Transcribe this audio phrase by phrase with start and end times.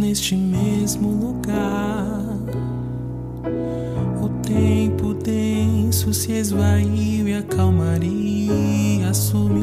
[0.00, 2.38] neste mesmo lugar.
[4.22, 9.59] O tempo denso se esvaiu e a calmaria assumiu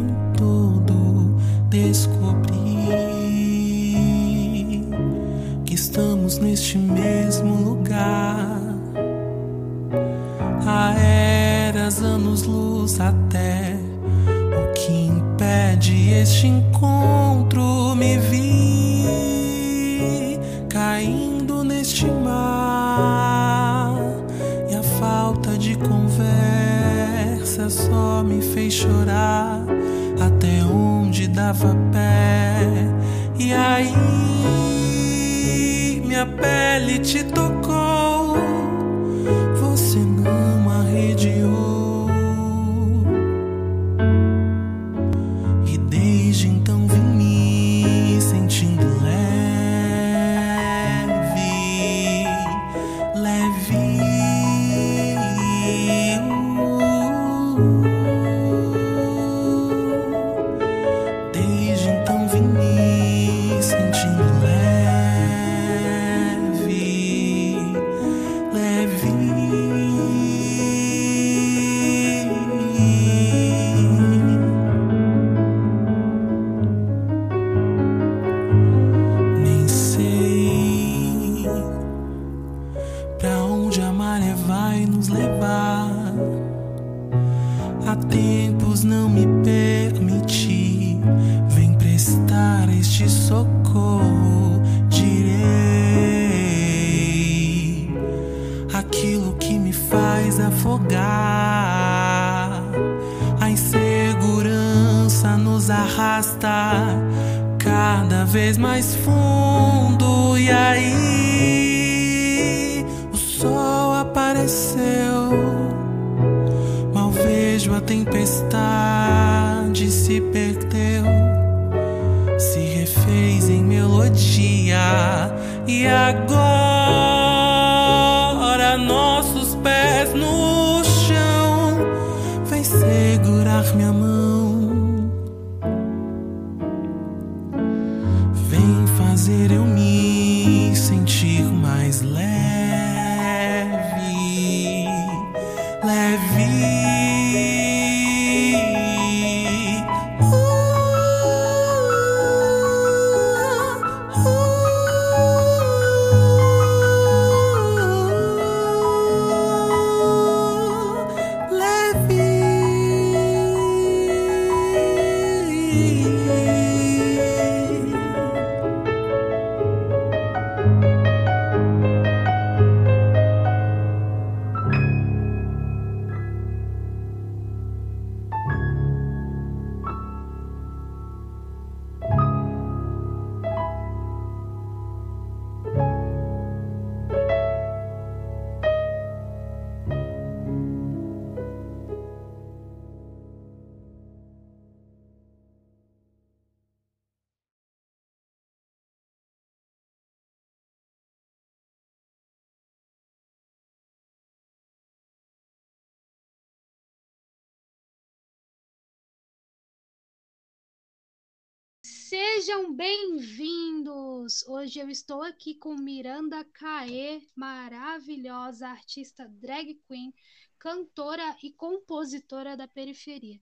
[212.19, 214.43] Sejam bem-vindos!
[214.47, 220.11] Hoje eu estou aqui com Miranda Caê, maravilhosa artista drag queen,
[220.57, 223.39] cantora e compositora da periferia.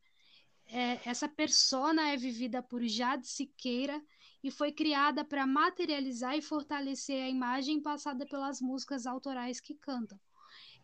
[0.66, 4.04] É, essa persona é vivida por Jade Siqueira
[4.44, 10.20] e foi criada para materializar e fortalecer a imagem passada pelas músicas autorais que cantam,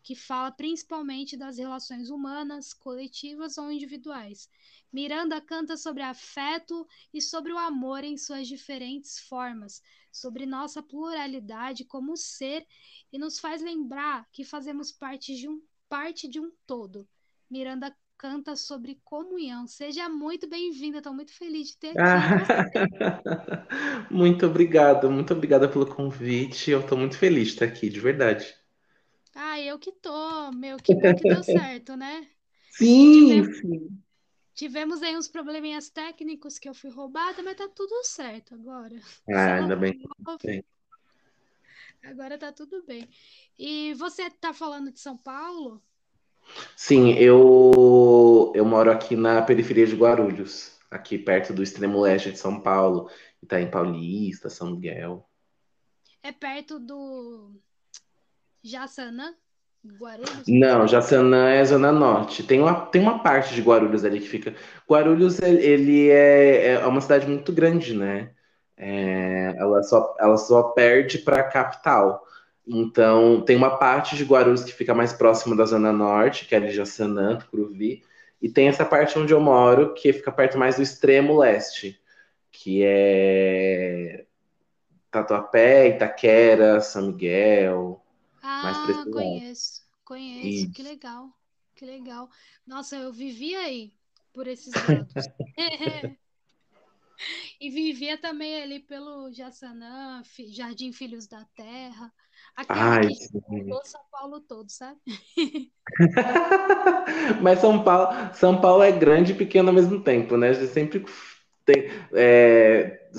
[0.03, 4.49] que fala principalmente das relações humanas, coletivas ou individuais.
[4.91, 9.81] Miranda canta sobre afeto e sobre o amor em suas diferentes formas,
[10.11, 12.65] sobre nossa pluralidade como ser
[13.11, 17.07] e nos faz lembrar que fazemos parte de um, parte de um todo.
[17.49, 19.65] Miranda canta sobre comunhão.
[19.65, 22.21] Seja muito bem-vinda, estou muito feliz de ter aqui
[24.11, 26.69] muito obrigado, muito obrigada pelo convite.
[26.71, 28.60] Eu estou muito feliz de estar aqui, de verdade.
[29.33, 32.27] Ah, eu que tô, meu, que bom que deu certo, né?
[32.71, 34.03] Sim, Tivemos, sim.
[34.53, 38.95] tivemos aí uns probleminhas técnicos que eu fui roubada, mas tá tudo certo agora.
[39.29, 39.99] Ah, ainda bem
[42.03, 43.07] agora tá tudo bem.
[43.57, 45.81] E você tá falando de São Paulo?
[46.75, 50.77] Sim, eu eu moro aqui na periferia de Guarulhos.
[50.89, 53.09] aqui perto do extremo leste de São Paulo,
[53.41, 55.25] Itaim Paulista, São Miguel.
[56.23, 57.61] É perto do
[58.63, 59.33] Jaçanã?
[59.99, 60.43] Guarulhos?
[60.47, 62.43] Não, Jaçanã é Zona Norte.
[62.43, 64.53] Tem uma, tem uma parte de Guarulhos ali que fica.
[64.87, 68.31] Guarulhos, ele é, é uma cidade muito grande, né?
[68.77, 72.23] É, ela, só, ela só perde para a capital.
[72.67, 76.57] Então, tem uma parte de Guarulhos que fica mais próxima da Zona Norte, que é
[76.57, 78.03] ali Jaçanã, Tucuruvi,
[78.41, 81.99] e tem essa parte onde eu moro, que fica perto mais do extremo leste,
[82.51, 84.25] que é
[85.11, 88.00] Tatuapé, Itaquera, São Miguel,
[88.41, 90.83] Ah, conheço, conheço, que Isso.
[90.83, 91.33] legal,
[91.75, 92.29] que legal.
[92.65, 93.93] Nossa, eu vivia aí,
[94.33, 95.29] por esses lados.
[97.59, 102.13] E vivia também ali pelo Jaçanã, Fi- Jardim Filhos da Terra,
[102.55, 103.15] aquela Ai, que
[103.85, 104.99] São Paulo todo, sabe?
[107.41, 110.49] Mas São Paulo, São Paulo é grande e pequeno ao mesmo tempo, né?
[110.49, 111.05] A gente sempre
[111.65, 113.09] tem, é,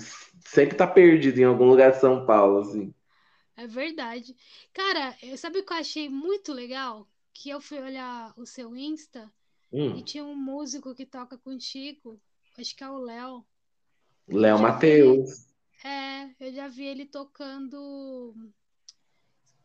[0.47, 2.95] sempre tá perdido em algum lugar de São Paulo, assim.
[3.63, 4.37] É verdade.
[4.73, 7.09] Cara, eu- sabe o que eu achei muito legal?
[7.33, 9.33] Que eu fui olhar o seu Insta
[9.93, 12.21] e Hum, tinha um músico que toca contigo,
[12.59, 13.47] acho que é o Léo.
[14.27, 15.47] Léo Mateus.
[15.85, 18.35] é, eu já vi ele tocando,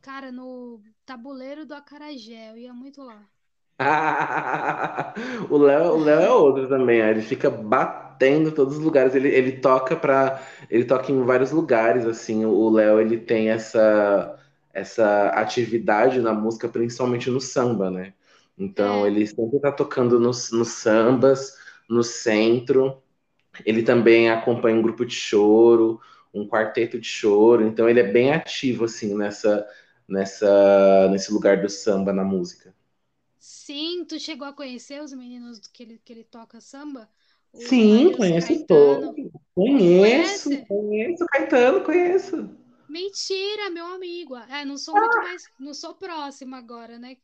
[0.02, 2.52] cara, no Tabuleiro do Acarajé.
[2.52, 3.30] Eu ia muito lá.
[5.50, 9.14] O Léo, o Léo é outro também, ele fica batendo em todos os lugares.
[9.16, 12.46] Ele, ele toca para, ele toca em vários lugares assim.
[12.46, 14.34] O Léo ele tem essa
[14.74, 18.14] essa atividade na música, principalmente no samba, né?
[18.58, 21.56] Então É, ele sempre tá tocando nos, nos sambas,
[21.90, 23.02] no centro.
[23.66, 26.02] Ele também acompanha um grupo de choro,
[26.34, 27.66] um quarteto de choro.
[27.68, 29.68] Então ele é bem ativo assim nessa
[30.10, 32.74] nessa nesse lugar do samba na música.
[33.40, 37.10] Sim, tu chegou a conhecer os meninos que ele, que ele toca samba?
[37.52, 39.16] O Sim, conheço todos.
[39.56, 40.68] Conheço, Conhece?
[40.68, 41.26] conheço.
[41.32, 42.50] Caetano, conheço.
[42.88, 44.36] Mentira, meu amigo.
[44.36, 47.18] É, não sou muito mais, não sou próxima agora, né?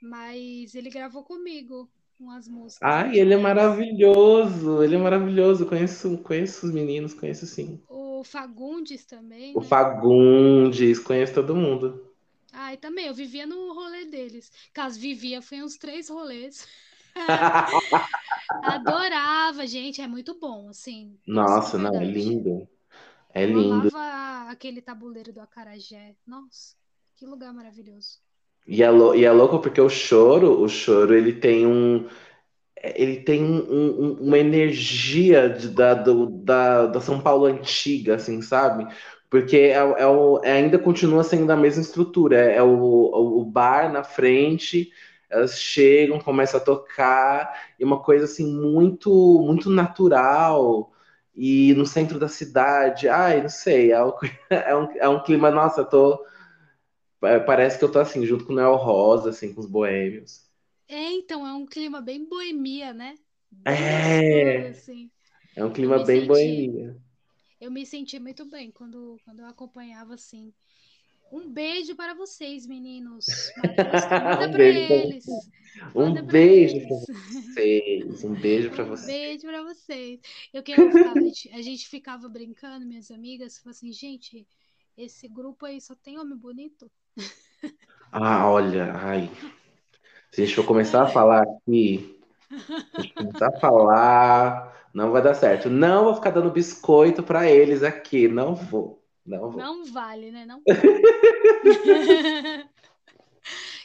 [0.00, 4.82] Mas ele gravou comigo umas músicas Ai, ele é maravilhoso.
[4.82, 5.66] Ele é maravilhoso.
[5.66, 7.80] Conheço, conheço os meninos, conheço sim.
[7.88, 9.68] O Fagundes também, O né?
[9.70, 12.09] Fagundes, conheço todo mundo.
[12.52, 14.50] Ah, e também, eu vivia no rolê deles.
[14.72, 16.66] Caso vivia, foi uns três rolês.
[18.62, 21.18] Adorava, gente, é muito bom, assim.
[21.26, 22.68] Nossa, Nossa, não, é lindo.
[23.34, 23.90] É Eu lindo.
[23.98, 26.16] amava aquele tabuleiro do Acarajé.
[26.26, 26.74] Nossa,
[27.16, 28.20] que lugar maravilhoso.
[28.66, 32.08] E é, lou- e é louco porque o choro, o choro, ele tem um,
[32.82, 38.42] ele tem um- um- uma energia de- da, do- da, da São Paulo antiga, assim,
[38.42, 38.86] sabe?
[39.30, 42.36] Porque é, o- é o- é- ainda continua sendo a mesma estrutura.
[42.52, 44.92] É, é o, o, o bar na frente,
[45.30, 49.10] elas chegam, começam a tocar, e uma coisa assim muito,
[49.46, 50.92] muito natural.
[51.34, 54.12] E no centro da cidade, ai, não sei, é, um-
[54.50, 56.24] é um, é um clima, nossa, tô,
[57.46, 60.48] parece que eu tô assim, junto com o Noel Rosa, assim, com os boêmios.
[60.88, 63.18] É, então, é um clima bem boemia, né?
[63.50, 65.10] Bem É, assim.
[65.56, 66.96] é um clima bem senti, boemia.
[67.60, 70.52] Eu me senti muito bem quando, quando eu acompanhava, assim.
[71.30, 73.26] Um beijo para vocês, meninos.
[74.36, 75.24] Manda Um para eles.
[75.94, 78.24] Um Manda para beijo pra vocês.
[78.24, 79.06] Um beijo Um vocês.
[79.06, 80.20] beijo para vocês.
[80.52, 84.46] Eu queria ficar, a gente, a gente ficava brincando, minhas amigas, falou assim, gente,
[84.96, 86.90] esse grupo aí só tem homem bonito?
[88.10, 89.30] Ah, olha, ai.
[90.32, 92.18] Se a gente for começar a falar aqui,
[92.50, 95.70] se a gente começar a falar, não vai dar certo.
[95.70, 98.28] Não vou ficar dando biscoito pra eles aqui.
[98.28, 99.02] Não vou.
[99.24, 99.60] Não vou.
[99.60, 100.44] Não vale, né?
[100.44, 100.62] Não.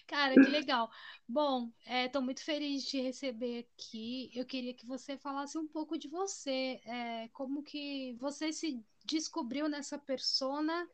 [0.08, 0.90] Cara, que legal.
[1.28, 1.72] Bom,
[2.06, 4.30] estou muito feliz de te receber aqui.
[4.34, 9.68] Eu queria que você falasse um pouco de você, é, como que você se descobriu
[9.68, 10.88] nessa persona,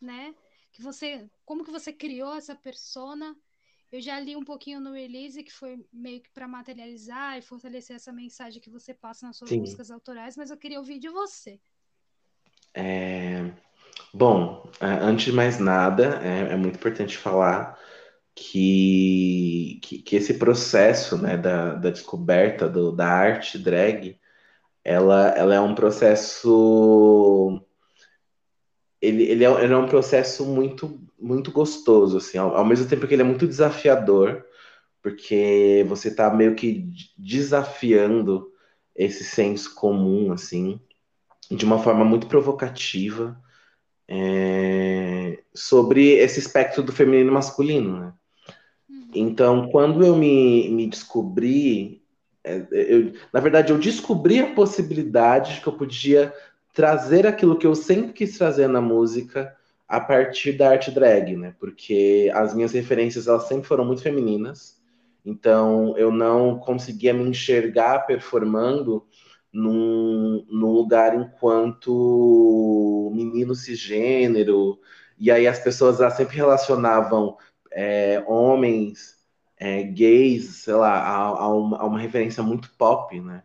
[0.00, 0.34] né?
[0.72, 3.36] Que você, como que você criou essa persona?
[3.90, 7.96] Eu já li um pouquinho no release que foi meio que para materializar e fortalecer
[7.96, 9.60] essa mensagem que você passa nas suas Sim.
[9.60, 11.60] músicas autorais, mas eu queria ouvir de você.
[12.72, 13.52] É,
[14.12, 17.78] Bom, é, antes de mais nada, é, é muito importante falar
[18.34, 24.18] que, que, que esse processo, né, da, da descoberta do, da arte drag,
[24.84, 27.64] ela, ela é um processo
[29.00, 33.06] ele, ele, é, ele é um processo muito muito gostoso assim ao, ao mesmo tempo
[33.06, 34.44] que ele é muito desafiador
[35.02, 38.50] porque você está meio que desafiando
[38.94, 40.80] esse senso comum assim
[41.50, 43.40] de uma forma muito provocativa
[44.06, 48.12] é, sobre esse espectro do feminino e masculino né?
[48.88, 49.10] Uhum.
[49.14, 52.00] então quando eu me, me descobri
[52.42, 56.32] é, eu, na verdade, eu descobri a possibilidade de que eu podia
[56.72, 59.56] trazer aquilo que eu sempre quis trazer na música
[59.88, 61.54] a partir da arte drag, né?
[61.58, 64.80] Porque as minhas referências elas sempre foram muito femininas,
[65.24, 69.04] então eu não conseguia me enxergar performando
[69.52, 74.78] num, num lugar enquanto menino cisgênero,
[75.18, 77.36] e aí as pessoas elas sempre relacionavam
[77.72, 79.16] é, homens
[79.56, 83.42] é, gays, sei lá, a, a, uma, a, uma, referência muito pop, né?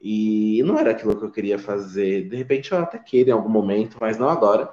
[0.00, 2.28] E não era aquilo que eu queria fazer.
[2.28, 4.70] De repente eu até queria em algum momento, mas não agora.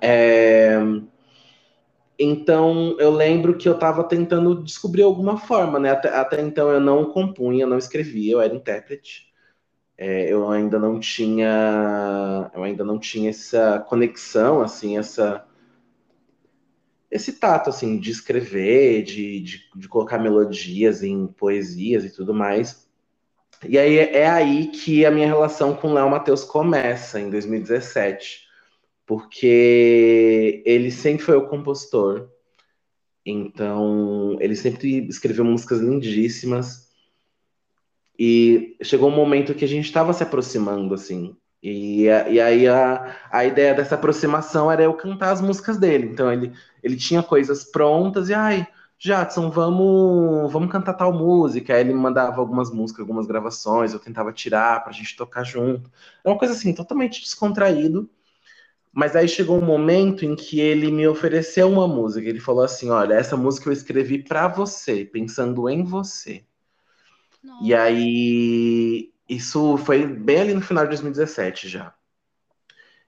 [0.00, 0.78] É...
[2.18, 5.90] Então eu lembro que eu estava tentando descobrir alguma forma, né?
[5.90, 9.32] Até, até, então eu não compunha, não escrevia, eu era intérprete.
[9.96, 15.46] É, eu ainda não tinha, eu ainda não tinha essa conexão, assim, essa
[17.14, 22.83] esse tato, assim, de escrever, de, de, de colocar melodias em poesias e tudo mais.
[23.68, 28.42] E aí é aí que a minha relação com Léo Matheus começa, em 2017,
[29.06, 32.28] porque ele sempre foi o compositor,
[33.24, 36.84] então ele sempre escreveu músicas lindíssimas,
[38.18, 43.16] e chegou um momento que a gente estava se aproximando, assim, e, e aí a,
[43.30, 46.08] a ideia dessa aproximação era eu cantar as músicas dele.
[46.08, 46.52] Então ele,
[46.82, 48.66] ele tinha coisas prontas e, ai,
[49.04, 51.74] Jadson, vamos, vamos cantar tal música.
[51.74, 55.90] Aí ele me mandava algumas músicas, algumas gravações, eu tentava tirar pra gente tocar junto.
[56.24, 58.08] É uma coisa assim, totalmente descontraído.
[58.92, 62.26] Mas aí chegou um momento em que ele me ofereceu uma música.
[62.26, 66.42] Ele falou assim: Olha, essa música eu escrevi para você, pensando em você.
[67.42, 67.64] Nossa.
[67.64, 71.94] E aí isso foi bem ali no final de 2017 já.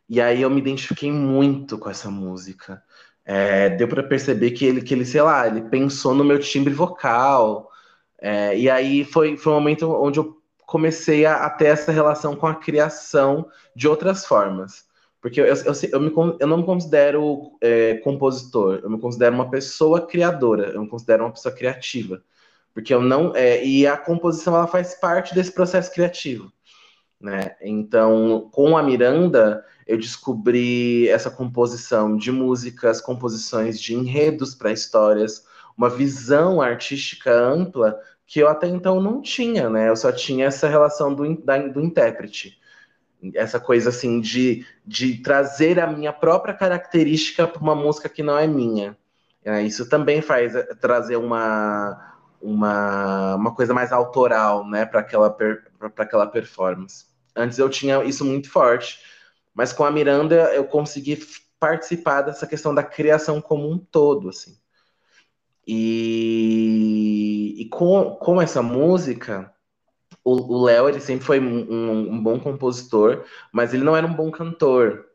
[0.08, 2.82] E aí eu me identifiquei muito com essa música.
[3.26, 6.72] É, deu para perceber que ele, que ele, sei lá, ele pensou no meu timbre
[6.72, 7.70] vocal.
[8.20, 12.36] É, e aí foi, foi um momento onde eu comecei a, a, ter essa relação
[12.36, 14.86] com a criação de outras formas.
[15.20, 19.50] Porque eu, eu, eu, me, eu não me considero é, compositor, eu me considero uma
[19.50, 22.22] pessoa criadora, eu me considero uma pessoa criativa
[22.76, 26.52] porque eu não é, e a composição ela faz parte desse processo criativo,
[27.20, 27.56] né?
[27.60, 35.46] Então, com a Miranda, eu descobri essa composição de músicas, composições de enredos para histórias,
[35.76, 39.88] uma visão artística ampla que eu até então não tinha, né?
[39.88, 42.58] Eu só tinha essa relação do, da, do intérprete,
[43.34, 48.38] essa coisa assim de, de trazer a minha própria característica para uma música que não
[48.38, 48.96] é minha.
[49.44, 55.30] É, isso também faz é, trazer uma uma, uma coisa mais autoral, né, para aquela,
[55.30, 55.64] per,
[55.96, 57.05] aquela performance.
[57.36, 58.98] Antes eu tinha isso muito forte,
[59.54, 61.18] mas com a Miranda eu consegui
[61.58, 64.56] participar dessa questão da criação como um todo, assim.
[65.66, 69.52] E, e com, com essa música,
[70.24, 74.30] o Léo ele sempre foi um, um, bom compositor, mas ele não era um bom
[74.30, 75.06] cantor.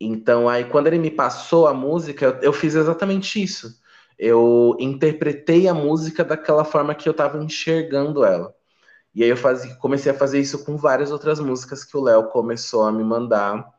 [0.00, 3.82] Então aí quando ele me passou a música, eu, eu fiz exatamente isso
[4.18, 8.54] eu interpretei a música daquela forma que eu estava enxergando ela.
[9.14, 12.28] E aí eu faz, comecei a fazer isso com várias outras músicas que o Léo
[12.30, 13.72] começou a me mandar.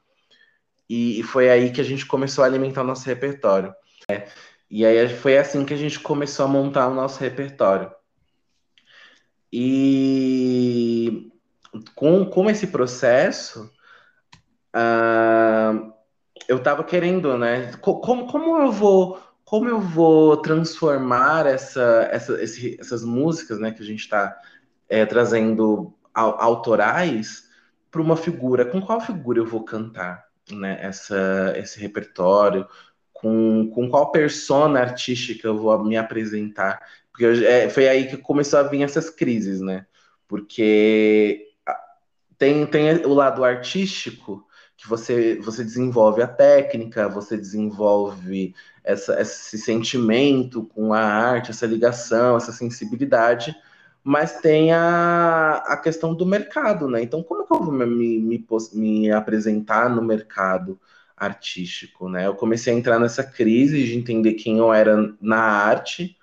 [0.90, 3.74] E, e, foi aí que a gente começou a alimentar o nosso repertório.
[4.10, 4.28] É,
[4.70, 7.92] e aí foi assim que a gente começou a montar o nosso repertório.
[9.52, 11.32] E
[11.96, 13.72] com, com esse processo,
[14.76, 15.94] uh,
[16.48, 17.74] eu estava querendo, né?
[17.82, 23.84] Como, como eu vou como eu vou transformar essa, essa, esse, essas músicas né, que
[23.84, 24.36] a gente está
[24.90, 27.50] é, trazendo autorais
[27.92, 28.66] para uma figura?
[28.66, 32.68] Com qual figura eu vou cantar né, essa, esse repertório?
[33.14, 36.82] Com, com qual persona artística eu vou me apresentar?
[37.12, 39.86] Porque eu, é, foi aí que começou a vir essas crises, né?
[40.28, 41.48] Porque
[42.38, 44.46] tem, tem o lado artístico
[44.78, 51.66] que você, você desenvolve a técnica, você desenvolve essa, esse sentimento com a arte, essa
[51.66, 53.56] ligação, essa sensibilidade,
[54.08, 57.02] mas tem a, a questão do mercado, né?
[57.02, 60.80] Então, como que eu vou me, me, me apresentar no mercado
[61.18, 62.28] artístico, né?
[62.28, 66.16] Eu comecei a entrar nessa crise de entender quem eu era na arte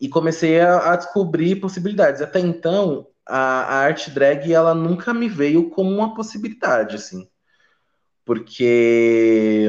[0.00, 2.22] e comecei a, a descobrir possibilidades.
[2.22, 7.28] Até então, a, a arte drag, ela nunca me veio como uma possibilidade, assim.
[8.24, 9.68] Porque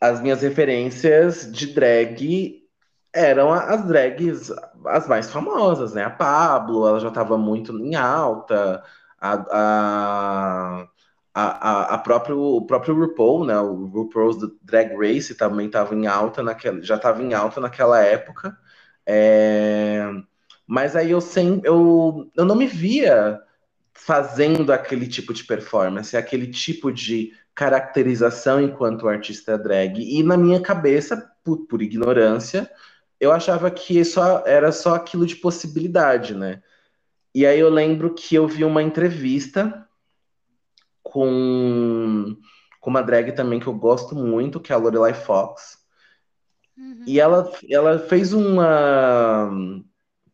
[0.00, 2.66] as minhas referências de drag
[3.12, 4.52] eram as drags
[4.86, 6.04] as mais famosas, né?
[6.04, 8.82] A Pablo, ela já estava muito em alta,
[9.20, 10.88] a, a,
[11.34, 13.58] a, a próprio, o próprio RuPaul, né?
[13.60, 18.56] O RuPaul's Drag Race também estava em alta naquela, já estava em alta naquela época.
[19.06, 20.04] É,
[20.66, 23.40] Mas aí eu sempre eu, eu não me via
[23.94, 30.00] fazendo aquele tipo de performance, aquele tipo de caracterização enquanto artista drag.
[30.00, 32.70] E na minha cabeça, por, por ignorância,
[33.20, 36.62] eu achava que só era só aquilo de possibilidade, né?
[37.34, 39.86] E aí eu lembro que eu vi uma entrevista
[41.02, 42.36] com,
[42.80, 45.78] com uma drag também que eu gosto muito, que é a Lorelai Fox.
[46.76, 47.02] Uhum.
[47.06, 49.50] E ela, ela fez uma.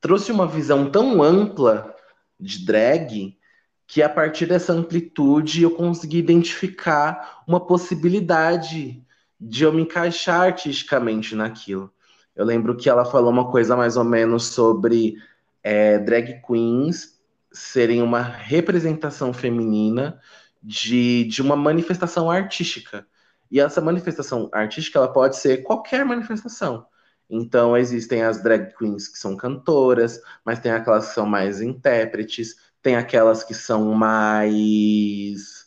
[0.00, 1.94] trouxe uma visão tão ampla
[2.38, 3.38] de drag
[3.86, 9.02] que a partir dessa amplitude eu consegui identificar uma possibilidade
[9.40, 11.92] de eu me encaixar artisticamente naquilo.
[12.34, 15.16] Eu lembro que ela falou uma coisa mais ou menos sobre
[15.62, 17.20] é, drag queens
[17.52, 20.20] serem uma representação feminina
[20.62, 23.06] de, de uma manifestação artística.
[23.50, 26.86] E essa manifestação artística ela pode ser qualquer manifestação.
[27.30, 32.56] Então, existem as drag queens que são cantoras, mas tem aquelas que são mais intérpretes,
[32.82, 35.66] tem aquelas que são mais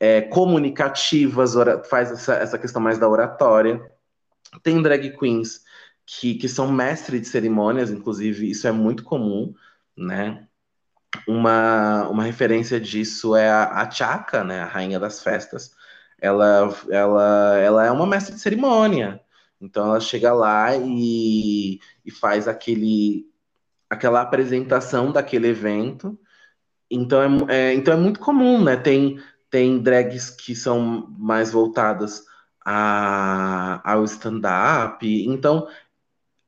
[0.00, 1.52] é, comunicativas,
[1.88, 3.80] faz essa, essa questão mais da oratória.
[4.62, 5.67] Tem drag queens
[6.08, 9.54] que, que são mestres de cerimônias, inclusive, isso é muito comum,
[9.96, 10.48] né?
[11.26, 14.60] Uma, uma referência disso é a, a Chaka, né?
[14.60, 15.74] A rainha das festas.
[16.20, 19.20] Ela, ela, ela é uma mestre de cerimônia.
[19.60, 23.26] Então ela chega lá e, e faz aquele,
[23.90, 26.18] aquela apresentação daquele evento
[26.90, 28.76] então é, é, então é muito comum, né?
[28.76, 29.18] Tem,
[29.50, 32.24] tem drags que são mais voltadas
[32.64, 35.06] a, ao stand-up.
[35.26, 35.68] Então,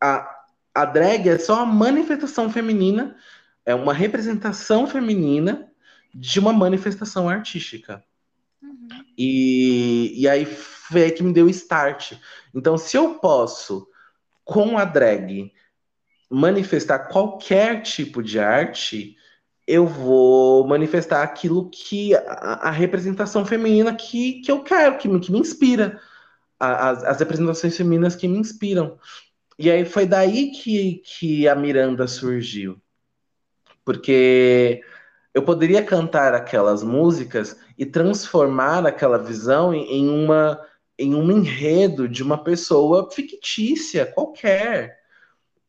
[0.01, 3.17] a, a drag é só uma manifestação feminina,
[3.65, 5.71] é uma representação feminina
[6.15, 8.03] de uma manifestação artística.
[8.63, 8.89] Uhum.
[9.17, 12.15] E, e aí foi aí que me deu start.
[12.55, 13.87] Então, se eu posso,
[14.45, 15.53] com a drag,
[16.29, 19.17] manifestar qualquer tipo de arte,
[19.67, 25.21] eu vou manifestar aquilo que a, a representação feminina que, que eu quero, que, me,
[25.21, 26.01] que me inspira,
[26.59, 28.99] as, as representações femininas que me inspiram.
[29.63, 32.81] E aí foi daí que, que a Miranda surgiu.
[33.85, 34.81] Porque
[35.35, 40.59] eu poderia cantar aquelas músicas e transformar aquela visão em, uma
[40.99, 44.99] em um enredo de uma pessoa fictícia qualquer.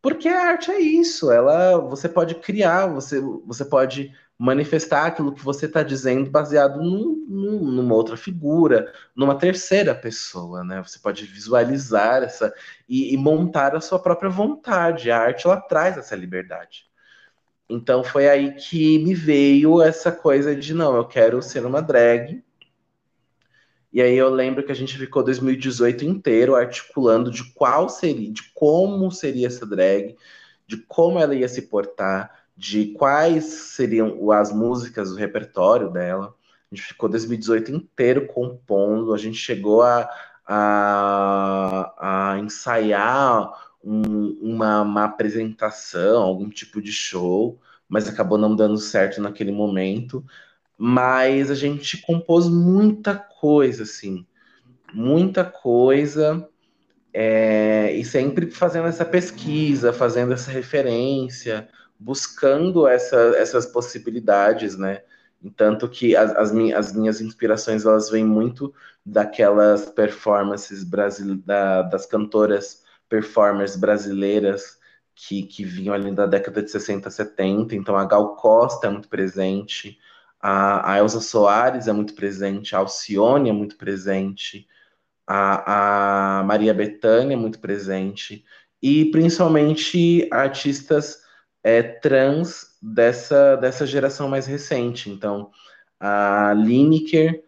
[0.01, 5.43] Porque a arte é isso, ela você pode criar, você, você pode manifestar aquilo que
[5.43, 10.81] você está dizendo baseado num, num, numa outra figura, numa terceira pessoa, né?
[10.81, 12.51] Você pode visualizar essa
[12.89, 15.11] e, e, montar a sua própria vontade.
[15.11, 16.85] A arte ela traz essa liberdade.
[17.69, 22.43] Então foi aí que me veio essa coisa de não, eu quero ser uma drag
[23.93, 28.41] e aí eu lembro que a gente ficou 2018 inteiro articulando de qual seria, de
[28.53, 30.15] como seria essa drag,
[30.65, 36.35] de como ela ia se portar, de quais seriam as músicas, o repertório dela.
[36.71, 40.07] A gente ficou 2018 inteiro compondo, a gente chegou a,
[40.45, 41.93] a,
[42.33, 43.51] a ensaiar
[43.83, 50.23] um, uma, uma apresentação, algum tipo de show, mas acabou não dando certo naquele momento
[50.83, 54.25] mas a gente compôs muita coisa, assim,
[54.91, 56.49] muita coisa,
[57.13, 61.69] é, e sempre fazendo essa pesquisa, fazendo essa referência,
[62.01, 65.03] buscando essa, essas possibilidades, né?
[65.55, 68.73] Tanto que as, as, minhas, as minhas inspirações elas vêm muito
[69.05, 74.79] daquelas performances brasil, da, das cantoras performers brasileiras
[75.15, 77.75] que, que vinham ali da década de 60, 70.
[77.75, 79.99] Então a Gal Costa é muito presente,
[80.39, 84.67] a, a Elza Soares é muito presente, a Alcione é muito presente,
[85.27, 88.43] a, a Maria Bethânia é muito presente,
[88.81, 91.20] e principalmente artistas
[91.63, 95.09] é, trans dessa, dessa geração mais recente.
[95.09, 95.51] Então,
[95.99, 97.43] a Lineker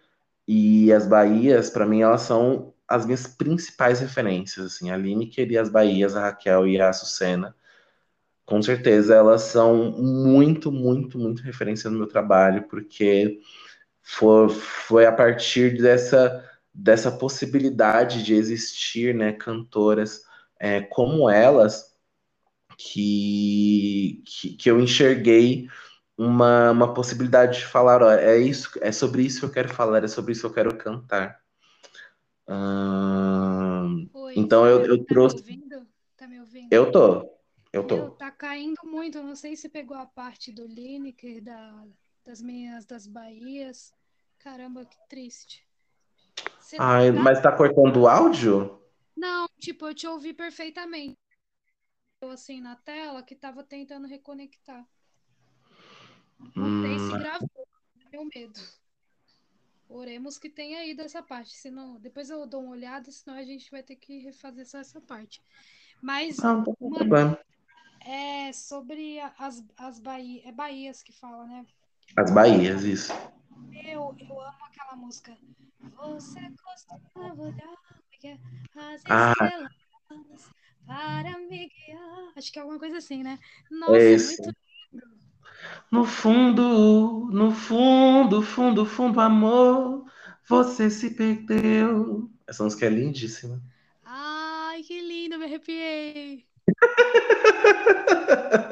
[0.47, 4.65] e as Bahias, para mim, elas são as minhas principais referências.
[4.65, 7.55] Assim, a Lineker e as Bahias, a Raquel e a Açucena
[8.45, 13.39] com certeza elas são muito, muito, muito referência no meu trabalho, porque
[14.01, 20.23] foi, foi a partir dessa, dessa possibilidade de existir né, cantoras
[20.59, 21.92] é, como elas
[22.77, 25.67] que, que, que, eu enxerguei
[26.17, 30.03] uma, uma possibilidade de falar, ó, é isso, é sobre isso que eu quero falar,
[30.03, 31.41] é sobre isso que eu quero cantar.
[32.47, 35.37] Hum, Oi, então eu, eu tá trouxe.
[35.37, 35.87] Ouvindo?
[36.17, 36.67] Tá me ouvindo?
[36.71, 37.29] Eu tô.
[37.71, 37.95] Eu tô.
[37.95, 39.21] Meu, tá caindo muito.
[39.23, 41.83] Não sei se pegou a parte do Lineker, da,
[42.23, 43.93] das minhas das Bahias.
[44.39, 45.65] Caramba, que triste.
[46.59, 48.81] Você Ai, tá- mas tá cortando o áudio?
[49.15, 51.17] Não, tipo, eu te ouvi perfeitamente.
[52.29, 54.87] Assim na tela que tava tentando reconectar.
[56.39, 57.67] Hum, Não sei se gravou,
[58.11, 58.59] meu medo.
[59.89, 63.69] Oremos que tenha ido essa parte, senão depois eu dou uma olhada, senão a gente
[63.69, 65.41] vai ter que refazer só essa parte.
[66.01, 67.37] Mas tem uma
[68.05, 71.65] é sobre as, as Bahia, é Bahias que fala, né?
[72.17, 73.13] As Bahias, isso.
[73.85, 75.37] Eu, eu amo aquela música.
[75.95, 77.77] Você costuma olhar
[78.75, 79.31] as Ah.
[79.31, 79.71] estrelas
[80.85, 82.33] para me guiar.
[82.37, 83.39] Acho que é alguma coisa assim, né?
[83.87, 84.41] É Nossa, isso.
[84.41, 84.53] muito.
[85.91, 90.05] No fundo, no fundo, fundo, fundo, amor,
[90.47, 92.29] você se perdeu.
[92.47, 93.61] Essa música é lindíssima.
[94.05, 96.47] Ai, que lindo, me arrepiei.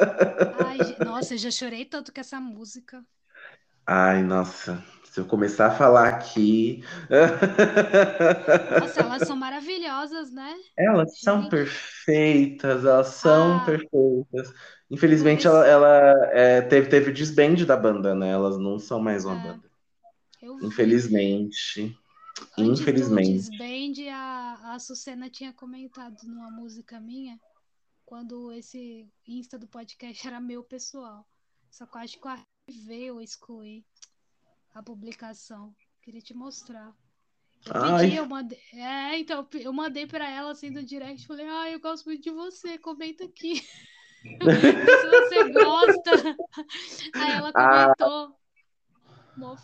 [0.52, 3.04] Ai, nossa, eu já chorei tanto com essa música.
[3.86, 6.86] Ai, nossa, se eu começar a falar aqui.
[8.80, 10.58] Nossa, elas são maravilhosas, né?
[10.78, 14.54] Elas são Gente, perfeitas, elas são ah, perfeitas.
[14.90, 18.30] Infelizmente, ela, ela, é, teve, teve desband da banda, né?
[18.30, 19.70] Elas não são mais uma É, banda.
[20.42, 20.58] eu.
[20.62, 21.94] Infelizmente.
[22.58, 23.50] Antes Infelizmente.
[23.50, 27.38] Disband, a, a Sucena tinha comentado numa música minha,
[28.06, 31.28] quando esse Insta do podcast era meu pessoal.
[31.70, 33.84] Só que eu acho que eu arquivei ou excluí
[34.74, 35.74] a publicação.
[36.02, 36.94] Queria te mostrar.
[37.66, 38.58] Eu pedi, eu mandei.
[38.74, 41.28] É, então eu mandei pra ela assim no direct.
[41.28, 43.62] Falei, ah, eu gosto muito de você, comenta aqui.
[44.24, 46.12] Se você gosta.
[47.16, 48.42] Aí ela ah, comentou.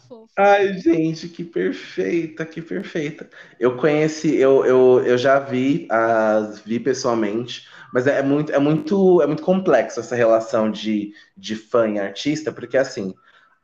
[0.08, 0.34] Fofa.
[0.38, 3.30] ai, gente, que perfeita, que perfeita.
[3.60, 9.22] Eu conheci, eu, eu, eu já vi, as vi pessoalmente, mas é muito, é muito,
[9.22, 13.13] é muito complexo essa relação de, de fã e artista, porque assim,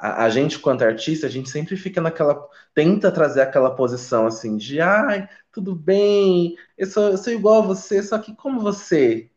[0.04, 4.58] a, a gente, quanto artista, a gente sempre fica naquela, tenta trazer aquela posição assim
[4.58, 9.30] de, ai, tudo bem, eu sou, eu sou igual a você, só que como você,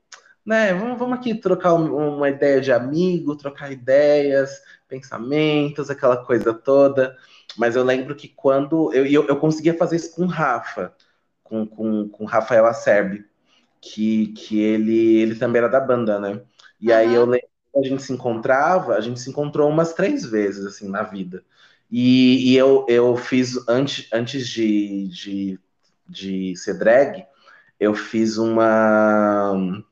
[0.45, 0.75] né?
[0.75, 4.51] Vamos, vamos aqui trocar um- uma ideia de amigo, trocar ideias,
[4.89, 7.17] pensamentos, aquela coisa toda.
[7.57, 10.95] Mas eu lembro que quando eu, eu, eu conseguia fazer isso com o Rafa,
[11.43, 13.25] com, com, com o Rafael Acerbi,
[13.81, 16.43] que, que ele, ele também era da banda, né?
[16.81, 20.65] E aí eu lembro a gente se encontrava, a gente se encontrou umas três vezes,
[20.67, 21.45] assim, na vida.
[21.91, 25.61] E, e eu, eu fiz, antes, antes de, de,
[26.09, 27.25] de ser drag,
[27.79, 29.83] eu fiz uma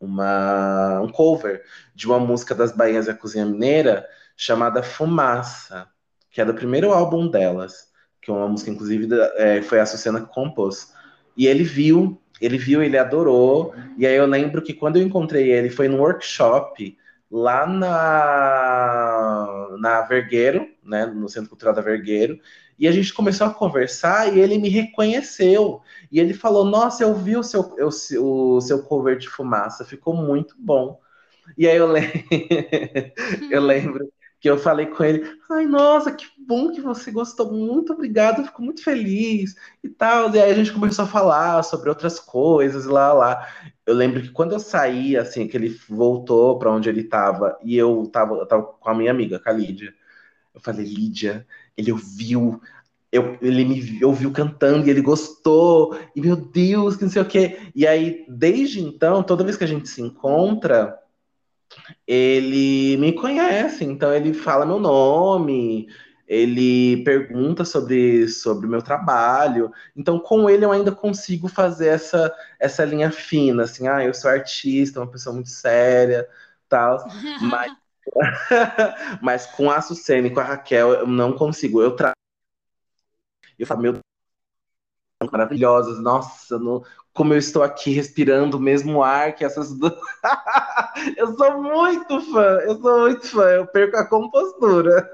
[0.00, 1.62] uma, um cover
[1.94, 5.88] de uma música das Bahias da Cozinha Mineira chamada Fumaça,
[6.30, 7.90] que é do primeiro álbum delas,
[8.20, 10.92] que é uma música, inclusive, da- é, foi a Sucena que compôs.
[11.36, 15.50] E ele viu, ele viu, ele adorou, e aí eu lembro que quando eu encontrei
[15.52, 16.96] ele, foi num workshop
[17.30, 22.38] lá na, na Vergueiro, né, no Centro Cultural da Vergueiro,
[22.78, 25.80] e a gente começou a conversar e ele me reconheceu.
[26.10, 27.90] E ele falou: Nossa, eu vi o seu, eu-
[28.22, 31.00] o seu cover de fumaça, ficou muito bom.
[31.58, 32.02] E aí eu, le-
[33.50, 37.92] eu lembro que eu falei com ele: Ai, nossa, que bom que você gostou, muito
[37.92, 40.34] obrigado, fico muito feliz e tal.
[40.34, 43.48] E aí a gente começou a falar sobre outras coisas, lá, lá.
[43.86, 47.76] Eu lembro que quando eu saí, assim, que ele voltou para onde ele estava, e
[47.76, 49.94] eu tava, eu tava com a minha amiga, com a Lídia.
[50.52, 52.60] Eu falei, Lídia, ele ouviu,
[53.12, 57.26] eu, ele me ouviu cantando e ele gostou, e meu Deus, que não sei o
[57.26, 57.70] quê.
[57.76, 60.98] E aí, desde então, toda vez que a gente se encontra,
[62.06, 65.88] ele me conhece, então ele fala meu nome,
[66.26, 69.72] ele pergunta sobre sobre o meu trabalho.
[69.96, 74.30] Então, com ele eu ainda consigo fazer essa essa linha fina, assim, ah, eu sou
[74.30, 76.28] artista, uma pessoa muito séria,
[76.68, 77.04] tal.
[77.40, 77.72] Mas,
[79.22, 81.82] mas com a Sucene e com a Raquel eu não consigo.
[81.82, 82.16] Eu trago,
[83.58, 84.11] eu falo, meu
[85.30, 89.92] maravilhosas, nossa, no- como eu estou aqui respirando o mesmo ar que essas duas.
[91.16, 95.08] Eu sou muito fã, eu sou muito fã, eu perco a compostura.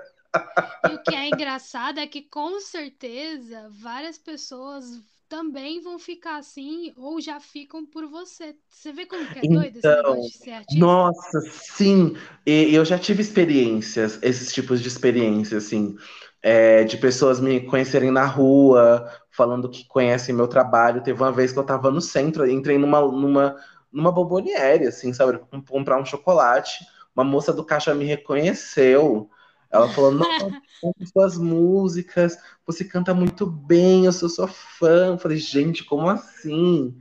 [0.82, 6.92] E o que é engraçado é que com certeza várias pessoas também vão ficar assim
[6.96, 8.58] ou já ficam por você.
[8.68, 11.06] Você vê como que é doido esse negócio Então, de ser artista?
[11.10, 12.14] nossa, sim,
[12.46, 15.96] e eu já tive experiências, esses tipos de experiências, assim,
[16.42, 21.02] é, de pessoas me conhecerem na rua, falando que conhecem meu trabalho.
[21.02, 23.56] Teve uma vez que eu tava no centro, entrei numa, numa,
[23.92, 26.84] numa bomboniere, assim, sabe, pra comprar um chocolate.
[27.14, 29.28] Uma moça do caixa me reconheceu.
[29.70, 30.30] Ela falou: Nossa,
[31.12, 35.08] suas músicas, você canta muito bem, eu sou sua fã.
[35.08, 36.96] Eu falei: Gente, como assim?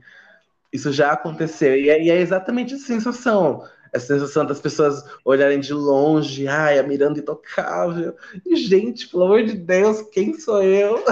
[0.72, 1.76] Isso já aconteceu.
[1.76, 3.62] E é, e é exatamente a sensação.
[3.92, 8.14] Essa sensação das pessoas olharem de longe, ai, a Miranda intocável.
[8.44, 11.02] E, gente, pelo amor de Deus, quem sou eu?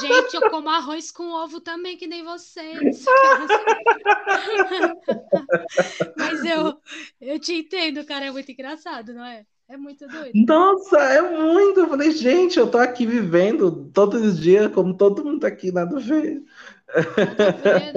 [0.00, 3.04] Gente, eu como arroz com ovo também, que nem vocês.
[6.16, 6.76] Mas eu,
[7.20, 9.44] eu te entendo, cara, é muito engraçado, não é?
[9.68, 10.32] É muito doido.
[10.46, 11.80] Nossa, é muito.
[11.80, 15.96] Eu falei, gente, eu tô aqui vivendo todos os dias, como todo mundo aqui, nada
[15.96, 16.42] a ver.
[17.64, 17.90] Né?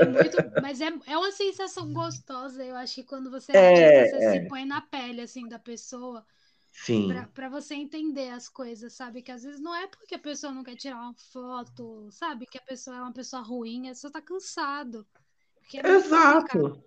[0.00, 2.64] É muito, mas é, é uma sensação gostosa.
[2.64, 4.40] Eu acho que quando você é artista, você se é.
[4.40, 6.26] põe na pele assim da pessoa
[6.72, 9.22] Sim, pra você entender as coisas, sabe?
[9.22, 12.46] Que às vezes não é porque a pessoa não quer tirar uma foto, sabe?
[12.46, 15.06] Que a pessoa é uma pessoa ruim, é só tá cansado.
[15.76, 16.62] É complicado.
[16.62, 16.82] exato.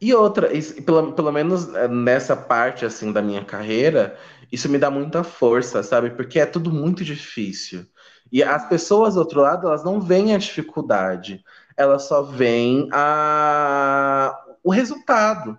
[0.00, 4.18] E outra, isso- pelo, pelo menos eh, nessa parte assim da minha carreira,
[4.52, 6.10] isso me dá muita força, sabe?
[6.12, 7.86] Porque é tudo muito difícil.
[8.32, 11.44] E as pessoas do outro lado, elas não veem a dificuldade,
[11.76, 14.38] elas só veem a...
[14.62, 15.58] o resultado.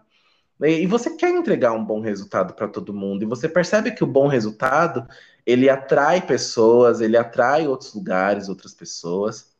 [0.61, 4.07] E você quer entregar um bom resultado para todo mundo, e você percebe que o
[4.07, 5.07] bom resultado,
[5.45, 9.51] ele atrai pessoas, ele atrai outros lugares, outras pessoas.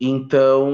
[0.00, 0.70] Então,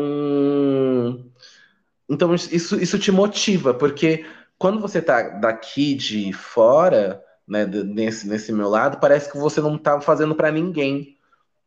[2.08, 4.24] então isso, isso te motiva, porque
[4.56, 9.78] quando você tá daqui de fora, né, nesse, nesse meu lado, parece que você não
[9.78, 11.16] tá fazendo para ninguém.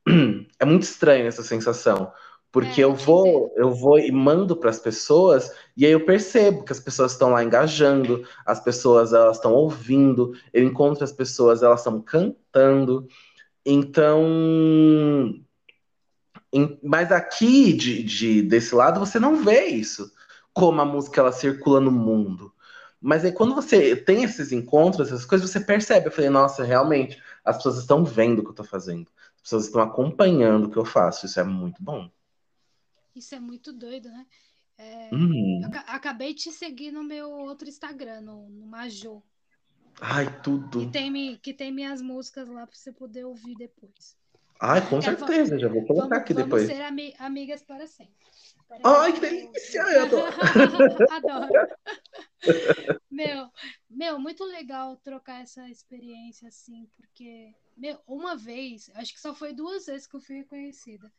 [0.59, 2.11] É muito estranho essa sensação,
[2.51, 6.63] porque É, eu vou, eu vou e mando para as pessoas e aí eu percebo
[6.63, 11.63] que as pessoas estão lá engajando, as pessoas elas estão ouvindo, eu encontro as pessoas
[11.63, 13.07] elas estão cantando.
[13.65, 14.23] Então,
[16.53, 20.11] em- mas aqui de, de- desse lado você não vê isso,
[20.53, 22.52] como a música ela circula no mundo.
[23.03, 26.07] Mas aí quando você tem esses encontros, essas coisas, você percebe.
[26.07, 29.11] Eu falei, nossa, realmente, as pessoas estão vendo o que eu tô fazendo.
[29.35, 31.25] As pessoas estão acompanhando o que eu faço.
[31.25, 32.09] Isso é muito bom.
[33.13, 34.25] Isso é muito doido, né?
[34.77, 35.61] É, Uhum.
[35.63, 39.21] eu acabei de te seguir no meu outro Instagram, no, no Majô,
[40.01, 40.89] Ai, que tudo.
[40.89, 44.17] tem, mi- que tem minhas músicas lá pra você poder ouvir depois.
[44.63, 46.67] Ai, com Quero, va- certeza, já vou colocar vamos, aqui vamos depois.
[46.67, 48.13] ser ami- amigas para sempre.
[48.67, 49.81] Peraí, Ai, que delícia!
[49.93, 51.05] Eu adoro.
[51.09, 51.51] Adoro.
[53.09, 53.49] Meu,
[53.89, 59.53] meu, muito legal trocar essa experiência assim, porque, meu, uma vez, acho que só foi
[59.53, 61.11] duas vezes que eu fui reconhecida.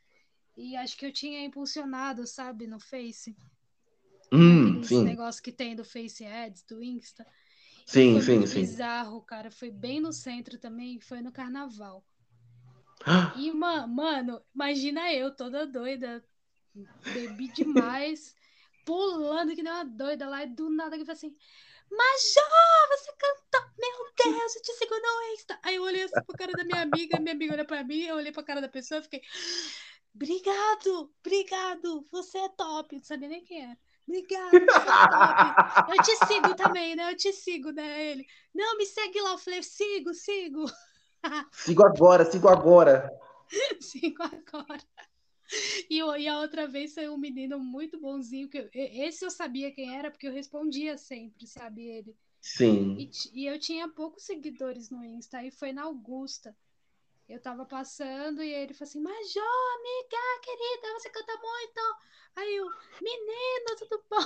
[0.57, 3.37] E acho que eu tinha impulsionado, sabe, no Face,
[4.33, 7.27] Hum, naqueles sim, negócios que tem do Face Ads, do Insta.
[7.87, 8.67] Sim, foi sim, sim.
[8.67, 9.51] bizarro, cara.
[9.51, 12.05] Foi bem no centro também, foi no carnaval.
[13.37, 16.25] E, ma- mano, imagina eu toda doida,
[17.13, 18.35] bebi demais,
[18.85, 21.37] pulando que nem uma doida lá, e do nada que falei assim,
[21.91, 25.59] Major, você cantou, meu Deus, eu te sigo no Insta.
[25.63, 28.17] Aí eu olhei assim pra cara da minha amiga, minha amiga olhou pra mim, eu
[28.17, 29.23] olhei pra cara da pessoa e fiquei,
[30.15, 33.79] obrigado, obrigado, você é top, não sabia nem quem era.
[34.07, 35.93] Obrigado, você é top.
[35.97, 37.11] Eu te sigo também, né?
[37.11, 38.07] Eu te sigo, né?
[38.07, 39.31] Ele, não, me segue lá.
[39.33, 40.65] Eu falei, sigo, sigo.
[41.51, 43.11] Sigo agora, sigo agora.
[43.81, 44.83] Sigo agora.
[45.91, 49.31] E, e a outra vez foi um menino muito bonzinho, que eu- e- esse eu
[49.31, 52.17] sabia quem era, porque eu respondia sempre, sabe, ele.
[52.97, 53.07] E, Sim.
[53.07, 56.57] ti- e eu tinha poucos seguidores no Insta, aí foi na Augusta.
[57.29, 59.45] Eu tava passando e ele falou assim, Major,
[59.79, 61.81] amiga, querida, você canta muito.
[62.37, 62.67] Aí eu,
[63.03, 64.19] menino, tudo bom?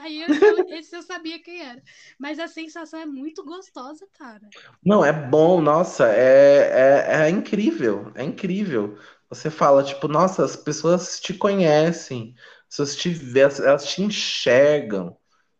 [0.00, 1.82] Aí eu, esse eu sabia quem era.
[2.18, 4.48] Mas a sensação é muito gostosa, cara.
[4.84, 8.98] Não, é bom, nossa, é, é, é incrível, é incrível.
[9.28, 15.16] Você fala, tipo, nossa, as pessoas te conhecem, as pessoas te vê, elas te enxergam,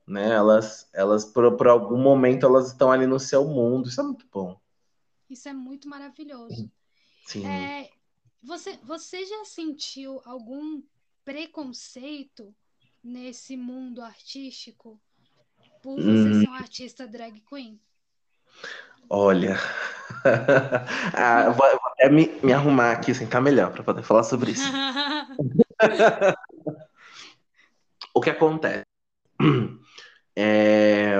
[0.07, 0.31] né?
[0.31, 3.89] Elas, elas por, por algum momento, elas estão ali no seu mundo.
[3.89, 4.61] Isso é muito bom.
[5.29, 6.71] Isso é muito maravilhoso.
[7.27, 7.47] Sim.
[7.47, 7.91] É,
[8.43, 10.83] você, você já sentiu algum
[11.25, 12.55] preconceito
[13.05, 15.01] nesse mundo artístico
[15.83, 17.81] por você Hum, ser um artista drag queen?
[19.11, 19.57] olha,
[21.15, 24.73] Ah, vou, vou até me, me arrumar aqui, sentar melhor para poder falar sobre isso.
[28.15, 28.85] O que acontece?
[30.37, 31.15] É,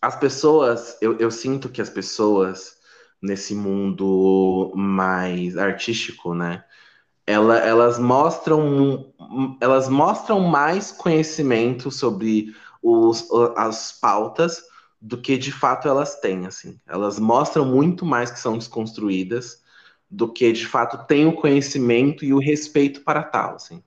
[0.00, 2.76] as pessoas, eu, eu sinto que as pessoas
[3.22, 6.64] nesse mundo mais artístico, né?
[7.26, 9.12] Ela- elas mostram,
[9.60, 14.62] elas mostram mais conhecimento sobre os, as pautas
[15.00, 16.78] do que de fato elas têm, assim.
[16.86, 19.62] Elas mostram muito mais que são desconstruídas
[20.10, 23.82] do que de fato têm o conhecimento e o respeito para tal, assim.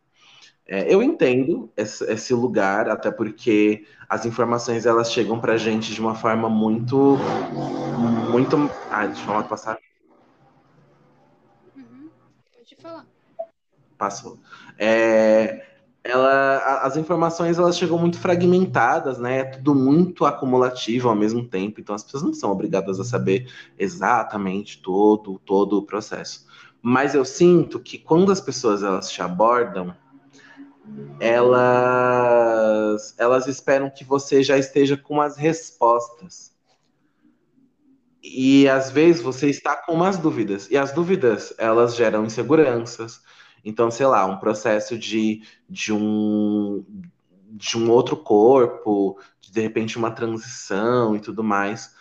[0.66, 6.02] É, eu entendo esse, esse lugar, até porque as informações elas chegam para gente de
[6.02, 7.18] uma forma muito,
[7.98, 8.70] muito.
[8.90, 9.78] Ah, deixa eu passar.
[11.76, 12.10] Uhum,
[12.54, 13.06] Pode falar.
[13.98, 14.40] Passou.
[14.78, 15.66] É,
[16.08, 19.40] ela, as informações elas chegam muito fragmentadas, né?
[19.40, 23.52] É tudo muito acumulativo ao mesmo tempo, então as pessoas não são obrigadas a saber
[23.78, 26.48] exatamente todo todo o processo.
[26.82, 29.94] Mas eu sinto que quando as pessoas elas te abordam,
[31.20, 36.56] elas elas esperam que você já esteja com as respostas.
[38.24, 43.22] E às vezes você está com umas dúvidas, e as dúvidas elas geram inseguranças,
[43.64, 46.84] então, sei lá, um processo de, de, um,
[47.52, 51.96] de um outro corpo, de, de repente uma transição e tudo mais.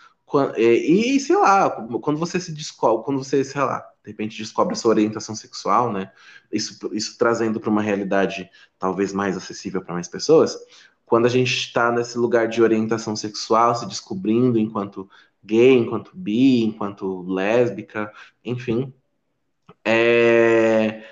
[0.57, 1.69] E, e, sei lá,
[2.01, 6.11] quando você se descobre, quando você, sei lá, de repente descobre sua orientação sexual, né?
[6.51, 10.57] Isso, isso trazendo para uma realidade talvez mais acessível para mais pessoas.
[11.05, 15.09] Quando a gente está nesse lugar de orientação sexual, se descobrindo enquanto
[15.43, 18.11] gay, enquanto bi, enquanto lésbica,
[18.43, 18.93] enfim,
[19.83, 21.05] é,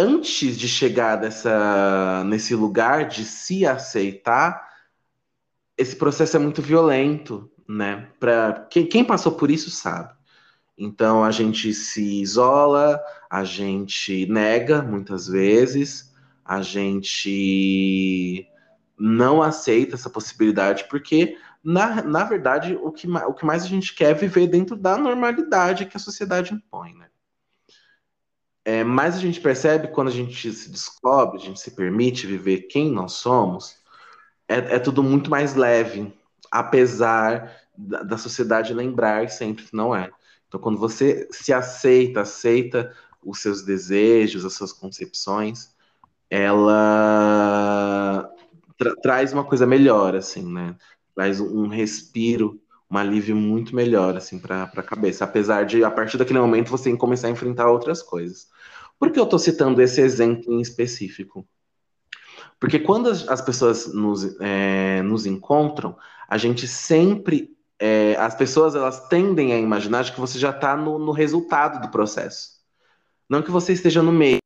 [0.00, 1.20] antes de chegar
[2.24, 4.68] nesse lugar de se aceitar,
[5.76, 8.08] esse processo é muito violento, né?
[8.18, 10.12] Para quem, quem passou por isso sabe.
[10.76, 18.46] Então a gente se isola, a gente nega muitas vezes, a gente
[18.98, 23.94] não aceita essa possibilidade, porque na, na verdade o que, o que mais a gente
[23.94, 27.08] quer é viver dentro da normalidade que a sociedade impõe, né?
[28.64, 32.62] É, mas a gente percebe quando a gente se descobre, a gente se permite viver
[32.62, 33.76] quem nós somos,
[34.46, 36.12] é, é tudo muito mais leve,
[36.50, 40.10] apesar da, da, sociedade lembrar sempre que não é.
[40.48, 42.94] Então, quando você se aceita, aceita
[43.24, 45.74] os seus desejos, as suas concepções,
[46.28, 48.28] ela
[48.76, 50.76] tra traz uma coisa melhor, assim, né?
[51.14, 55.24] Traz um respiro, um alívio muito melhor, assim, para a cabeça.
[55.24, 58.48] Apesar de, a partir daquele momento, você começar a enfrentar outras coisas.
[58.98, 61.46] Por que eu estou citando esse exemplo em específico?
[62.58, 65.96] Porque quando as, pessoas nos, é, nos encontram,
[66.28, 67.56] a gente sempre.
[67.82, 71.90] É, as pessoas elas tendem a imaginar que você já está no, no, resultado do
[71.90, 72.60] processo.
[73.26, 74.38] Não que você esteja no meio.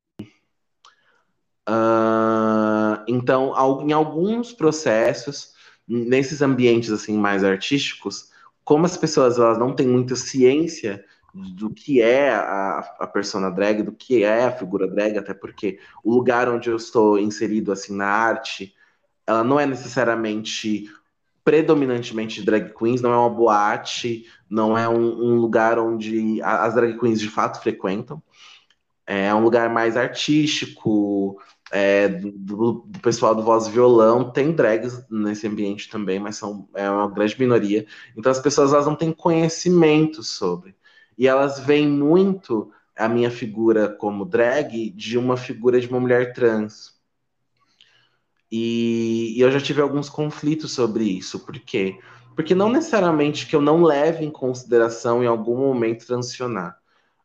[1.68, 5.52] Uh, então, em alguns processos,
[5.88, 8.30] nesses ambientes assim mais artísticos,
[8.64, 13.82] como as pessoas elas não têm muita ciência do que é a, a persona drag,
[13.82, 17.94] do que é a figura drag, até porque o lugar onde eu estou inserido assim
[17.94, 18.74] na arte,
[19.26, 20.88] ela não é necessariamente
[21.42, 26.98] predominantemente drag queens, não é uma boate, não é um, um lugar onde as drag
[26.98, 28.22] queens de fato frequentam.
[29.06, 31.38] É um lugar mais artístico,
[31.76, 36.68] é, do, do, pessoal do voz e violão, tem drags nesse ambiente também, mas são,
[36.72, 37.84] é uma grande minoria.
[38.16, 40.76] Então as pessoas elas não têm conhecimento sobre
[41.18, 46.32] e elas veem muito a minha figura como drag de uma figura de uma mulher
[46.32, 46.94] trans.
[48.48, 51.40] E, e, eu já tive alguns conflitos sobre isso.
[51.40, 51.98] Por quê?
[52.36, 56.78] Porque não necessariamente que eu não leve em consideração em algum momento transicionar.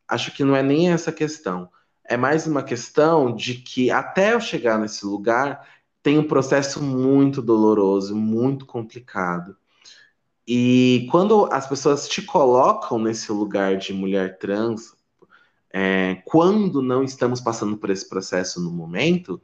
[0.08, 1.70] Acho que não é nem essa questão.
[2.10, 5.64] É mais uma questão de que até eu chegar nesse lugar
[6.02, 9.56] tem um processo muito doloroso, muito complicado.
[10.44, 14.92] E quando as pessoas te colocam nesse lugar de mulher trans,
[15.72, 19.40] é, quando não estamos passando por esse processo no momento,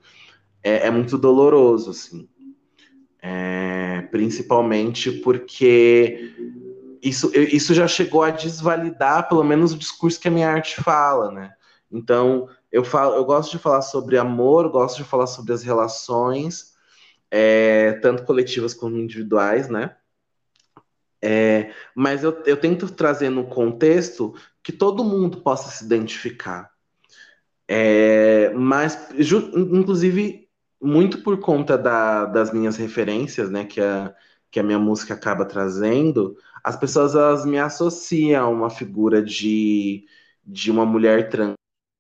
[0.60, 2.28] é, é muito doloroso, assim.
[3.22, 6.34] É, principalmente porque
[7.00, 11.30] isso, isso já chegou a desvalidar, pelo menos, o discurso que a minha arte fala,
[11.30, 11.55] né?
[11.90, 16.74] Então, eu, falo, eu gosto de falar sobre amor, gosto de falar sobre as relações,
[17.30, 19.96] é, tanto coletivas como individuais, né?
[21.22, 26.70] É, mas eu, eu tento trazer no contexto que todo mundo possa se identificar.
[27.68, 29.08] É, mas,
[29.54, 30.48] inclusive,
[30.80, 34.14] muito por conta da, das minhas referências, né, que a,
[34.50, 40.06] que a minha música acaba trazendo, as pessoas elas me associam a uma figura de,
[40.44, 41.54] de uma mulher trans.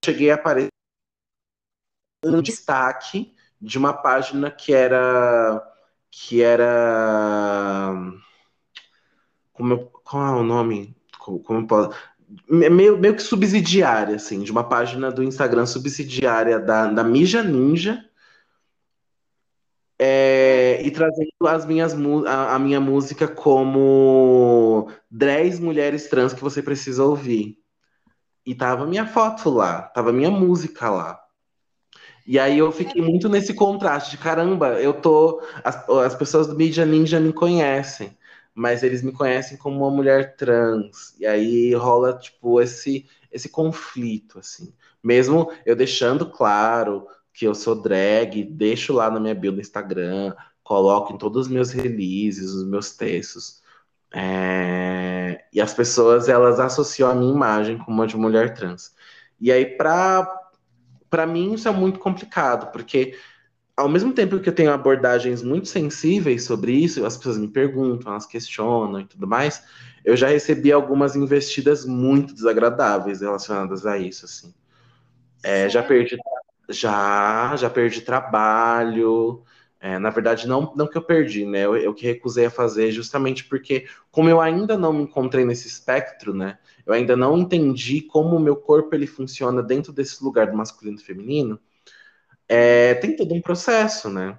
[0.06, 0.68] Cheguei a aparecer
[2.24, 5.60] um destaque de uma página que era
[6.08, 7.92] que era
[9.52, 10.96] como qual é o nome?
[11.18, 11.90] Como, como posso,
[12.48, 18.08] meio, meio que subsidiária, assim, de uma página do Instagram subsidiária da, da Mija Ninja.
[19.98, 21.94] É, e trazendo as minhas,
[22.28, 27.65] a, a, minha música como 10 mulheres trans que você precisa ouvir.
[28.46, 31.20] E tava minha foto lá, tava minha música lá.
[32.26, 35.42] E aí eu fiquei muito nesse contraste de caramba, eu tô.
[35.64, 38.16] As, as pessoas do Mídia Ninja me conhecem
[38.56, 41.14] mas eles me conhecem como uma mulher trans.
[41.20, 44.72] E aí rola, tipo, esse, esse conflito, assim.
[45.04, 50.34] Mesmo eu deixando claro que eu sou drag, deixo lá na minha bio do Instagram,
[50.64, 53.60] coloco em todos os meus releases, os meus textos.
[54.16, 55.44] É...
[55.52, 58.94] E as pessoas elas associam a minha imagem com uma de mulher trans.
[59.38, 60.26] E aí, para
[61.10, 63.16] para mim, isso é muito complicado, porque
[63.76, 68.10] ao mesmo tempo que eu tenho abordagens muito sensíveis sobre isso, as pessoas me perguntam,
[68.12, 69.62] elas questionam e tudo mais,
[70.04, 74.54] eu já recebi algumas investidas muito desagradáveis relacionadas a isso, assim.
[75.42, 76.16] É, já perdi,
[76.68, 79.44] já, já perdi trabalho.
[79.80, 81.64] É, na verdade, não, não que eu perdi, né?
[81.64, 85.68] Eu, eu que recusei a fazer justamente porque, como eu ainda não me encontrei nesse
[85.68, 86.58] espectro, né?
[86.84, 90.98] Eu ainda não entendi como o meu corpo ele funciona dentro desse lugar do masculino
[90.98, 91.60] e feminino
[92.48, 94.38] é, tem todo um processo, né?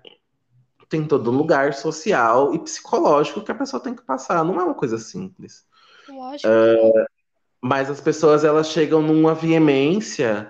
[0.89, 4.43] Tem todo um lugar social e psicológico que a pessoa tem que passar.
[4.43, 5.65] Não é uma coisa simples.
[6.07, 6.47] Lógico.
[6.47, 7.05] Uh,
[7.61, 10.49] mas as pessoas elas chegam numa veemência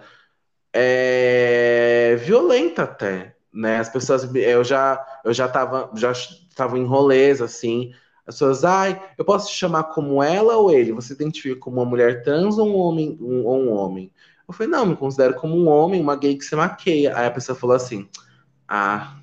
[0.71, 3.79] é, violenta até, né?
[3.79, 7.91] As pessoas, eu já, eu já tava, já estava em rolês assim.
[8.25, 10.91] As pessoas, ai, eu posso te chamar como ela ou ele?
[10.91, 13.17] Você identifica como uma mulher trans ou um homem?
[13.19, 14.11] Um, ou um homem?
[14.47, 17.17] Eu falei, não, me considero como um homem, uma gay que se maqueia.
[17.17, 18.07] Aí a pessoa falou assim,
[18.67, 19.17] ah,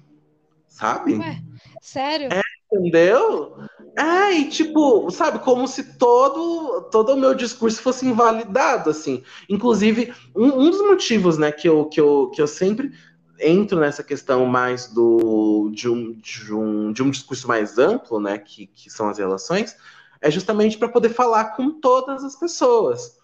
[0.67, 1.15] sabe?
[1.15, 1.41] Ué,
[1.81, 2.29] sério?
[2.33, 2.41] É,
[2.73, 3.57] entendeu?
[3.97, 9.23] É, e tipo, sabe, como se todo, todo o meu discurso fosse invalidado, assim.
[9.49, 12.93] Inclusive, um, um dos motivos, né, que eu, que, eu, que eu sempre
[13.41, 18.39] entro nessa questão mais do de um, de um, de um discurso mais amplo, né,
[18.39, 19.77] que, que são as relações,
[20.21, 23.19] é justamente para poder falar com todas as pessoas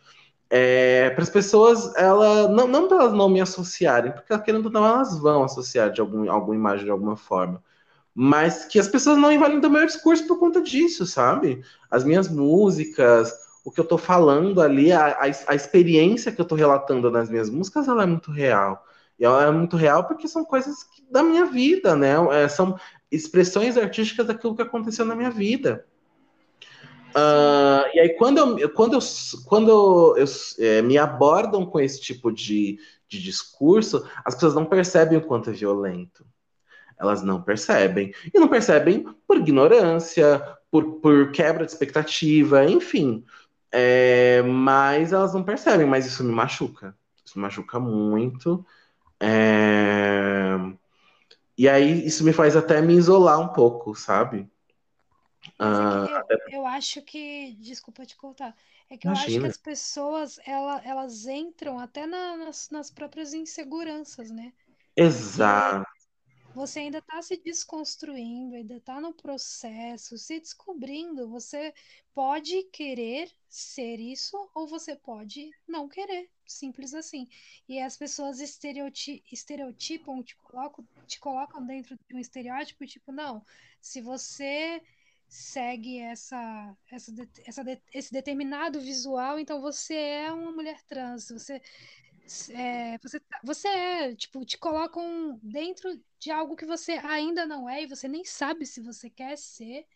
[0.51, 4.73] é, para as pessoas, ela não, não para elas não me associarem, porque querendo ou
[4.73, 7.63] não, elas vão associar de algum, alguma imagem de alguma forma.
[8.13, 11.63] Mas que as pessoas não invalidam o meu discurso por conta disso, sabe?
[11.89, 13.33] As minhas músicas,
[13.65, 17.31] o que eu estou falando ali, a, a, a, experiência que eu estou relatando nas
[17.31, 18.85] minhas músicas, ela é muito real.
[19.21, 22.15] E é muito real porque são coisas que, da minha vida, né?
[22.33, 22.81] É, são
[23.13, 25.85] expressões artísticas daquilo que aconteceu na minha vida.
[27.11, 29.01] Uh, e aí, quando, eu, quando, eu,
[29.45, 30.25] quando eu,
[30.59, 35.51] é, me abordam com esse tipo de, de discurso, as pessoas não percebem o quanto
[35.51, 36.25] é violento.
[36.99, 38.15] Elas não percebem.
[38.33, 40.41] E não percebem por ignorância,
[40.71, 43.23] por, por quebra de expectativa, enfim.
[43.71, 46.97] É, mas elas não percebem, mas isso me machuca.
[47.23, 48.65] Isso me machuca muito.
[49.21, 50.57] É,
[51.57, 54.51] e aí, isso me faz até me isolar um pouco, sabe?
[55.59, 58.57] Ah, eu, eu, acho que, desculpa te cortar,
[58.89, 59.27] é que imagina.
[59.27, 64.53] eu acho que as pessoas ela, elas entram até na, nas, nas próprias inseguranças, né?
[64.97, 65.90] Exato.
[66.55, 71.29] Você ainda está se desconstruindo, ainda está no processo, se descobrindo.
[71.29, 71.73] Você
[72.13, 77.29] pode querer ser isso ou você pode não querer, simples assim.
[77.69, 83.45] E as pessoas estereoti estereotipam, te colocam, te colocam dentro de um estereótipo, tipo, não,
[83.81, 84.83] se você
[85.29, 87.13] segue essa, essa,
[87.47, 91.63] essa, esse determinado visual, então você é uma mulher trans, você
[92.51, 97.69] é, você, tá, você é, tipo, te colocam dentro de algo que você ainda não
[97.69, 99.87] é e você nem sabe se você quer ser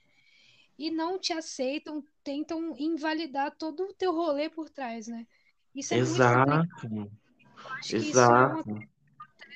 [0.79, 5.27] e não te aceitam, tentam invalidar todo o teu rolê por trás, né?
[5.75, 6.89] Isso é Exato.
[6.89, 7.13] muito
[7.79, 8.65] acho Exato.
[8.65, 8.95] que isso é uma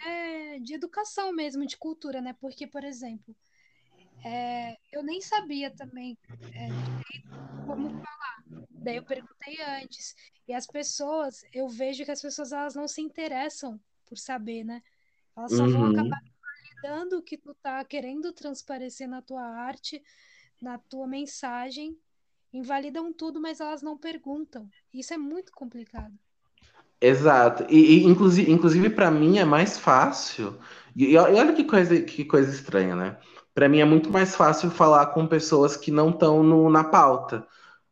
[0.06, 2.34] é de educação mesmo, de cultura, né?
[2.40, 3.34] Porque, por exemplo,
[4.24, 6.18] é, eu nem sabia também
[6.54, 6.68] é,
[7.66, 8.44] como falar.
[8.70, 10.14] Daí eu perguntei antes.
[10.46, 14.82] E as pessoas, eu vejo que as pessoas elas não se interessam por saber, né?
[15.36, 15.70] Elas só uhum.
[15.70, 16.20] vão acabar
[16.82, 20.02] validando o que tu tá querendo transparecer na tua arte,
[20.60, 21.96] na tua mensagem.
[22.52, 24.68] Invalidam tudo, mas elas não perguntam.
[24.92, 26.14] Isso é muito complicado.
[27.00, 27.64] Exato.
[27.68, 30.58] E, e inclusive, inclusive para mim é mais fácil.
[30.96, 33.18] E, e olha que coisa, que coisa estranha, né?
[33.58, 37.44] Para mim é muito mais fácil falar com pessoas que não estão na pauta.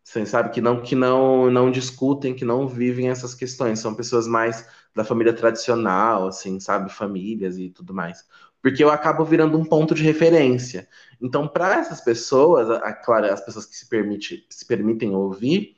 [0.04, 4.28] Você sabe que não que não não discutem, que não vivem essas questões, são pessoas
[4.28, 4.64] mais
[4.94, 8.24] da família tradicional, assim, sabe, famílias e tudo mais.
[8.62, 10.86] Porque eu acabo virando um ponto de referência.
[11.20, 12.68] Então, para essas pessoas,
[13.04, 15.75] claro, as pessoas que se, permite, se permitem ouvir,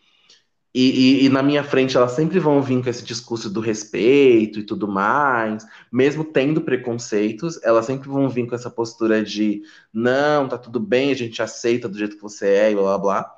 [0.74, 4.58] e, e, e, na minha frente elas sempre vão vir com esse discurso do respeito
[4.58, 9.62] e tudo mais, mesmo tendo preconceitos, elas sempre vão vir com essa postura de
[9.92, 12.98] não, tá tudo bem, a gente aceita do jeito que você é e blá blá
[12.98, 13.34] blá.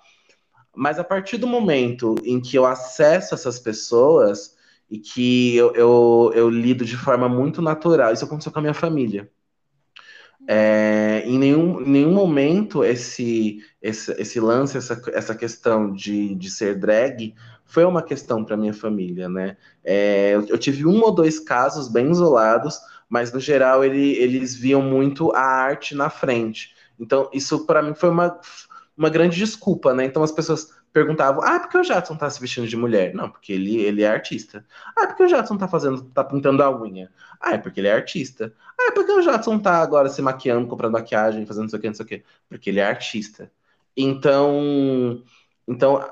[0.74, 4.56] Mas a partir do momento em que eu acesso essas pessoas
[4.90, 8.74] e que eu, eu, eu lido de forma muito natural, isso aconteceu com a minha
[8.74, 9.30] família.
[10.48, 16.78] É, em, nenhum, nenhum momento esse, esse, esse lance, essa, essa questão de, de ser
[16.78, 17.34] drag
[17.64, 19.56] foi uma questão para minha família, né?
[19.84, 24.56] É, eu, eu, tive um ou dois casos bem isolados, mas no geral ele, eles
[24.56, 26.74] viam muito a arte na frente.
[26.98, 28.38] Então, isso para mim foi uma,
[28.96, 30.04] uma grande desculpa, né?
[30.04, 33.14] Então as pessoas perguntavam: ah, por que o Jadson tá se vestindo de mulher?
[33.14, 34.64] Não, porque ele, ele é artista.
[34.96, 37.10] Ah, por que o Jadson tá fazendo, tá pintando a unha?
[37.40, 38.52] Ah, é porque ele é artista.
[38.78, 41.82] Ah, é porque o Jadson tá agora se maquiando, comprando maquiagem, fazendo não sei o
[41.82, 42.22] que, não sei o que.
[42.48, 43.50] Porque ele é artista.
[43.96, 45.22] Então,
[45.66, 46.02] então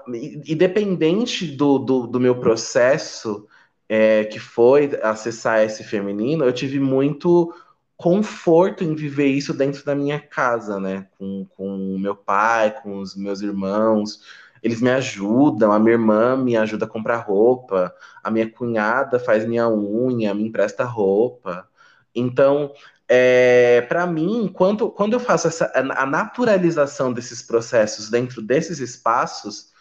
[0.47, 3.47] independente do, do, do meu processo
[3.89, 7.53] é, que foi acessar esse feminino, eu tive muito
[7.97, 11.09] conforto em viver isso dentro da minha casa, né?
[11.19, 14.23] Com, com meu pai, com os meus irmãos.
[14.63, 19.47] Eles me ajudam, a minha irmã me ajuda a comprar roupa, a minha cunhada faz
[19.47, 21.69] minha unha, me empresta roupa.
[22.15, 22.73] Então,
[23.09, 29.73] é, para mim, quando, quando eu faço essa, a naturalização desses processos dentro desses espaços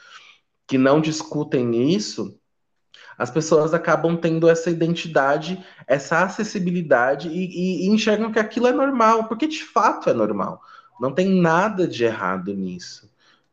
[0.65, 2.39] que não discutem isso,
[3.17, 8.71] as pessoas acabam tendo essa identidade, essa acessibilidade e, e, e enxergam que aquilo é
[8.71, 10.61] normal, porque de fato é normal.
[10.99, 13.09] Não tem nada de errado nisso.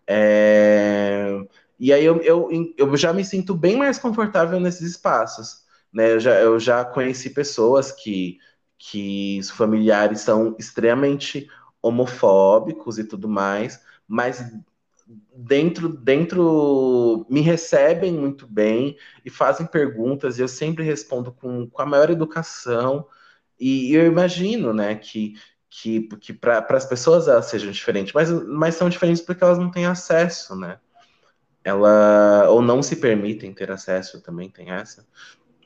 [0.07, 1.27] É...
[1.79, 5.65] E aí eu, eu, eu já me sinto bem mais confortável nesses espaços.
[5.93, 6.13] Né?
[6.13, 8.39] Eu, já, eu já conheci pessoas que,
[8.79, 11.49] que os familiares são extremamente
[11.83, 14.43] homofóbicos e tudo mais, mas
[15.35, 21.83] dentro dentro me recebem muito bem e fazem perguntas e eu sempre respondo com, com
[21.83, 23.07] a maior educação
[23.61, 25.35] e, e eu imagino né que
[25.83, 29.71] que, que para as pessoas elas sejam diferentes mas, mas são diferentes porque elas não
[29.71, 30.79] têm acesso né
[31.63, 35.07] ela ou não se permitem ter acesso também tem essa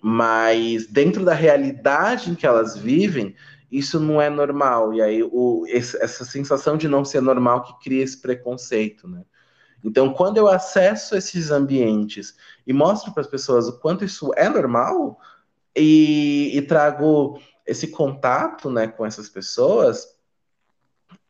[0.00, 3.34] mas dentro da realidade em que elas vivem
[3.70, 4.94] isso não é normal.
[4.94, 9.22] E aí, o, esse, essa sensação de não ser normal que cria esse preconceito, né?
[9.84, 12.36] Então, quando eu acesso esses ambientes
[12.66, 15.20] e mostro para as pessoas o quanto isso é normal
[15.76, 17.38] e, e trago
[17.68, 20.04] esse contato né, com essas pessoas,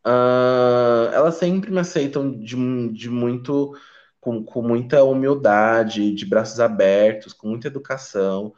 [0.07, 2.57] uh, elas sempre me aceitam de,
[2.93, 3.77] de muito,
[4.21, 8.55] com, com muita humildade, de braços abertos, com muita educação.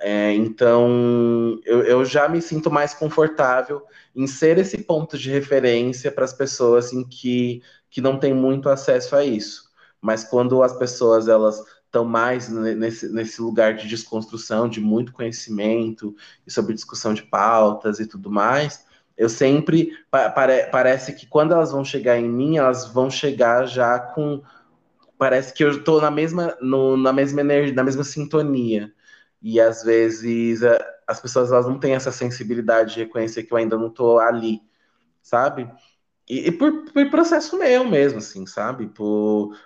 [0.00, 3.82] É, então, eu, eu, já me sinto mais confortável
[4.14, 8.68] em ser esse ponto de referência para as pessoas em que, que não têm muito
[8.68, 9.68] acesso a isso.
[10.00, 16.14] Mas quando as pessoas elas estão mais nesse, nesse lugar de desconstrução, de muito conhecimento,
[16.46, 18.86] e sobre discussão de pautas e tudo mais,
[19.16, 23.98] eu sempre pare, parece que quando elas vão chegar em mim, elas vão chegar já
[23.98, 24.42] com
[25.18, 28.92] parece que eu estou na mesma no, na mesma energia, na mesma sintonia.
[29.42, 30.60] E às vezes
[31.06, 34.60] as pessoas elas não têm essa sensibilidade de reconhecer que eu ainda não tô ali,
[35.22, 35.68] sabe?
[36.28, 38.88] E, e por, por, processo meu mesmo, assim, sabe?
[38.88, 39.56] Por,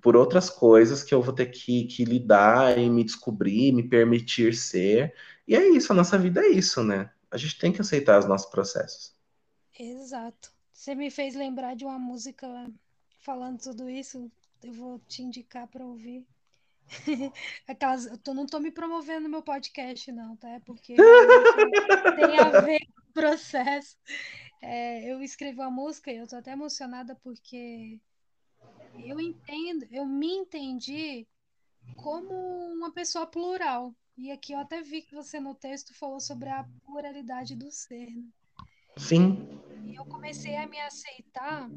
[0.00, 4.54] por outras coisas que eu vou ter que, que lidar e me descobrir, me permitir
[4.54, 5.14] ser.
[5.46, 7.10] E é isso, a nossa vida é isso, né?
[7.30, 9.14] A gente tem que aceitar os nossos processos.
[9.78, 10.52] Exato.
[10.72, 12.46] Você me fez lembrar de uma música
[13.20, 14.30] falando tudo isso.
[14.62, 16.26] Eu vou te indicar para ouvir.
[17.66, 20.50] Aquelas, eu tô, não tô me promovendo no meu podcast, não, tá?
[20.50, 23.96] É porque tem a ver com o processo.
[24.62, 28.00] É, eu escrevi uma música e eu tô até emocionada porque
[29.04, 31.26] eu entendo, eu me entendi
[31.96, 32.34] como
[32.72, 33.94] uma pessoa plural.
[34.16, 38.10] E aqui eu até vi que você no texto falou sobre a pluralidade do ser.
[38.10, 38.24] Né?
[38.96, 39.60] Sim.
[39.84, 41.68] E eu comecei a me aceitar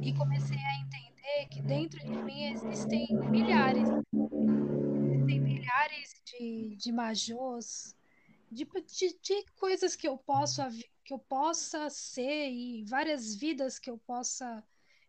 [0.00, 7.96] e comecei a entender que dentro de mim existem milhares, existem milhares de, de majors,
[8.50, 10.62] de, de, de coisas que eu posso
[11.04, 14.62] que eu possa ser e várias vidas que eu possa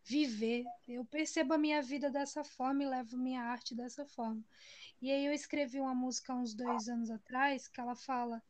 [0.08, 0.64] viver.
[0.88, 4.44] Eu percebo a minha vida dessa forma e levo minha arte dessa forma.
[5.02, 8.42] E aí eu escrevi uma música há uns dois anos atrás que ela fala: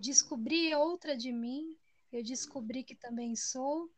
[0.00, 1.76] descobri outra de mim,
[2.12, 3.90] eu descobri que também sou,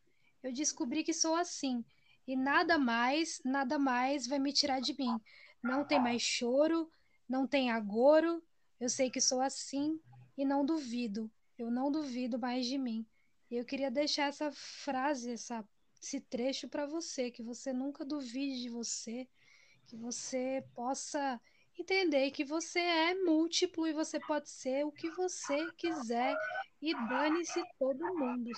[0.42, 1.84] eu descobri que sou assim.
[2.26, 5.18] E nada mais, nada mais vai me tirar de mim.
[5.62, 6.90] Não tem mais choro,
[7.28, 8.42] não tem agoro.
[8.78, 9.98] Eu sei que sou assim
[10.36, 11.30] e não duvido.
[11.56, 13.06] Eu não duvido mais de mim.
[13.50, 15.66] E eu queria deixar essa frase, essa,
[16.00, 19.26] esse trecho para você, que você nunca duvide de você,
[19.86, 21.40] que você possa
[21.78, 26.36] entender que você é múltiplo e você pode ser o que você quiser
[26.82, 28.50] e dane-se todo mundo.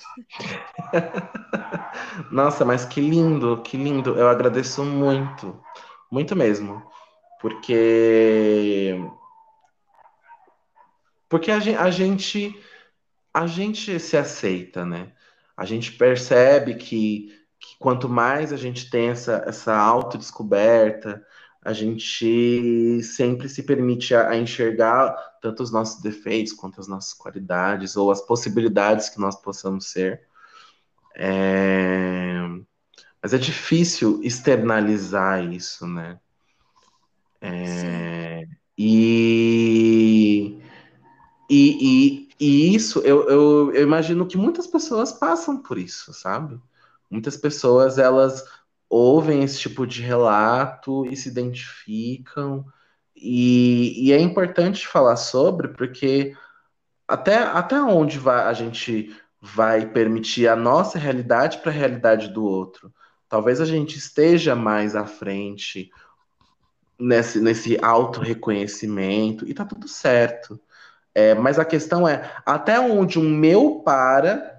[2.32, 4.16] Nossa, mas que lindo, que lindo.
[4.16, 5.62] Eu agradeço muito,
[6.11, 6.82] muito mesmo.
[7.41, 8.95] Porque
[11.28, 12.62] porque a gente, a gente
[13.32, 15.12] a gente se aceita, né?
[15.61, 21.22] A gente percebe que, que quanto mais a gente tem essa, essa autodescoberta,
[21.62, 27.12] a gente sempre se permite a, a enxergar tanto os nossos defeitos quanto as nossas
[27.12, 30.22] qualidades ou as possibilidades que nós possamos ser.
[31.14, 32.40] É...
[33.22, 36.18] Mas é difícil externalizar isso, né?
[37.38, 38.46] É...
[38.78, 40.58] E...
[41.50, 46.61] E, e, e, isso, eu, eu, eu imagino que muitas pessoas passam por isso, sabe?
[47.11, 48.45] Muitas pessoas, elas
[48.88, 52.64] ouvem esse tipo de relato e se identificam.
[53.14, 56.34] E, e é importante falar sobre, porque
[57.07, 62.45] até, até onde vai, a gente vai permitir a nossa realidade para a realidade do
[62.45, 62.93] outro?
[63.28, 65.91] Talvez a gente esteja mais à frente
[66.99, 70.61] nesse, nesse auto-reconhecimento e tá tudo certo.
[71.14, 74.58] É, mas a questão é até onde o meu para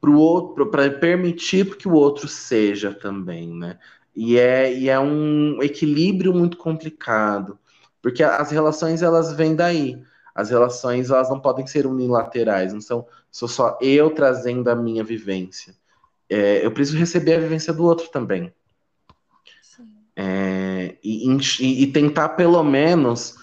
[0.00, 3.78] para o outro, para permitir que o outro seja também, né?
[4.16, 7.58] E é, e é um equilíbrio muito complicado,
[8.00, 10.02] porque as relações elas vêm daí.
[10.34, 15.04] As relações elas não podem ser unilaterais, não são sou só eu trazendo a minha
[15.04, 15.74] vivência.
[16.28, 18.52] É, eu preciso receber a vivência do outro também.
[20.16, 23.36] É, e, e, e tentar pelo menos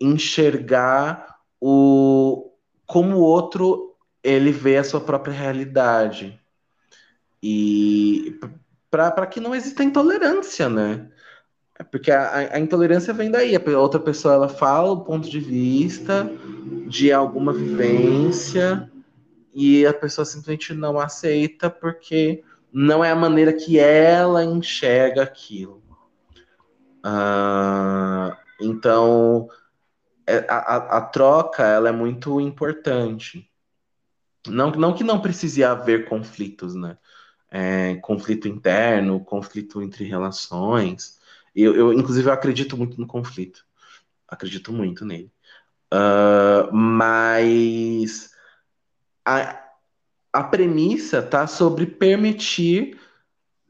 [0.00, 1.31] enxergar
[1.64, 2.50] o
[2.84, 6.38] como o outro ele vê a sua própria realidade.
[7.40, 8.38] E
[8.90, 11.08] para que não exista intolerância, né?
[11.78, 13.54] É porque a, a, intolerância vem daí.
[13.56, 16.28] A outra pessoa ela fala o ponto de vista
[16.88, 18.90] de alguma vivência
[19.54, 22.42] e a pessoa simplesmente não aceita porque
[22.72, 25.80] não é a maneira que ela enxerga aquilo.
[27.04, 29.48] Uh, então
[30.26, 33.50] a, a, troca ela é muito importante.
[34.46, 36.98] Não, não que não precise haver conflitos, né?
[37.50, 41.20] É, conflito interno, conflito entre relações.
[41.54, 43.64] Eu, eu, inclusive, eu acredito muito no conflito.
[44.26, 45.30] Acredito muito nele.
[45.92, 48.30] Uh, mas
[49.24, 49.62] a,
[50.32, 52.98] a premissa tá sobre permitir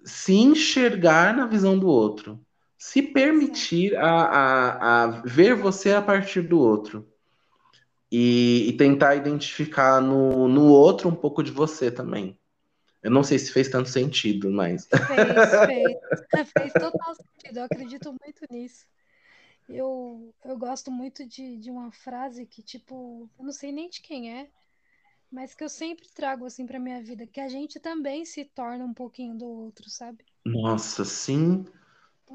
[0.04, 2.44] se enxergar na visão do outro.
[2.84, 7.08] Se permitir a, a, a ver você a partir do outro
[8.10, 12.36] e, e tentar identificar no, no outro um pouco de você também.
[13.00, 14.88] Eu não sei se fez tanto sentido, mas.
[14.88, 16.50] Fez, fez.
[16.50, 17.58] fez total sentido.
[17.58, 18.84] Eu acredito muito nisso.
[19.68, 24.00] Eu, eu gosto muito de, de uma frase que, tipo, eu não sei nem de
[24.00, 24.48] quem é,
[25.30, 28.84] mas que eu sempre trago assim para minha vida, que a gente também se torna
[28.84, 30.24] um pouquinho do outro, sabe?
[30.44, 31.64] Nossa, sim.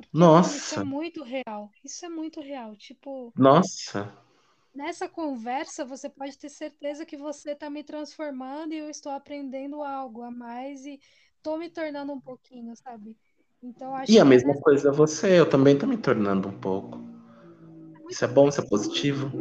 [0.01, 0.57] Porque Nossa.
[0.57, 1.71] Isso é muito real.
[1.83, 2.75] Isso é muito real.
[2.75, 3.33] Tipo.
[3.35, 4.11] Nossa
[4.77, 9.81] nessa conversa você pode ter certeza que você está me transformando e eu estou aprendendo
[9.81, 10.99] algo a mais e
[11.35, 13.17] estou me tornando um pouquinho, sabe?
[13.61, 14.61] Então acho E a mesma nessa...
[14.61, 16.99] coisa você, eu também estou me tornando um pouco.
[18.07, 19.31] Isso é bom, isso é positivo.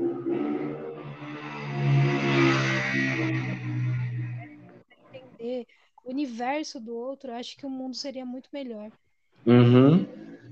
[5.12, 5.66] Entender
[6.02, 8.90] o universo do outro, acho que o mundo seria muito melhor.
[9.46, 10.06] Uhum.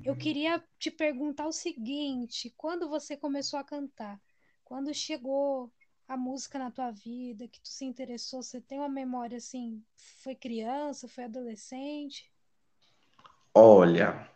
[0.04, 4.20] Eu queria te perguntar o seguinte: quando você começou a cantar?
[4.62, 5.72] Quando chegou
[6.06, 9.82] a música na tua vida, que tu se interessou, você tem uma memória assim,
[10.22, 12.30] foi criança, foi adolescente?
[13.54, 14.28] Olha,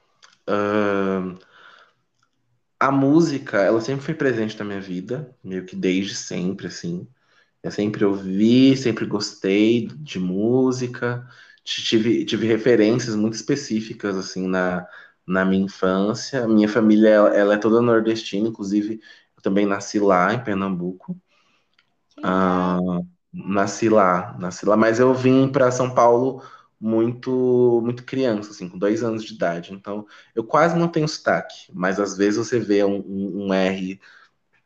[0.49, 1.39] uh,
[2.81, 7.07] a música, ela sempre foi presente na minha vida, meio que desde sempre, assim.
[7.63, 11.29] Eu sempre ouvi, sempre gostei de música,
[11.65, 14.87] tive, tive referências muito específicas, assim, na,
[15.29, 16.47] na minha infância.
[16.49, 19.01] Minha família, ela, é toda nordestina, inclusive
[19.37, 21.17] eu também nasci lá em Pernambuco.
[22.23, 22.79] Ah,
[23.33, 26.43] nasci lá, nasci lá, mas eu vim para São Paulo
[26.81, 29.73] muito muito criança, assim, com dois anos de idade.
[29.73, 34.01] Então, eu quase não tenho sotaque, mas às vezes você vê um, um, um R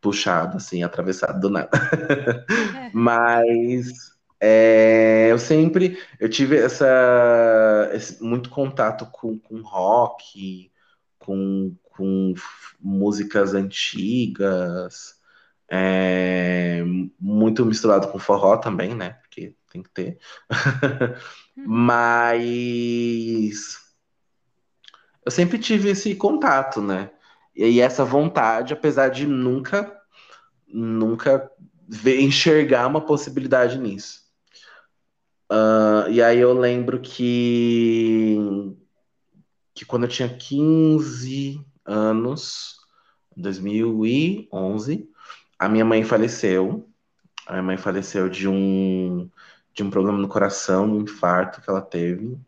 [0.00, 1.70] puxado, assim, atravessado do nada.
[2.76, 2.90] É.
[2.92, 4.12] mas
[4.45, 10.72] é, eu sempre eu tive essa esse, muito contato com, com rock,
[11.16, 12.34] com, com
[12.80, 15.14] músicas antigas,
[15.70, 16.82] é,
[17.20, 19.11] muito misturado com forró também, né?
[19.22, 20.18] Porque tem que ter.
[21.55, 21.64] Uhum.
[21.66, 23.76] Mas
[25.22, 27.11] eu sempre tive esse contato, né?
[27.55, 29.95] E essa vontade, apesar de nunca,
[30.66, 31.51] nunca
[31.86, 34.22] ver, enxergar uma possibilidade nisso.
[35.53, 38.38] Uh, e aí eu lembro que,
[39.74, 42.78] que quando eu tinha 15, anos,
[43.36, 45.11] 2011,
[45.59, 46.88] a minha mãe faleceu.
[47.46, 49.28] A minha mãe faleceu de um
[49.74, 52.38] de um problema no coração, um infarto que ela teve.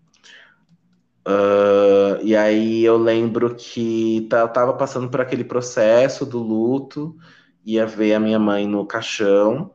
[1.26, 7.16] Uh, e aí eu lembro que eu tava passando por aquele processo do luto,
[7.64, 9.74] ia ver a minha mãe no caixão,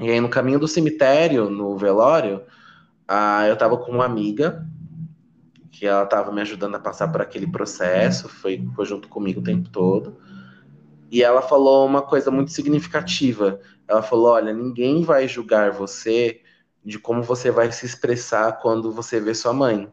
[0.00, 2.42] e aí no caminho do cemitério, no velório,
[3.10, 4.66] uh, eu tava com uma amiga,
[5.70, 9.44] que ela tava me ajudando a passar por aquele processo, foi, foi junto comigo o
[9.44, 10.16] tempo todo,
[11.10, 13.60] e ela falou uma coisa muito significativa.
[13.88, 16.40] Ela falou: Olha, ninguém vai julgar você
[16.84, 19.92] de como você vai se expressar quando você vê sua mãe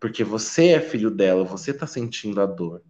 [0.00, 2.82] porque você é filho dela, você está sentindo a dor.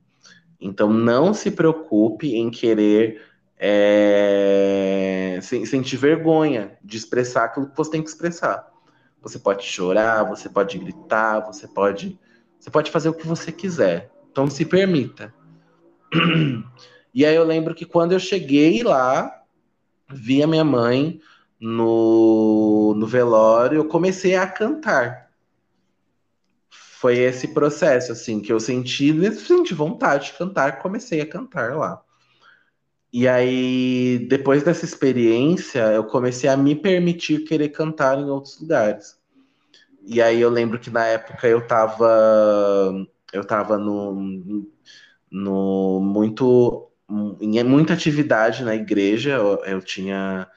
[0.61, 3.23] Então não se preocupe em querer
[3.57, 8.69] é, sentir vergonha de expressar aquilo que você tem que expressar.
[9.29, 12.19] Você pode chorar, você pode gritar, você pode,
[12.59, 14.11] você pode fazer o que você quiser.
[14.31, 15.35] Então se permita.
[17.15, 19.43] E aí eu lembro que quando eu cheguei lá,
[20.09, 21.21] vi a minha mãe
[21.59, 25.29] no, no velório, eu comecei a cantar
[26.99, 32.03] foi esse processo, assim, que eu senti, senti vontade de cantar, comecei a cantar lá.
[33.13, 39.17] E aí, depois dessa experiência, eu comecei a me permitir querer cantar em outros lugares.
[40.11, 42.09] E aí eu lembro que na época eu tava
[43.31, 44.67] eu tava no,
[45.31, 46.91] no muito
[47.41, 50.49] em muita atividade na igreja, eu, eu tinha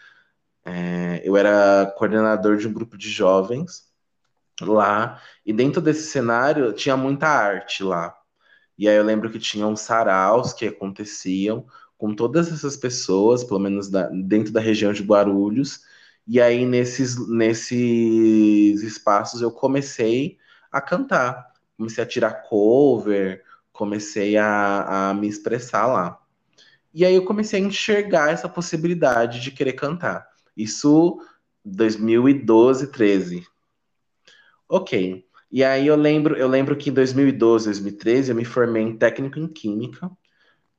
[0.65, 3.91] é, eu era coordenador de um grupo de jovens
[4.61, 5.21] lá.
[5.45, 8.15] E dentro desse cenário tinha muita arte lá.
[8.77, 11.65] E aí eu lembro que tinham saraus que aconteciam
[11.97, 15.81] com todas essas pessoas, pelo menos da, dentro da região de Guarulhos.
[16.33, 20.37] E aí nesses, nesses espaços eu comecei
[20.71, 26.17] a cantar, comecei a tirar cover, comecei a, a me expressar lá.
[26.93, 30.25] E aí eu comecei a enxergar essa possibilidade de querer cantar.
[30.55, 31.19] Isso
[31.65, 33.45] 2012, 13.
[34.69, 35.25] Ok.
[35.51, 39.37] E aí eu lembro, eu lembro que em 2012, 2013, eu me formei em técnico
[39.37, 40.09] em química.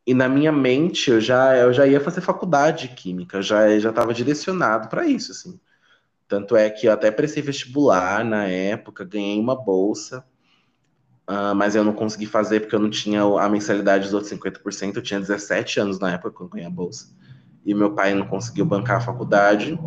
[0.07, 3.91] E na minha mente eu já, eu já ia fazer faculdade de química, já já
[3.91, 5.61] estava direcionado para isso, assim.
[6.27, 10.25] Tanto é que eu até prestei vestibular na época, ganhei uma bolsa,
[11.29, 14.97] uh, mas eu não consegui fazer porque eu não tinha a mensalidade dos outros 50%.
[14.97, 17.15] Eu tinha 17 anos na época quando ganhei a bolsa.
[17.65, 19.79] E meu pai não conseguiu bancar a faculdade.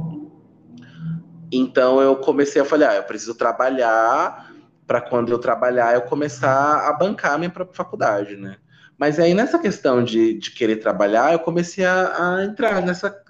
[1.51, 4.53] Então eu comecei a falar, ah, eu preciso trabalhar
[4.85, 8.57] para quando eu trabalhar eu começar a bancar a minha própria faculdade, né?
[8.97, 13.23] Mas aí nessa questão de, de querer trabalhar, eu comecei a, a entrar nessa,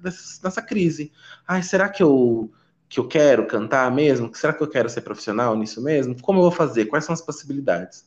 [0.43, 1.11] nessa, crise.
[1.47, 2.51] Ai, será que eu,
[2.87, 4.33] que eu quero cantar mesmo?
[4.33, 6.19] Será que eu quero ser profissional nisso mesmo?
[6.21, 6.85] Como eu vou fazer?
[6.85, 8.05] Quais são as possibilidades?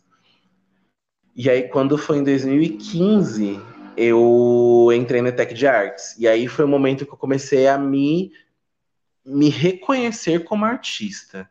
[1.34, 3.60] E aí, quando foi em 2015,
[3.96, 6.16] eu entrei na Tech de Artes.
[6.18, 8.32] E aí foi o momento que eu comecei a me
[9.28, 11.48] me reconhecer como artista,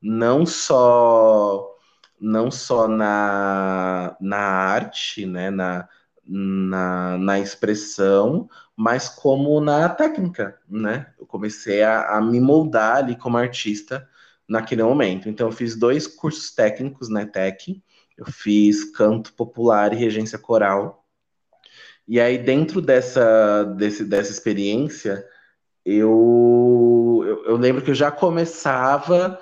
[0.00, 1.75] não só
[2.20, 5.88] não só na, na arte, né, na,
[6.24, 11.12] na, na expressão, mas como na técnica, né?
[11.18, 14.08] Eu comecei a, a me moldar ali como artista
[14.48, 15.28] naquele momento.
[15.28, 17.82] Então, eu fiz dois cursos técnicos na ETEC,
[18.16, 21.04] eu fiz canto popular e regência coral.
[22.06, 25.26] E aí, dentro dessa, desse, dessa experiência,
[25.84, 29.38] eu, eu, eu, lembro que eu já começava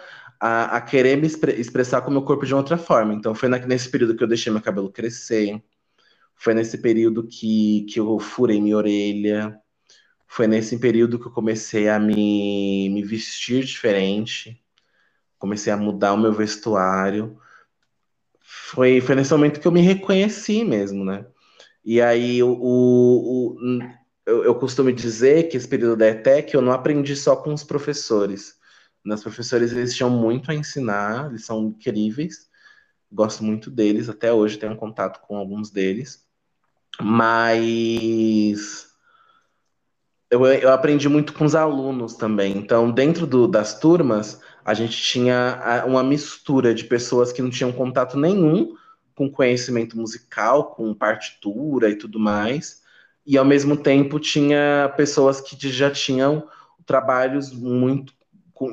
[0.47, 3.15] a, a querer me expre expressar com o meu corpo de outra forma.
[3.15, 5.63] Então, foi na, nesse período que eu deixei meu cabelo crescer,
[6.37, 9.59] foi nesse período que, que eu furei minha orelha,
[10.27, 14.63] foi nesse período que eu comecei a me, me vestir diferente,
[15.39, 17.39] comecei a mudar o meu vestuário.
[18.43, 21.25] Foi, foi nesse momento que eu me reconheci mesmo, né?
[21.83, 23.81] E aí o, o, o
[24.27, 27.65] eu, eu costumo dizer que esse período da ETEC eu não aprendi só com os
[27.65, 28.63] professores.
[29.05, 32.49] Os professores eles tinham muito a ensinar, eles são incríveis,
[33.13, 36.27] gosto muito deles, até hoje tenho contato com alguns deles,
[37.01, 38.89] mas
[40.31, 42.57] eu, eu aprendi muito com os alunos também.
[42.57, 47.73] Então, dentro do, das turmas, a gente tinha uma mistura de pessoas que não tinham
[47.73, 48.75] contato nenhum
[49.15, 52.83] com conhecimento musical, com partitura e tudo mais,
[53.25, 56.49] e ao mesmo tempo tinha pessoas que já tinham
[56.85, 58.13] trabalhos muito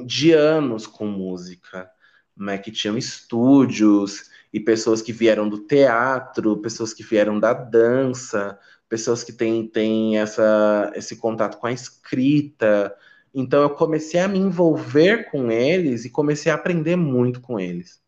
[0.06, 1.90] de anos com música,
[2.36, 8.60] né, que tinham estúdios e pessoas que vieram do teatro, pessoas que vieram da dança,
[8.88, 12.96] pessoas que têm, têm essa, esse contato com a escrita.
[13.34, 18.02] Então eu comecei a me envolver com eles e comecei a aprender muito com eles.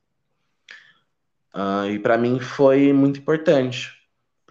[1.53, 4.03] Uh, e para mim foi muito importante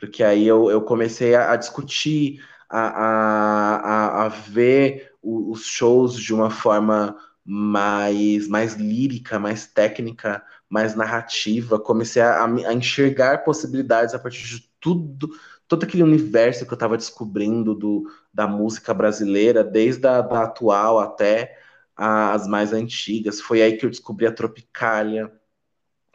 [0.03, 6.35] porque aí eu, eu comecei a, a discutir, a, a, a, ver os shows de
[6.35, 14.19] uma forma mais, mais lírica, mais técnica, mais narrativa, comecei a, a enxergar possibilidades a
[14.19, 15.31] partir de tudo,
[15.69, 20.99] todo aquele universo que eu estava descobrindo do, da música brasileira, desde a da atual
[20.99, 21.59] até
[21.97, 23.41] as mais antigas.
[23.41, 25.33] Foi aí que eu descobri a Tropicália,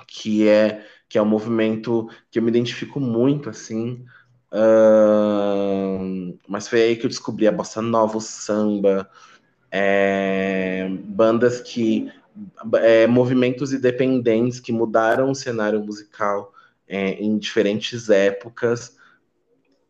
[0.07, 4.05] que é que é um movimento que eu me identifico muito, assim.
[6.47, 9.09] Mas foi aí que eu descobri a bossa nova, o samba,
[9.71, 12.11] é, bandas que
[12.75, 16.53] é, movimentos independentes que mudaram o cenário musical
[16.87, 18.97] é, em diferentes épocas.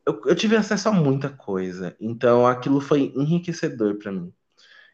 [0.05, 4.33] Eu, eu, tive acesso a muita coisa, então aquilo foi enriquecedor para mim.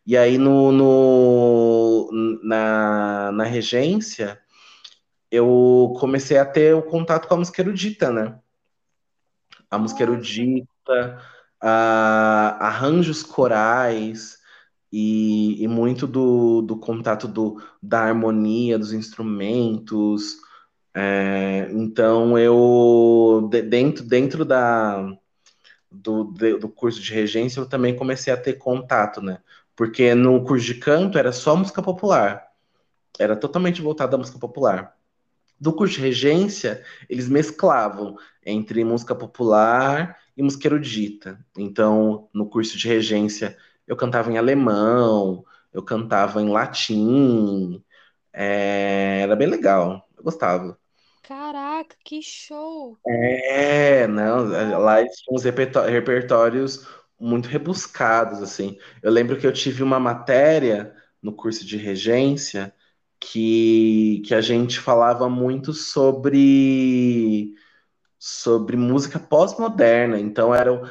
[0.05, 2.09] E aí no, no
[2.43, 4.39] na, na regência
[5.31, 8.39] eu comecei a ter o contato com a música erudita, né?
[9.73, 11.19] A música erudita,
[11.61, 14.37] a, arranjos corais
[14.91, 20.37] e, e muito do, do contato do, da harmonia dos instrumentos.
[20.93, 25.17] É, então eu dentro, dentro da,
[25.91, 29.39] do, do curso de regência eu também comecei a ter contato, né?
[29.75, 32.47] Porque no curso de canto era só música popular.
[33.19, 34.95] Era totalmente voltado à música popular.
[35.63, 41.39] Do curso de regência, eles mesclavam entre música popular e música erudita.
[41.57, 43.57] Então, no curso de regência,
[43.87, 47.81] eu cantava em alemão, eu cantava em latim.
[48.33, 49.21] É...
[49.21, 50.77] Era bem legal, eu gostava.
[51.21, 52.97] Caraca, que show!
[53.07, 54.45] É, não,
[54.79, 56.85] lá tinha uns repertórios
[57.17, 58.77] muito rebuscados, assim.
[59.01, 62.73] Eu lembro que eu tive uma matéria no curso de regência
[63.31, 67.53] que, que a gente falava muito sobre,
[68.19, 70.19] sobre música pós-moderna.
[70.19, 70.83] Então eram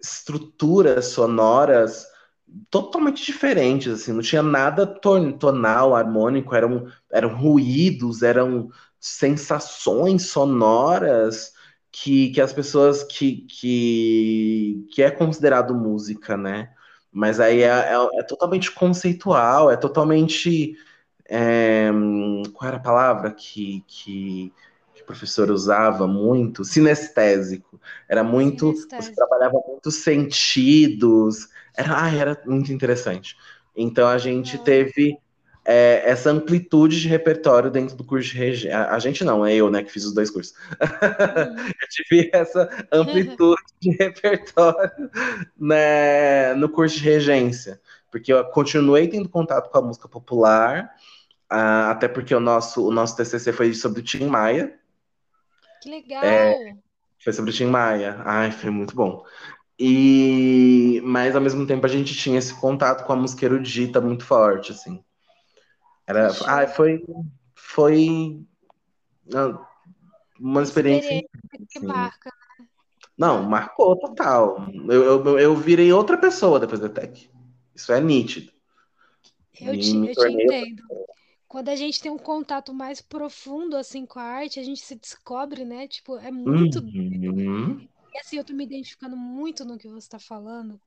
[0.00, 2.06] estruturas sonoras
[2.70, 8.68] totalmente diferentes, assim, não tinha nada tonal, harmônico, eram, eram ruídos, eram
[9.00, 11.52] sensações sonoras
[11.90, 16.72] que, que as pessoas que, que, que é considerado música, né?
[17.10, 20.76] Mas aí é, é, é totalmente conceitual, é totalmente.
[21.28, 21.90] É,
[22.52, 24.52] qual era a palavra que, que,
[24.94, 26.64] que o professor usava muito?
[26.64, 27.80] Sinestésico.
[28.08, 28.72] Era muito.
[28.74, 29.02] Sinestésico.
[29.02, 31.48] Você trabalhava muitos sentidos.
[31.76, 33.36] Era, era muito interessante.
[33.74, 35.18] Então a gente teve
[35.64, 38.76] é, essa amplitude de repertório dentro do curso de regência.
[38.76, 40.54] A, a, gente não, é eu, né, que fiz os dois cursos.
[40.80, 41.56] Uhum.
[41.68, 45.10] eu tive essa amplitude de repertório
[45.58, 50.90] né, no curso de regência, porque eu continuei tendo contato com a música popular,
[51.52, 54.78] uh, até porque o nosso, o nosso TCC foi sobre o Tim Maia.
[55.82, 56.24] Que legal!
[56.24, 56.76] É,
[57.22, 58.20] foi sobre o Tim Maia.
[58.24, 59.24] Ai, foi muito bom.
[59.78, 64.24] E, mas ao mesmo tempo a gente tinha esse contato com a música erudita muito
[64.24, 65.02] forte, assim.
[66.06, 67.04] Era, ah, foi,
[67.54, 68.44] foi
[70.38, 71.06] uma experiência.
[71.06, 71.28] experiência
[71.68, 72.66] que marca, né?
[73.16, 74.66] Não, marcou total.
[74.88, 77.30] Eu, eu, eu virei outra pessoa depois da Tech.
[77.74, 78.52] Isso é nítido.
[79.60, 80.82] Eu, te, eu te entendo.
[81.52, 84.94] Quando a gente tem um contato mais profundo assim com a arte, a gente se
[84.94, 85.86] descobre, né?
[85.86, 86.78] Tipo, é muito.
[86.78, 87.86] Uhum.
[88.10, 90.80] E assim, eu tô me identificando muito no que você está falando,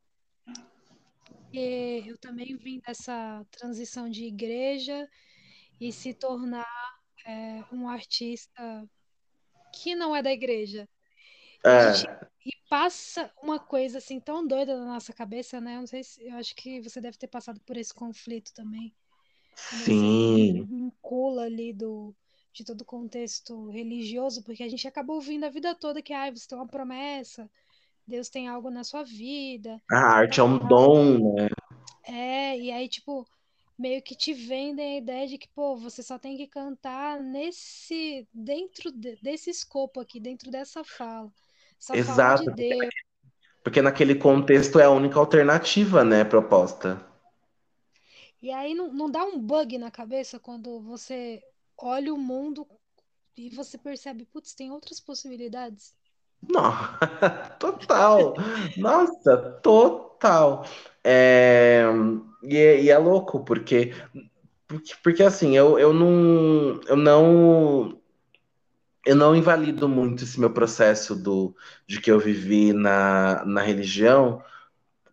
[0.44, 5.08] porque eu também vim dessa transição de igreja
[5.80, 6.66] e se tornar
[7.28, 8.90] é, um artista
[9.72, 10.90] que não é da igreja.
[11.64, 11.94] É.
[11.94, 12.10] Gente,
[12.44, 15.76] e passa uma coisa assim tão doida na nossa cabeça, né?
[15.76, 18.92] Eu não sei se eu acho que você deve ter passado por esse conflito também.
[19.56, 20.66] Sim.
[20.66, 22.14] Vincula ali do
[22.54, 26.32] de todo o contexto religioso, porque a gente acabou ouvindo a vida toda que ah,
[26.32, 27.50] você tem uma promessa,
[28.08, 29.82] Deus tem algo na sua vida.
[29.92, 31.50] A arte é um dom, né?
[32.08, 33.28] É, e aí, tipo,
[33.78, 38.26] meio que te vendem a ideia de que, pô, você só tem que cantar nesse,
[38.34, 41.30] dentro de, desse escopo aqui, dentro dessa fala.
[41.78, 42.46] Só Exato.
[42.46, 42.94] De Deus.
[43.62, 47.04] Porque naquele contexto é a única alternativa, né, proposta.
[48.46, 51.42] E aí não, não dá um bug na cabeça quando você
[51.76, 52.68] olha o mundo
[53.36, 55.96] e você percebe, putz, tem outras possibilidades?
[56.48, 56.72] Não,
[57.58, 58.36] total.
[58.78, 60.64] Nossa, total.
[61.04, 61.86] É,
[62.44, 63.96] e, é, e é louco, porque,
[64.68, 66.80] porque, porque assim, eu, eu não.
[66.88, 68.00] Eu não.
[69.04, 71.56] Eu não invalido muito esse meu processo do,
[71.88, 74.44] de que eu vivi na, na religião,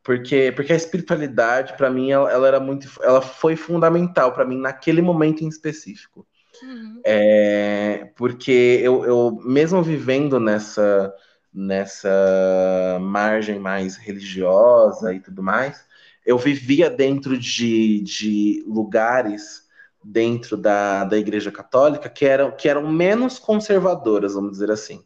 [0.02, 2.88] porque, porque a espiritualidade, para mim, ela, ela, era muito.
[3.02, 6.26] Ela foi fundamental para mim naquele momento em específico.
[6.62, 7.00] Uhum.
[7.04, 11.14] É, porque eu, eu, mesmo vivendo nessa,
[11.52, 15.84] nessa margem mais religiosa e tudo mais,
[16.26, 19.62] eu vivia dentro de, de lugares
[20.04, 25.04] dentro da, da Igreja Católica que eram, que eram menos conservadoras, vamos dizer assim.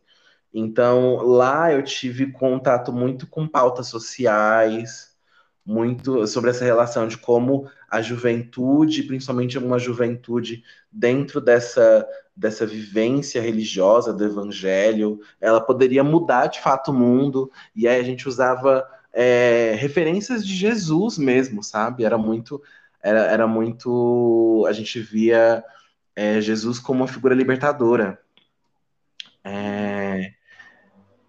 [0.52, 5.16] Então, lá eu tive contato muito com pautas sociais,
[5.64, 13.40] muito sobre essa relação de como a juventude, principalmente uma juventude dentro dessa, dessa vivência
[13.40, 18.86] religiosa do evangelho, ela poderia mudar de fato o mundo, e aí a gente usava
[19.12, 22.04] é, referências de Jesus mesmo, sabe?
[22.04, 22.62] Era muito,
[23.02, 25.64] era, era muito, a gente via
[26.14, 28.20] é, Jesus como uma figura libertadora.
[29.42, 29.95] É,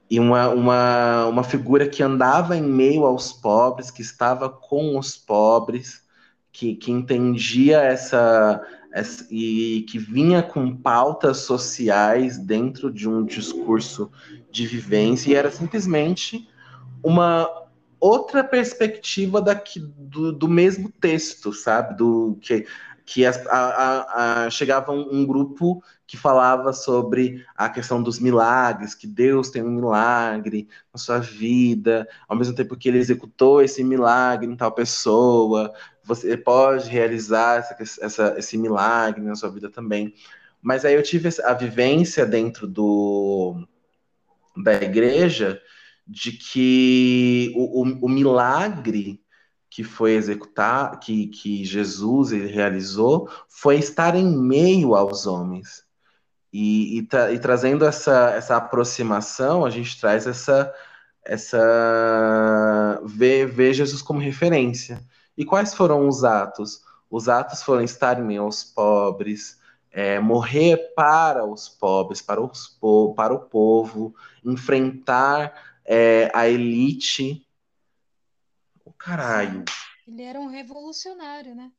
[0.10, 5.18] e uma, uma, uma figura que andava em meio aos pobres, que estava com os
[5.18, 6.02] pobres,
[6.52, 14.10] que, que entendia essa, essa e que vinha com pautas sociais dentro de um discurso
[14.50, 16.48] de vivência, e era simplesmente
[17.04, 17.50] uma
[18.00, 21.98] outra perspectiva daqui, do, do mesmo texto, sabe?
[21.98, 22.66] Do que
[23.08, 28.96] que a, a, a, chegava um, um, grupo que falava sobre a questão dos milagres,
[28.96, 33.84] que Deus tem um milagre na sua vida, ao mesmo tempo que ele executou esse
[33.84, 35.74] milagre em tal pessoa,
[36.06, 40.14] você pode realizar essa, essa, esse milagre na sua vida também.
[40.62, 43.68] Mas aí eu tive a vivência dentro do,
[44.56, 45.62] da igreja
[46.08, 49.22] de que o, o, o milagre
[49.70, 55.87] que foi executar, que, que Jesus realizou, foi estar em meio aos homens.
[56.52, 60.74] E, e, tra e, trazendo essa, essa aproximação, a gente traz essa.
[61.24, 65.00] essa ver, ver Jesus como referência.
[65.38, 66.84] E quais foram os atos?
[67.10, 69.60] Os atos foram estar em aos pobres,
[69.92, 75.54] é, morrer para os pobres, para, os po para o povo, enfrentar
[75.86, 77.48] é, a elite
[78.98, 79.64] Caralho.
[80.08, 81.72] Ele era um revolucionário, né?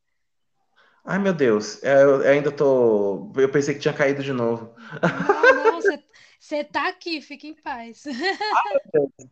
[1.04, 1.82] Ai, meu Deus.
[1.82, 3.32] É, eu ainda tô.
[3.36, 4.74] Eu pensei que tinha caído de novo.
[5.10, 5.80] Não, não,
[6.38, 8.04] você tá aqui, fica em paz.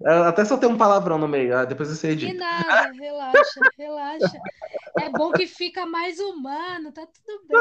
[0.04, 2.32] Até só tem um palavrão no meio, ah, depois você edita.
[2.32, 4.42] Que nada, relaxa, relaxa.
[4.96, 7.58] É bom que fica mais humano, tá tudo bem.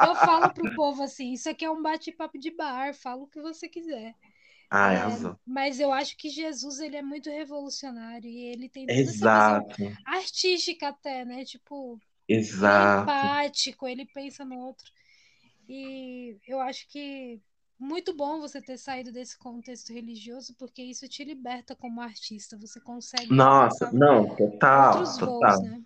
[0.00, 3.40] Eu falo pro povo assim: isso aqui é um bate-papo de bar, fala o que
[3.40, 4.14] você quiser.
[4.70, 9.10] Ah, É, mas eu acho que Jesus ele é muito revolucionário e ele tem toda
[9.10, 11.44] essa visão Exato, artística até, né?
[11.44, 13.02] Tipo, ele é exato.
[13.02, 14.90] empático, ele pensa no outro.
[15.68, 17.40] E eu acho que
[17.78, 22.56] muito bom você ter saído desse contexto religioso, porque isso te liberta como artista.
[22.58, 25.62] Você consegue Nossa, não, total, outros voos, total.
[25.62, 25.82] né?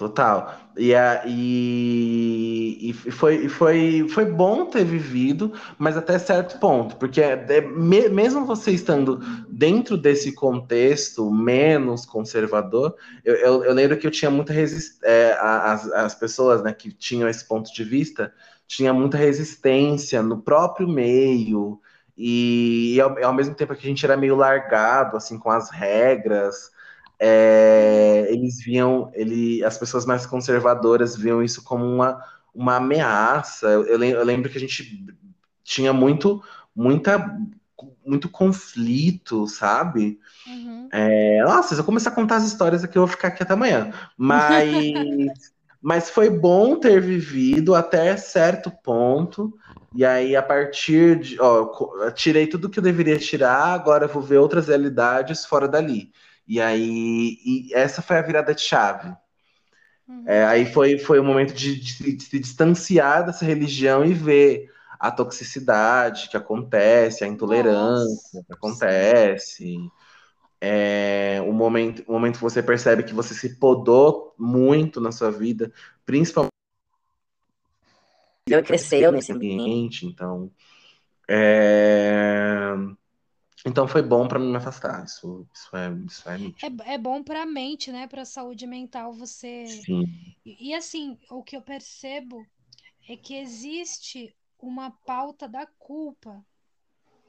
[0.00, 0.54] Total.
[0.78, 6.96] E, a, e, e foi, e foi, foi bom ter vivido, mas até certo ponto,
[6.96, 13.74] porque é- é me- mesmo você estando dentro desse contexto menos conservador, eu, eu, eu
[13.74, 17.84] lembro que eu tinha muita resistência, as, as pessoas né, que tinham esse ponto de
[17.84, 18.32] vista,
[18.66, 21.78] tinha muita resistência no próprio meio,
[22.16, 26.70] e, ao, ao mesmo tempo que a gente era meio largado, assim, com as regras,
[27.20, 32.22] é, eles viam, ele, as pessoas mais conservadoras viam isso como uma,
[32.54, 33.68] uma ameaça.
[33.68, 35.06] Eu, eu lem- eu lembro que a gente
[35.64, 36.42] tinha muito,
[36.74, 37.38] muita,
[38.06, 40.18] muito conflito, sabe?
[40.46, 40.92] Uhum.
[40.92, 43.52] É, nossa, se eu começar a contar as histórias aqui, eu vou ficar aqui até
[43.54, 43.90] amanhã.
[44.16, 45.32] Mas,
[45.80, 49.52] mas foi bom ter vivido até certo ponto.
[49.92, 54.22] E aí, a partir de, ó, tirei tudo que eu deveria tirar, agora eu vou
[54.22, 56.12] ver outras realidades fora dali.
[56.50, 59.14] E aí, e essa foi a virada de chave.
[60.08, 60.24] Uhum.
[60.26, 64.12] É, aí foi, foi o momento de, de se de se distanciar dessa religião e
[64.12, 69.76] ver a toxicidade que acontece, a intolerância Nossa, que acontece.
[70.60, 75.30] É, o momento, o momento que você percebe que você se podou muito na sua
[75.30, 75.72] vida,
[76.04, 76.50] principalmente
[78.48, 79.62] Eu cresceu nesse nesse ambiente.
[79.62, 80.06] ambiente.
[80.06, 80.50] Então,
[81.28, 82.74] é,
[83.66, 85.04] então foi bom para me afastar.
[85.04, 86.82] Isso, isso é, isso é nítido.
[86.84, 88.06] É, é bom para a mente, né?
[88.06, 89.66] Para a saúde mental você.
[89.66, 90.04] Sim,
[90.44, 92.46] E, e, assim, o que eu percebo
[93.08, 96.44] é que existe uma pauta da culpa.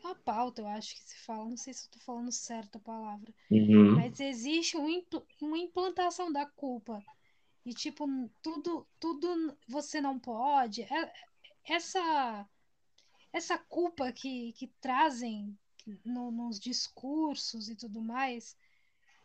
[0.04, 2.80] Uma pauta, eu acho que se fala, não sei se eu tô falando certo a
[2.80, 3.96] palavra, Uhum.
[3.96, 7.04] mas existe um impl- uma implantação da culpa.
[7.66, 8.06] E tipo,
[8.42, 10.84] tudo, tudo você não pode.
[10.84, 11.14] É-
[11.66, 12.48] Essa,
[13.34, 15.58] essa culpa que, que trazem
[16.06, 18.56] no- nos discursos e tudo mais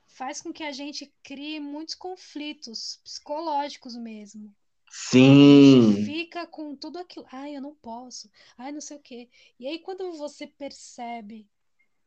[0.07, 4.55] faz com que a gente crie muitos conflitos psicológicos mesmo.
[4.91, 7.27] Sim, fica com tudo aquilo.
[7.31, 8.31] Ai, eu não posso.
[8.57, 9.29] Ai, não sei o quê.
[9.59, 11.49] E aí, quando você percebe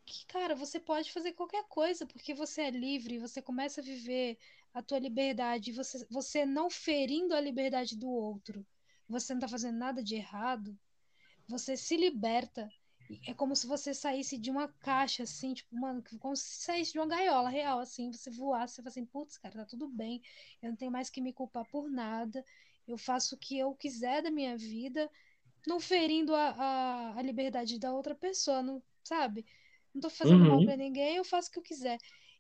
[0.06, 4.38] que, cara, você pode fazer qualquer coisa, porque você é livre, você começa a viver
[4.74, 8.66] a tua liberdade, você, você não ferindo a liberdade do outro,
[9.08, 10.78] você não tá fazendo nada de errado,
[11.48, 12.72] você se liberta.
[13.26, 17.00] É como se você saísse de uma caixa, assim, tipo, mano, como se saísse de
[17.00, 20.22] uma gaiola real, assim, você voasse, você fala assim, putz, cara, tá tudo bem,
[20.62, 22.44] eu não tenho mais que me culpar por nada,
[22.88, 25.10] eu faço o que eu quiser da minha vida,
[25.68, 29.46] não ferindo a, a, a liberdade da outra pessoa, não, sabe?
[29.94, 30.78] Não tô fazendo mal para Uhum.
[30.78, 31.98] ninguém, eu faço o que eu quiser.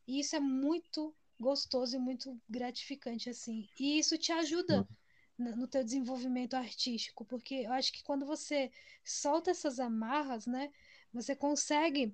[0.08, 3.68] E isso é muito gostoso e muito gratificante, assim.
[3.80, 4.88] E isso te ajuda no
[5.40, 8.70] no teu desenvolvimento artístico, porque eu acho que quando você
[9.04, 10.70] solta essas amarras, né,
[11.14, 12.14] você consegue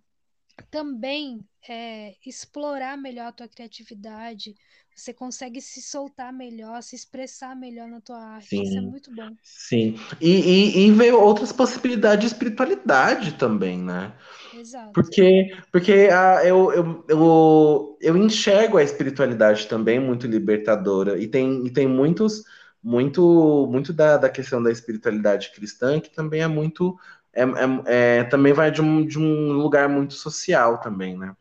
[0.69, 4.55] também é, explorar melhor a tua criatividade,
[4.95, 8.55] você consegue se soltar melhor, se expressar melhor na tua arte.
[8.55, 9.35] Isso é Sim, muito bom.
[9.43, 9.95] sim.
[10.21, 14.13] E, e, e veio outras possibilidades de espiritualidade também, né?
[14.53, 14.93] Exato.
[14.93, 21.21] Porque, porque a, eu, eu, eu, eu enxergo a espiritualidade também muito libertadora.
[21.21, 22.43] E tem, e tem muitos,
[22.85, 26.97] muito, muito da, da questão da espiritualidade cristã que também é muito.
[27.33, 31.35] É, é, é- também vai de um, de um lugar muito social também, né?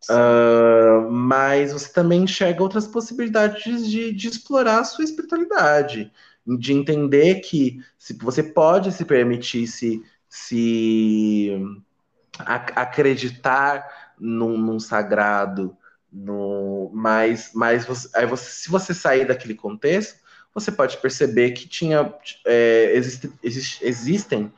[0.00, 0.14] Sim.
[1.10, 6.12] Mas você também enxerga outras possibilidades de, de explorar a sua espiritualidade,
[6.46, 11.52] de entender que se você pode se permitir se, se
[12.76, 15.76] acreditar num, num sagrado,
[16.12, 20.20] no, mas, mas você, aí você, se você sair daquele contexto,
[20.56, 22.14] você pode perceber que tinha
[22.46, 24.50] é, existe, existe, existem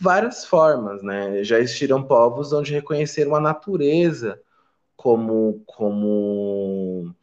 [0.00, 1.44] várias formas, né?
[1.44, 4.40] Já existiram povos onde reconheceram a natureza
[4.96, 7.14] como, como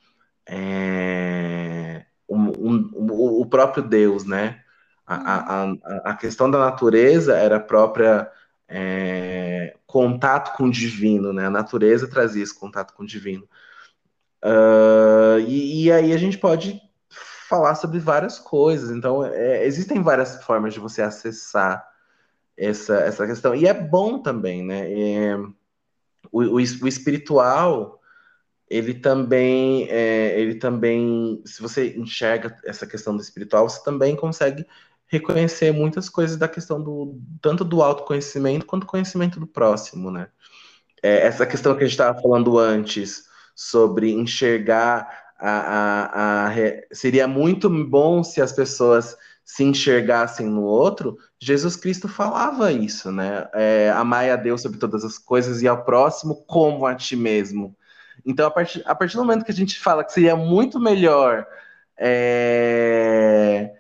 [0.48, 4.62] é, um, um, um, o próprio Deus, né?
[5.06, 8.32] A, a, a questão da natureza era a própria
[8.66, 11.48] é, contato com o divino, né?
[11.48, 13.44] A natureza trazia esse contato com o divino.
[14.42, 16.82] Uh, e, e, aí a gente pode
[17.52, 18.90] falar sobre várias coisas.
[18.90, 21.86] Então, é, existem várias formas de você acessar
[22.58, 23.54] essa, essa questão.
[23.54, 24.92] E é bom também, né?
[24.92, 25.38] É,
[26.32, 28.02] o, o, o espiritual
[28.70, 34.66] ele também, é, ele também, se você enxerga essa questão do espiritual, você também consegue
[35.08, 40.30] reconhecer muitas coisas da questão do tanto do autoconhecimento quanto conhecimento do próximo, né?
[41.04, 46.52] É, essa questão que a gente estava falando antes sobre enxergar a, a, a
[46.92, 51.18] seria muito bom se as pessoas se enxergassem no outro.
[51.40, 53.48] Jesus Cristo falava isso, né?
[53.54, 57.76] É, amai a Deus sobre todas as coisas e ao próximo como a ti mesmo.
[58.26, 61.46] Então, a partir, a partir do momento que a gente fala que seria muito melhor
[62.04, 63.74] é,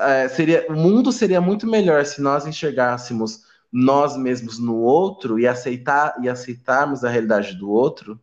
[0.00, 5.46] é, seria, o mundo seria muito melhor se nós enxergássemos nós mesmos no outro e
[5.46, 8.20] aceitar e aceitarmos a realidade do outro.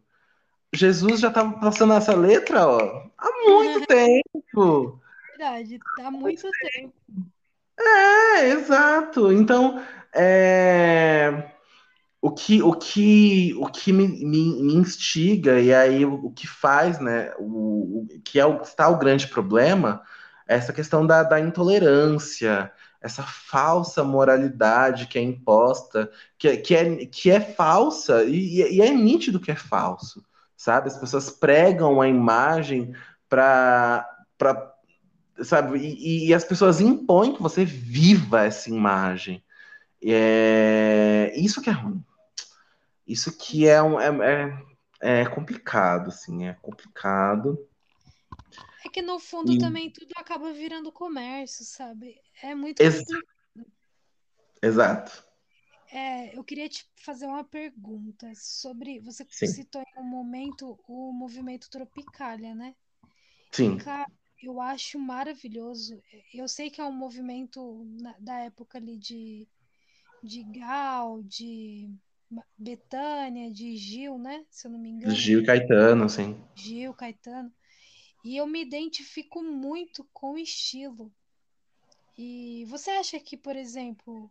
[0.73, 5.01] Jesus já estava passando essa letra, ó, há muito tempo.
[5.37, 5.79] Verdade.
[5.99, 6.93] Há muito tempo.
[7.79, 9.31] É, exato.
[9.31, 9.81] Então,
[10.13, 11.51] é,
[12.21, 16.47] o que, o que, o que me, me, me instiga, e aí o, o que
[16.47, 20.01] faz, né, o, o que é o, está o grande problema,
[20.47, 26.75] é essa questão da, da intolerância, essa falsa moralidade que é imposta, que, é- que,
[26.75, 30.23] é, que é falsa, e, e é nítido que é falso,
[30.57, 30.89] sabe?
[30.89, 32.93] As pessoas pregam a imagem
[33.29, 34.05] para,
[34.37, 34.73] para,
[35.43, 35.79] sabe?
[35.79, 39.43] E, e as pessoas impõem que você viva essa imagem.
[40.03, 42.03] É, isso que é ruim.
[43.07, 44.59] Isso que é, um, é,
[45.01, 47.57] é, é complicado, assim, é complicado.
[48.85, 52.19] É que no fundo E, também tudo acaba virando comércio, sabe?
[52.41, 53.27] É muito ex- complicado.
[54.61, 55.23] exato,
[55.91, 58.99] É, eu queria te fazer uma pergunta sobre.
[59.01, 62.75] Você sim, citou em um momento o movimento Tropicália, né?
[63.51, 63.81] sim,
[64.41, 66.01] eu acho maravilhoso.
[66.33, 69.47] Eu sei que é um movimento na- da época ali de,
[70.23, 71.89] de Gal, de
[72.57, 74.45] Bethânia, de Gil, né?
[74.51, 75.21] Se eu não me engano.
[75.21, 76.35] Gil e Caetano, assim.
[76.55, 77.53] Gil, Caetano.
[78.23, 81.13] E eu me identifico muito com o estilo.
[82.17, 84.29] E você acha que, por exemplo,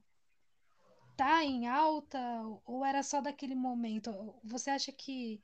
[1.17, 2.19] tá em alta
[2.65, 4.13] ou era só daquele momento?
[4.45, 5.41] Você acha que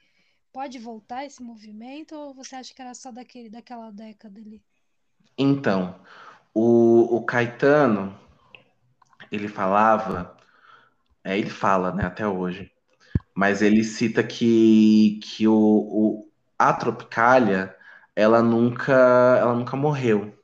[0.52, 4.62] pode voltar esse movimento ou você acha que era só daquele, daquela década ali?
[5.36, 5.98] Então,
[6.54, 8.18] o, o Caetano,
[9.30, 10.36] ele falava,
[11.24, 12.70] é, ele fala, né, até hoje,
[13.34, 17.74] mas ele cita que, que o, o, a Tropicália,
[18.14, 18.92] ela nunca,
[19.38, 20.36] ela nunca morreu.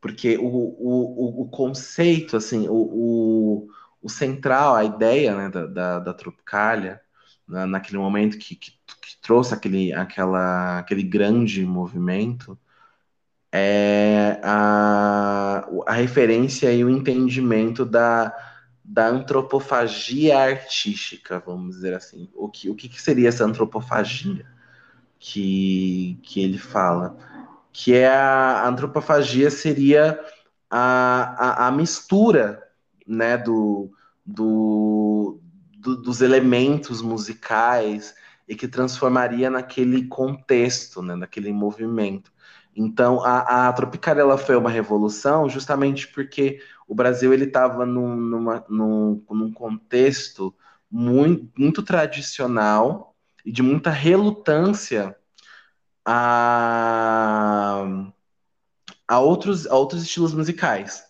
[0.00, 3.68] Porque o, o, o, conceito, assim, o, o,
[4.04, 7.00] o central, a ideia né, da, da, da Tropicália
[7.48, 12.58] na, naquele momento que, que, que, trouxe aquele, aquela, aquele grande movimento,
[13.50, 18.34] é a, a referência e o entendimento da,
[18.84, 22.28] da antropofagia artística, vamos dizer assim.
[22.34, 24.44] O que, o que seria essa antropofagia
[25.18, 27.16] que, que ele fala?
[27.72, 30.20] Que é a, a antropofagia seria
[30.68, 32.63] a, a, a mistura
[33.06, 33.90] né, do,
[34.24, 35.40] do,
[35.78, 38.14] do, dos elementos musicais
[38.48, 42.32] e que transformaria naquele contexto, né, naquele movimento.
[42.76, 48.16] Então, a, a Tropicália foi uma revolução justamente porque o Brasil ele estava num,
[48.68, 50.54] num, num contexto
[50.90, 53.14] muito, muito tradicional
[53.44, 55.16] e de muita relutância
[56.04, 57.84] a,
[59.08, 61.04] a, outros, a outros estilos musicais.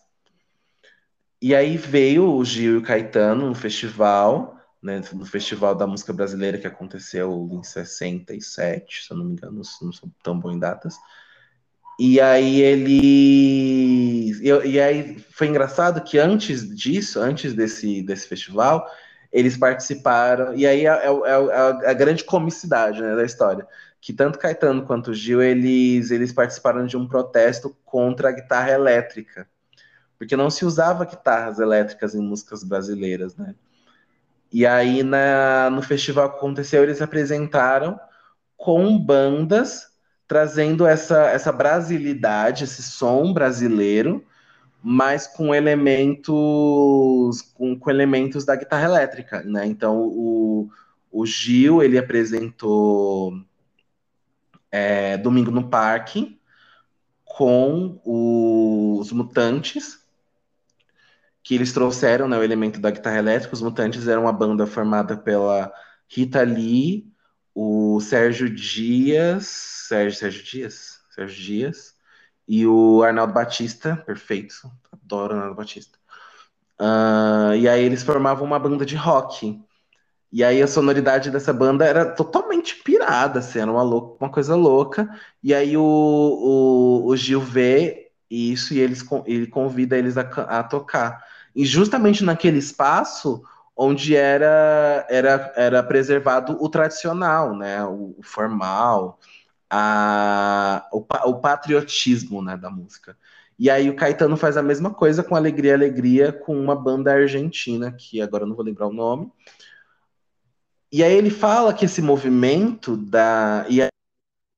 [1.44, 6.10] E aí veio o Gil e o Caetano no festival, né, no Festival da Música
[6.10, 10.58] Brasileira que aconteceu em 67, se eu não me engano, não sou tão bom em
[10.58, 10.96] datas.
[12.00, 14.32] E aí ele.
[14.40, 18.88] E, aí foi engraçado que antes disso, antes desse, desse festival,
[19.30, 20.54] eles participaram.
[20.54, 23.68] E aí é, é, é, é a grande comicidade né, da história.
[24.00, 29.46] Que tanto Caetano quanto Gil, eles, eles participaram de um protesto contra a guitarra elétrica.
[30.18, 33.54] Porque não se usava guitarras elétricas em músicas brasileiras, né?
[34.52, 37.98] E aí na, no festival que aconteceu, eles apresentaram
[38.56, 39.92] com bandas
[40.26, 44.24] trazendo essa, essa brasilidade, esse som brasileiro,
[44.82, 49.66] mas com elementos com, com elementos da guitarra elétrica, né?
[49.66, 50.68] Então o,
[51.10, 53.32] o Gil ele apresentou
[54.70, 56.38] é, Domingo no Parque
[57.24, 60.03] com os Mutantes,
[61.44, 63.54] que eles trouxeram né, o elemento da guitarra elétrica.
[63.54, 65.70] Os Mutantes eram uma banda formada pela
[66.08, 67.06] Rita Lee,
[67.54, 71.94] o Sérgio Dias, Sérgio, Sérgio Dias, Sérgio Dias
[72.48, 74.54] e o Arnaldo Batista, perfeito,
[74.90, 75.98] adoro Arnaldo Batista.
[76.80, 79.60] Uh, e aí eles formavam uma banda de rock.
[80.32, 84.56] E aí a sonoridade dessa banda era totalmente pirada, assim, era uma, louca, uma coisa
[84.56, 85.08] louca.
[85.42, 90.64] E aí o, o, o Gil vê isso e eles, ele convida eles a, a
[90.64, 91.22] tocar.
[91.54, 93.42] E justamente naquele espaço,
[93.76, 99.18] onde era, era, era preservado o tradicional, né, o, o formal,
[99.70, 103.16] a, o, o, patriotismo né, da música.
[103.58, 107.92] E aí o Caetano faz a mesma coisa com Alegria, Alegria, com uma banda argentina,
[107.92, 109.30] que agora eu não vou lembrar o nome.
[110.90, 113.66] E aí ele fala que esse movimento da...
[113.68, 113.88] E a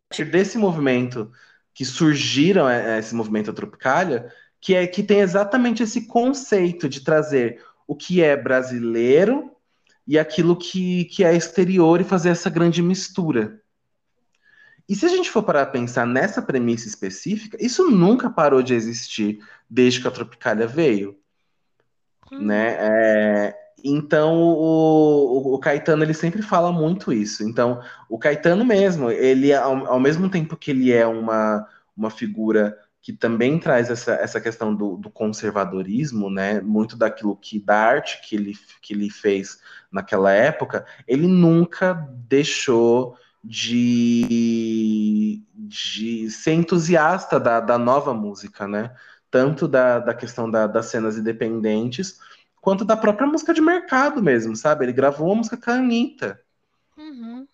[0.09, 1.31] partir desse movimento
[1.73, 4.33] que surgiram é, esse movimento Tropicália,
[4.67, 9.53] que é que tem exatamente esse conceito de trazer o que é brasileiro
[10.05, 13.63] e aquilo que, que é exterior e fazer essa grande mistura.
[14.89, 18.75] E se a gente for parar a pensar nessa premissa específica, isso nunca parou de
[18.75, 19.39] existir
[19.71, 21.17] desde que a Tropicália veio.
[22.33, 22.47] Hum.
[22.47, 22.77] Né?
[22.77, 27.45] É, então o, o, Caetano ele sempre fala muito isso.
[27.45, 32.77] Então o Caetano mesmo, ele ao, ao mesmo tempo que ele é uma, uma figura
[33.07, 36.61] que também traz essa, essa questão do, do, conservadorismo, né?
[36.61, 38.53] Muito daquilo que da arte que ele,
[38.83, 39.61] que ele fez
[39.93, 41.95] naquela época, ele nunca
[42.29, 48.93] deixou de, de ser entusiasta da, da nova música, né?
[49.31, 52.19] Tanto da, da questão da, das cenas independentes,
[52.61, 54.85] quanto da própria música de mercado mesmo, sabe?
[54.85, 56.41] Ele gravou uma música com a Anitta.
[56.99, 57.47] Uhum.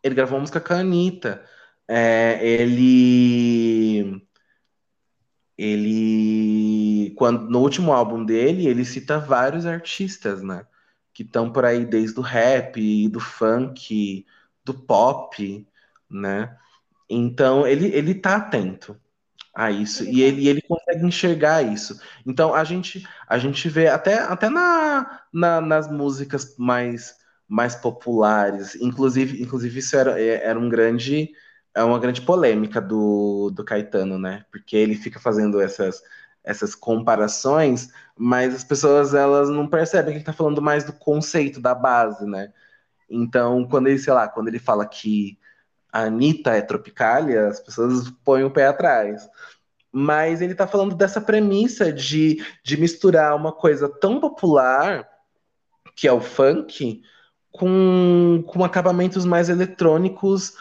[0.00, 1.44] Ele gravou uma música com a Anitta.
[1.88, 4.22] É, ele
[5.62, 10.66] ele quando no último álbum dele ele cita vários artistas né?
[11.14, 14.26] Que estão por aí desde o rap do funk
[14.64, 15.66] do pop
[16.10, 16.56] né?
[17.08, 18.98] Então ele ele tá atento
[19.54, 20.04] a isso.
[20.04, 22.00] E ele, ele consegue enxergar isso.
[22.26, 27.14] Então a gente a gente vê até até na, na nas músicas mais
[27.48, 28.74] mais populares.
[28.76, 31.32] Inclusive inclusive isso era, era um grande
[31.74, 34.44] é uma grande polêmica do, do Caetano, né?
[34.50, 36.02] Porque ele fica fazendo essas,
[36.44, 41.60] essas comparações, mas as pessoas elas não percebem que ele está falando mais do conceito,
[41.60, 42.52] da base, né?
[43.08, 45.38] Então, quando ele, sei lá, quando ele fala que
[45.92, 49.28] a Anitta é tropicália, as pessoas põem o pé atrás.
[49.92, 55.06] Mas ele está falando dessa premissa de, de misturar uma coisa tão popular,
[55.94, 57.02] que é o funk,
[57.50, 60.54] com, com acabamentos mais eletrônicos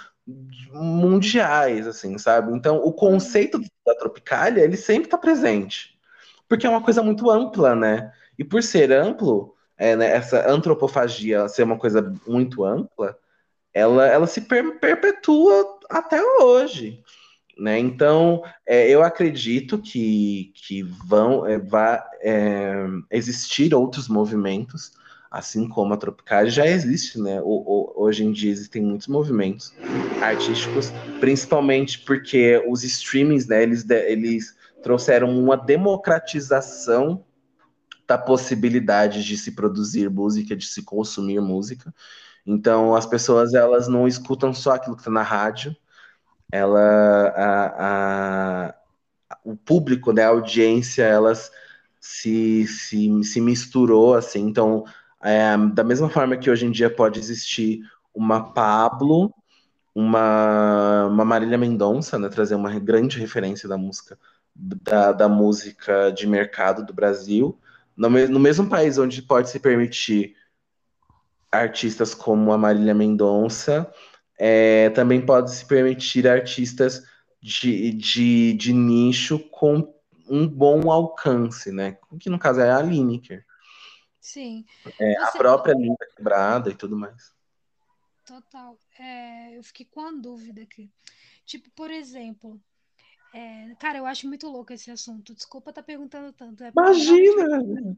[0.73, 2.55] mundiais, assim, sabe?
[2.55, 5.97] Então, o conceito da Tropicália, ele sempre está presente,
[6.47, 8.11] porque é uma coisa muito ampla, né?
[8.37, 13.17] E por ser amplo, é, né, essa antropofagia ser uma coisa muito ampla,
[13.73, 17.03] ela, ela se per perpetua até hoje.
[17.57, 17.77] Né?
[17.79, 24.93] Então, é, eu acredito que, que vão é, vá, é, existir outros movimentos,
[25.31, 27.39] assim como a Tropical já existe, né?
[27.41, 29.73] O, o, hoje em dia existem muitos movimentos
[30.21, 30.91] artísticos,
[31.21, 37.23] principalmente porque os streamings, né, eles, eles trouxeram uma democratização
[38.05, 41.93] da possibilidade de se produzir música, de se consumir música.
[42.45, 45.73] Então, as pessoas elas não escutam só aquilo que está na rádio,
[46.51, 46.81] ela,
[47.37, 48.75] a, a,
[49.45, 51.49] o público, né, a audiência, elas
[52.01, 54.41] se, se, se misturou assim.
[54.41, 54.83] Então,
[55.23, 57.81] é, da mesma forma que hoje em dia pode existir
[58.13, 59.33] uma Pablo,
[59.93, 64.17] uma, uma Marília Mendonça, né, trazer uma grande referência da música
[64.55, 67.57] da, da música de mercado do Brasil,
[67.95, 70.35] no, no mesmo país onde pode se permitir
[71.51, 73.91] artistas como a Marília Mendonça,
[74.39, 77.03] é, também pode se permitir artistas
[77.41, 79.93] de, de, de nicho com
[80.29, 81.97] um bom alcance, né?
[82.19, 83.45] Que no caso é a Lineker.
[84.21, 84.63] Sim.
[84.99, 85.17] É, Você...
[85.17, 87.33] A própria Linda Quebrada e tudo mais.
[88.25, 88.77] Total.
[88.99, 90.89] É, eu fiquei com uma dúvida aqui.
[91.43, 92.61] Tipo, por exemplo,
[93.33, 95.33] é, cara, eu acho muito louco esse assunto.
[95.33, 96.63] Desculpa estar tá perguntando tanto.
[96.63, 97.97] É Imagina!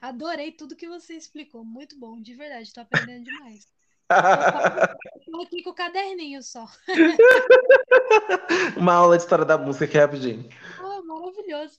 [0.00, 1.64] Adorei tudo que você explicou.
[1.64, 2.64] Muito bom, de verdade.
[2.64, 3.66] Estou aprendendo demais.
[5.20, 6.66] Estou aqui com o caderninho só.
[8.76, 10.48] Uma aula de história da música aqui rapidinho.
[10.80, 11.78] Oh, maravilhoso.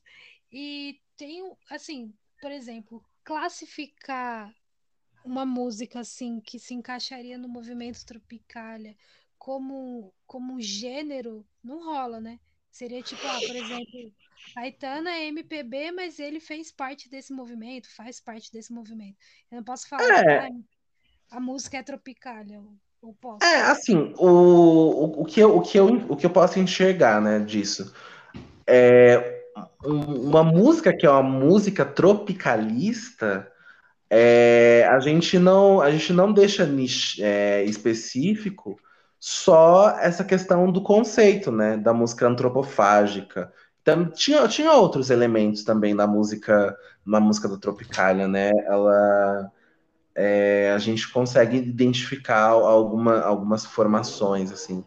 [0.51, 4.53] E tem, assim, por exemplo, classificar
[5.23, 8.95] uma música assim que se encaixaria no movimento Tropicália
[9.37, 12.39] como como gênero não rola, né?
[12.71, 14.13] Seria tipo, ah, por exemplo,
[14.55, 19.17] Caetano é MPB, mas ele fez parte desse movimento, faz parte desse movimento.
[19.51, 20.23] Eu não posso falar é.
[20.23, 22.61] que ah, a música é tropicália.
[23.03, 23.43] Eu posso.
[23.43, 27.19] É, assim, o, o, o, que eu, o, que eu, o que eu posso enxergar,
[27.19, 27.93] né, disso
[28.65, 29.40] é
[29.83, 33.47] uma música que é uma música tropicalista,
[34.09, 36.67] é, a gente não a gente não deixa
[37.19, 38.77] é, específico
[39.19, 43.53] só essa questão do conceito, né, da música antropofágica.
[43.81, 46.75] Então, tinha, tinha outros elementos também na música,
[47.05, 48.51] na música da Tropicália, né?
[48.65, 49.51] Ela,
[50.15, 54.83] é, a gente consegue identificar alguma, algumas formações, assim.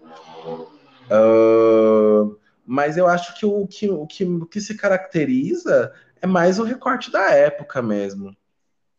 [1.11, 6.59] Uh, mas eu acho que o que, o, que, o que se caracteriza é mais
[6.59, 8.35] o recorte da época mesmo,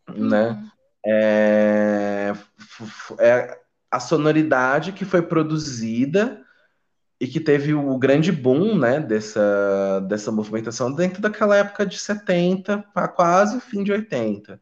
[0.08, 0.50] né?
[0.50, 0.70] Uhum.
[1.08, 2.34] É,
[3.20, 3.60] é,
[3.92, 6.44] a sonoridade que foi produzida
[7.20, 12.84] e que teve o grande boom né, dessa, dessa movimentação dentro daquela época de 70
[12.94, 14.60] para quase o fim de 80.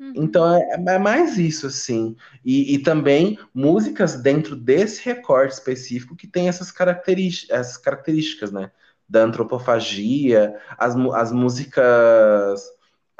[0.00, 0.12] Uhum.
[0.16, 2.16] Então é, é, mais isso, assim.
[2.42, 8.70] E, e, também músicas dentro desse recorte específico que tem essas, características, essas características, né?
[9.06, 12.62] Da antropofagia, as, as músicas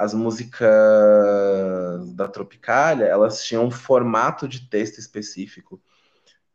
[0.01, 0.67] as músicas
[2.15, 5.79] da Tropicália, elas tinham um formato de texto específico.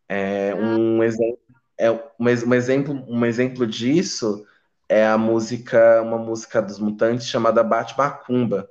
[0.08, 0.56] É, ah.
[0.56, 1.38] um, exemplo,
[1.78, 4.44] é, um, um, exemplo, um exemplo disso
[4.88, 8.68] é a música, uma música dos Mutantes chamada Bate Macumba,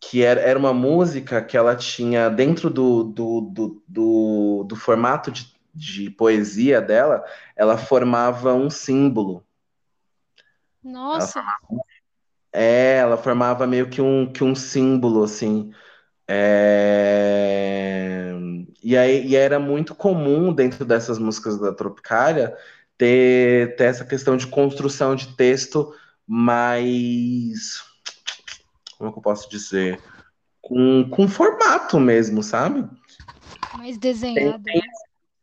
[0.00, 5.30] que era, era uma música que ela tinha, dentro do, do, do, do, do formato
[5.30, 7.24] de, de poesia dela,
[7.56, 9.44] ela formava um símbolo.
[10.82, 11.42] Nossa!
[12.52, 15.72] É, ela formava meio que um, que um símbolo, assim.
[16.26, 18.32] É...
[18.82, 22.56] E aí e era muito comum dentro dessas músicas da Tropicália
[22.96, 25.92] ter, ter essa questão de construção de texto
[26.26, 27.87] mais.
[28.98, 30.00] Como é que eu posso dizer?
[30.60, 32.84] Com, com formato mesmo, sabe?
[33.76, 34.62] Mais desenhado.
[34.64, 34.80] Tem,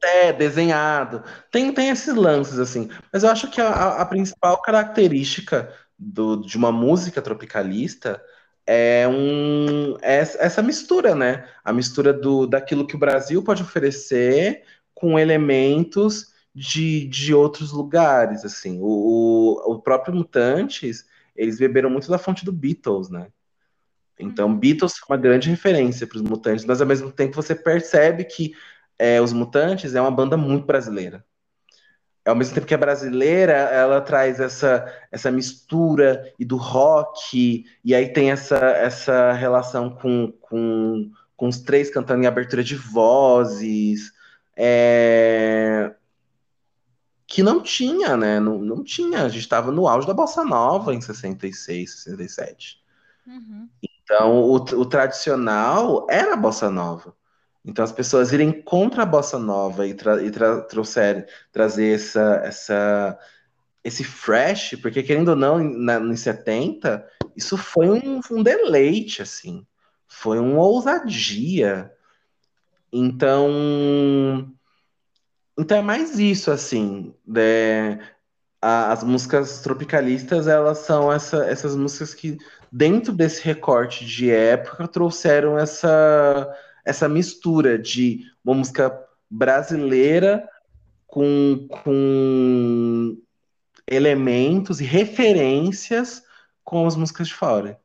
[0.02, 1.24] tem, é, desenhado.
[1.50, 2.90] Tem, tem esses lances, assim.
[3.12, 8.22] Mas eu acho que a, a principal característica do, de uma música tropicalista
[8.68, 11.48] é um é essa mistura, né?
[11.64, 14.64] A mistura do daquilo que o Brasil pode oferecer
[14.94, 18.80] com elementos de, de outros lugares, assim.
[18.82, 21.06] O, o próprio Mutantes,
[21.36, 23.28] eles beberam muito da fonte do Beatles, né?
[24.20, 24.58] Então, uhum.
[24.58, 28.54] Beatles foi uma grande referência para os Mutantes, mas ao mesmo tempo você percebe que
[28.98, 31.24] é, os Mutantes é uma banda muito brasileira
[32.26, 37.94] ao mesmo tempo que é brasileira, ela traz essa, essa mistura e do rock, e
[37.94, 44.12] aí tem essa, essa relação com, com, com os três cantando em abertura de vozes,
[44.58, 45.94] é...
[47.28, 48.40] que não tinha, né?
[48.40, 49.24] Não, não tinha.
[49.24, 52.84] A gente estava no auge da Bossa Nova em 66, 67.
[53.28, 53.70] Uhum.
[54.06, 57.16] Então, o, o tradicional era a bossa nova.
[57.66, 62.42] Então, as pessoas irem contra a bossa nova e, tra e tra trouxerem, trazer essa,
[62.44, 63.20] essa,
[63.84, 67.04] esse fresh, porque querendo ou não, nos 70,
[67.36, 69.66] isso foi um, um deleite, assim.
[70.08, 71.92] Foi uma ousadia.
[72.94, 74.54] Então,
[75.58, 77.14] então é mais isso, assim.
[77.26, 78.00] né?
[78.62, 82.38] as músicas tropicalistas, elas são essa- essas músicas que,
[82.76, 86.54] dentro desse recorte de época, trouxeram essa,
[86.84, 88.94] essa mistura de uma música
[89.30, 90.46] brasileira
[91.08, 93.18] com, com
[93.88, 96.22] elementos e referências
[96.66, 97.80] com as músicas de fora.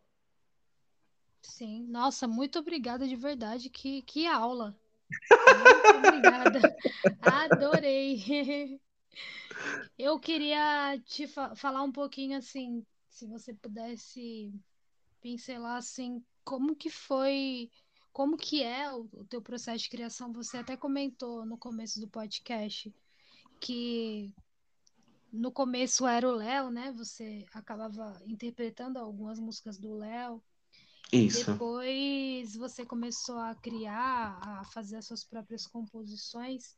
[1.41, 3.71] Sim, nossa, muito obrigada de verdade.
[3.71, 4.77] Que, que aula.
[5.31, 6.61] Muito obrigada.
[7.23, 8.81] Adorei.
[9.97, 14.53] Eu queria te fa- falar um pouquinho assim, se você pudesse
[15.21, 17.71] pincelar assim, como que foi,
[18.13, 20.33] como que é o, o teu processo de criação?
[20.33, 22.93] Você até comentou no começo do podcast
[23.61, 24.35] que
[25.33, 26.93] no começo era o Léo, né?
[26.93, 30.43] Você acabava interpretando algumas músicas do Léo.
[31.13, 31.53] Isso.
[31.53, 36.77] Depois você começou a criar, a fazer as suas próprias composições.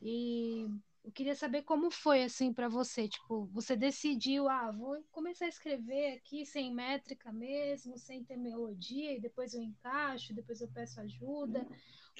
[0.00, 0.66] E
[1.04, 5.48] eu queria saber como foi assim para você, tipo, você decidiu, ah, vou começar a
[5.48, 11.00] escrever aqui sem métrica mesmo, sem ter melodia, e depois eu encaixo, depois eu peço
[11.00, 11.66] ajuda,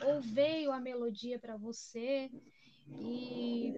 [0.05, 2.31] ou veio a melodia para você?
[3.01, 3.74] E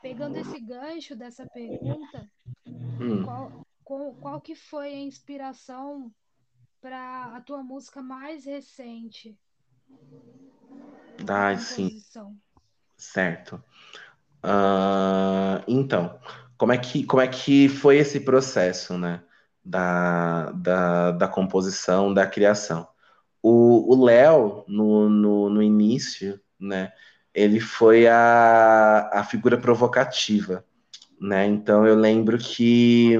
[0.00, 2.30] pegando esse gancho dessa pergunta,
[3.00, 6.14] Hum, qual, qual, qual que foi a inspiração
[6.80, 9.38] para a tua música mais recente
[11.28, 12.02] ai, sim,
[12.96, 13.62] certo.
[14.42, 16.18] Ah, então,
[16.56, 19.22] como é que, como é que foi esse processo, né?
[19.64, 22.88] Da, da, da composição, da criação.
[23.42, 26.92] O Léo, no, no, no início, né?
[27.34, 30.64] Ele foi a, a figura provocativa,
[31.20, 31.46] né?
[31.46, 33.16] Então eu lembro que,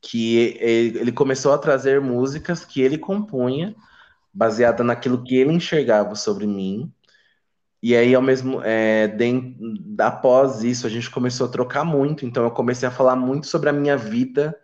[0.00, 3.74] que ele começou a trazer músicas que ele compunha,
[4.32, 6.92] baseada naquilo que ele enxergava sobre mim,
[7.82, 9.56] e aí, ao mesmo, é, den-
[9.98, 12.26] após isso, a gente começou a trocar muito.
[12.26, 14.54] Então, eu comecei a falar muito sobre a minha vida,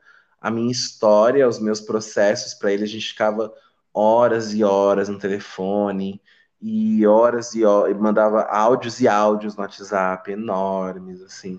[0.40, 2.52] a minha história, os meus processos.
[2.52, 3.52] Para ele, a gente ficava
[3.92, 6.20] horas e horas no telefone,
[6.60, 11.58] e horas e horas, mandava áudios e áudios no WhatsApp, enormes, assim.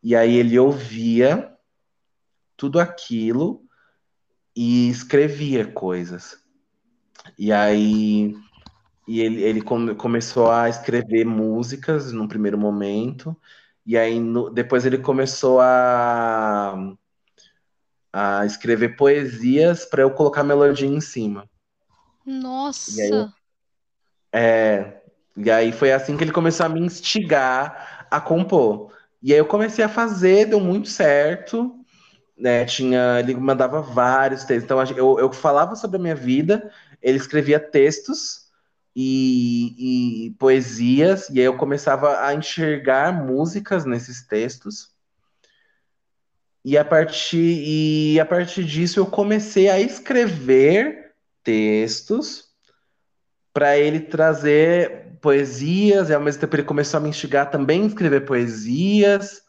[0.00, 1.52] E aí, ele ouvia
[2.56, 3.64] tudo aquilo
[4.54, 6.38] e escrevia coisas.
[7.36, 8.36] E aí.
[9.06, 13.36] E ele, ele come- começou a escrever músicas num primeiro momento,
[13.86, 16.74] e aí no- depois ele começou a,
[18.12, 21.48] a escrever poesias para eu colocar melodia em cima.
[22.86, 23.34] E aí, Nossa,
[24.32, 25.00] é,
[25.36, 28.92] e aí foi assim que ele começou a me instigar a compor.
[29.22, 31.74] E aí eu comecei a fazer, deu muito certo,
[32.38, 32.64] né?
[32.66, 34.64] Tinha, ele mandava vários textos.
[34.64, 36.70] Então eu, eu falava sobre a minha vida,
[37.02, 38.45] ele escrevia textos
[38.96, 44.96] e, e poesias, e aí eu começava a enxergar músicas nesses textos.
[46.64, 51.12] E a partir, e a partir disso eu comecei a escrever
[51.44, 52.46] textos
[53.52, 57.86] para ele trazer poesias, e ao mesmo tempo ele começou a me instigar também a
[57.86, 59.42] escrever poesias.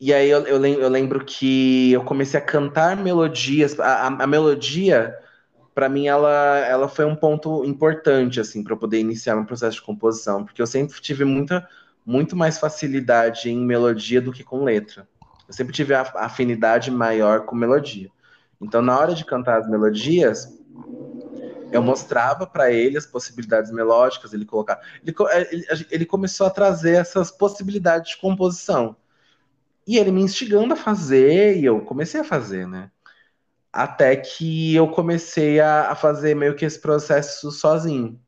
[0.00, 3.78] E aí eu, eu, lem- eu lembro que eu comecei a cantar melodias.
[3.80, 5.14] A, a- a melodia,
[5.74, 9.76] para mim, ela, ela foi um ponto importante, assim, para eu poder iniciar meu processo
[9.76, 11.68] de composição, porque eu sempre tive muita,
[12.06, 15.08] muito mais facilidade em melodia do que com letra.
[15.48, 18.08] Eu sempre tive a afinidade maior com melodia.
[18.60, 20.48] Então, na hora de cantar as melodias,
[21.72, 24.80] eu mostrava para ele as possibilidades melódicas, ele colocava.
[25.04, 25.14] Ele,
[25.50, 28.96] ele, ele começou a trazer essas possibilidades de composição.
[29.86, 32.90] E ele me instigando a fazer, e eu comecei a fazer, né?
[33.74, 38.20] Até que eu comecei a, a fazer meio que esse processo sozinho.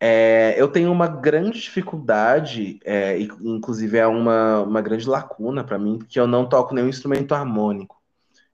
[0.00, 5.98] É, eu tenho uma grande dificuldade, é, inclusive é uma, uma grande lacuna para mim,
[5.98, 8.00] porque eu não toco nenhum instrumento harmônico.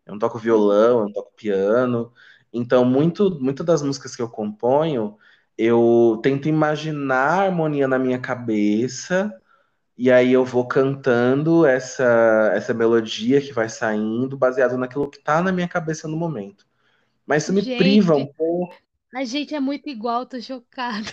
[0.05, 2.13] Eu não toco violão, eu não toco piano.
[2.53, 5.17] Então, muito, muito das músicas que eu componho,
[5.57, 9.33] eu tento imaginar a harmonia na minha cabeça
[9.97, 15.43] e aí eu vou cantando essa, essa melodia que vai saindo, baseado naquilo que tá
[15.43, 16.67] na minha cabeça no momento.
[17.27, 18.75] Mas isso me priva um gente, pouco.
[19.15, 21.13] a gente é muito igual, tô chocada.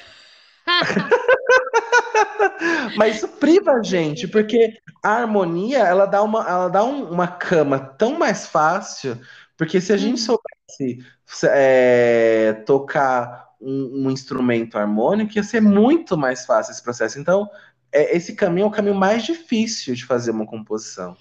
[2.96, 7.28] Mas isso priva a gente, porque a harmonia, ela dá uma, ela dá um- uma
[7.28, 9.20] cama tão mais fácil,
[9.58, 11.06] Porque se a gente soubesse
[11.46, 17.20] é, tocar um, um, instrumento harmônico, ia ser muito mais fácil esse processo.
[17.20, 17.50] Então,
[17.92, 21.14] é, esse caminho é o caminho mais difícil de fazer uma composição.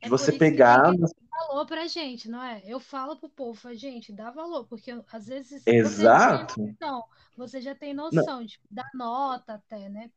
[0.00, 0.92] De é você pegar.
[0.92, 2.62] Que valor pra gente, não é?
[2.64, 6.54] Eu falo pro povo, gente, dá valor, porque às vezes Exato.
[6.54, 7.04] Você, noção,
[7.36, 8.44] você já tem noção não.
[8.44, 10.10] de dar nota até, né?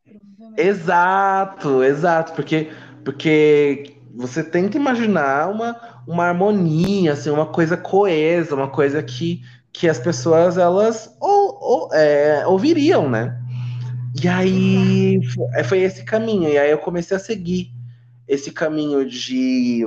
[0.58, 2.72] Exato, exato, porque
[3.04, 9.88] porque você tenta imaginar uma, uma harmonia, assim, uma coisa coesa, uma coisa que, que
[9.88, 13.40] as pessoas elas ou, ou é, ouviriam, né?
[14.22, 15.20] E aí
[15.68, 17.72] foi esse caminho, e aí eu comecei a seguir
[18.28, 19.86] esse caminho de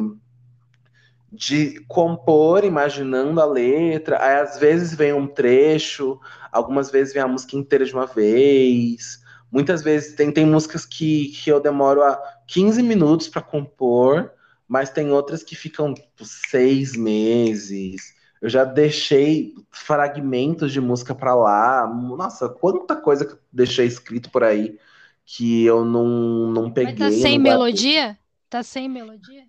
[1.33, 6.19] de compor imaginando a letra, aí às vezes vem um trecho,
[6.51, 11.29] algumas vezes vem a música inteira de uma vez, muitas vezes tem, tem músicas que,
[11.29, 14.33] que eu demoro a 15 minutos para compor,
[14.67, 18.15] mas tem outras que ficam tipo, seis meses.
[18.41, 21.87] Eu já deixei fragmentos de música para lá.
[21.87, 24.79] Nossa, quanta coisa que eu deixei escrito por aí
[25.25, 26.07] que eu não,
[26.51, 26.97] não peguei.
[26.99, 28.19] Mas tá sem melodia?
[28.49, 29.45] Tá sem melodia?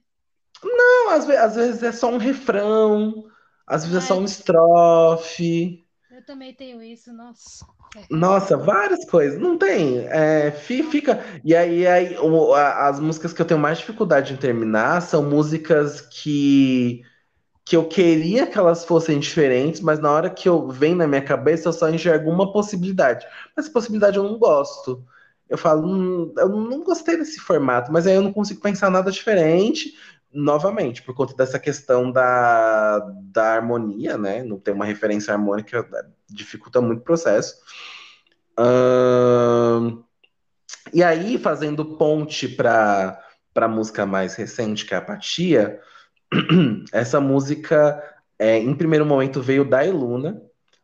[0.63, 3.25] Não, às, vezes, às vezes é só um refrão,
[3.65, 5.83] às vezes é só um estrofe.
[6.11, 7.65] Eu também tenho isso, nossa.
[8.09, 9.39] Nossa, várias coisas.
[9.39, 10.05] Não tem.
[10.07, 11.23] É, fica.
[11.43, 12.15] E aí, aí
[12.77, 17.03] as músicas que eu tenho mais dificuldade em terminar são músicas que,
[17.71, 21.21] que eu queria que elas fossem diferentes, mas na hora que eu vem na minha
[21.21, 23.25] cabeça, eu só enxergo uma possibilidade.
[23.55, 25.05] Mas possibilidade eu não gosto.
[25.47, 29.09] Eu falo, hum, eu não gostei desse formato, mas aí eu não consigo pensar nada
[29.09, 29.93] diferente
[30.33, 32.99] novamente, por conta dessa questão da,
[33.31, 34.43] da harmonia, né?
[34.43, 35.87] Não ter uma referência harmônica
[36.29, 37.55] dificulta muito o processo.
[40.93, 43.17] E aí, fazendo ponte para
[43.55, 45.79] a música mais recente, que é Apatia,
[46.91, 48.01] essa música,
[48.39, 50.41] é, em primeiro momento, veio da Eluna,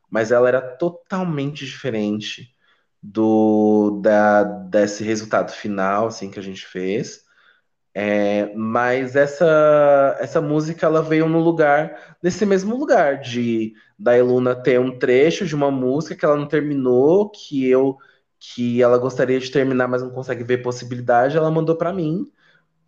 [0.10, 2.54] mas ela era totalmente diferente
[3.02, 7.26] do da, desse resultado final assim que a gente fez.
[7.94, 14.56] É, mas essa, essa música ela veio no lugar, nesse mesmo lugar, de da Eluna
[14.56, 17.98] ter um trecho de uma música que ela não terminou, que eu
[18.40, 22.32] que ela gostaria de terminar, mas não consegue ver possibilidade, ela mandou para mim,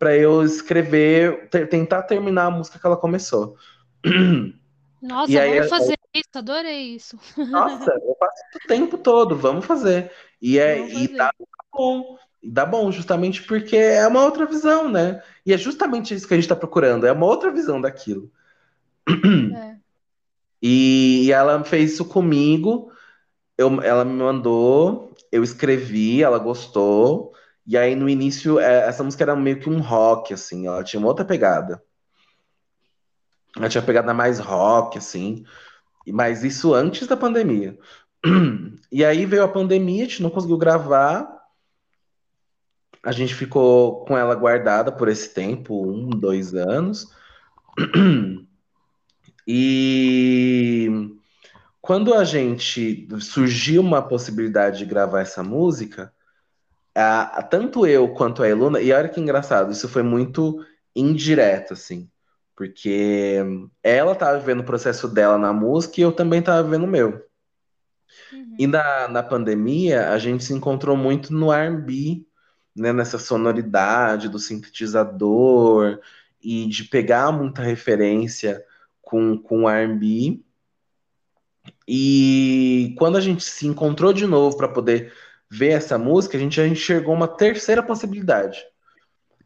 [0.00, 3.54] para eu escrever, ter, tentar terminar a música que ela começou.
[5.00, 7.18] Nossa, e vamos fazer isso, adorei isso.
[7.36, 10.10] Nossa, eu passo o tempo todo, vamos fazer.
[10.40, 11.04] E é vamos fazer.
[11.04, 11.34] e tá
[11.70, 12.18] bom.
[12.42, 15.22] E dá bom, justamente porque é uma outra visão, né?
[15.44, 18.32] E é justamente isso que a gente está procurando, é uma outra visão daquilo.
[19.06, 19.70] É.
[20.62, 22.92] E, e, ela fez isso comigo,
[23.56, 27.32] eu, ela me mandou, eu escrevi, ela gostou,
[27.66, 30.98] e aí no início é, essa música era meio que um rock, assim, ela tinha
[30.98, 31.82] uma outra pegada.
[33.56, 35.44] Ela tinha pegada mais rock, assim,
[36.06, 37.78] mas isso antes da pandemia.
[38.92, 41.40] E aí veio a pandemia, a gente não conseguiu gravar,
[43.04, 47.06] a gente ficou com ela guardada por esse tempo, um, dois anos.
[49.52, 50.88] E
[51.80, 56.12] quando a gente surgiu uma possibilidade de gravar essa música,
[57.00, 60.64] a, tanto eu quanto a Eluna, e olha que engraçado, isso foi muito
[60.94, 62.10] indireto, assim,
[62.56, 63.38] porque
[63.82, 67.24] ela estava vivendo o processo dela na música e eu também estava vivendo o meu.
[68.32, 68.56] Uhum.
[68.58, 72.24] E na, na pandemia, a gente se encontrou muito no R&B,
[72.76, 76.00] né, nessa sonoridade do sintetizador
[76.42, 78.64] e de pegar muita referência
[79.00, 80.40] com, com R&B.
[81.86, 85.12] E quando a gente se encontrou de novo para poder
[85.50, 88.64] ver essa música, a gente já enxergou uma terceira possibilidade.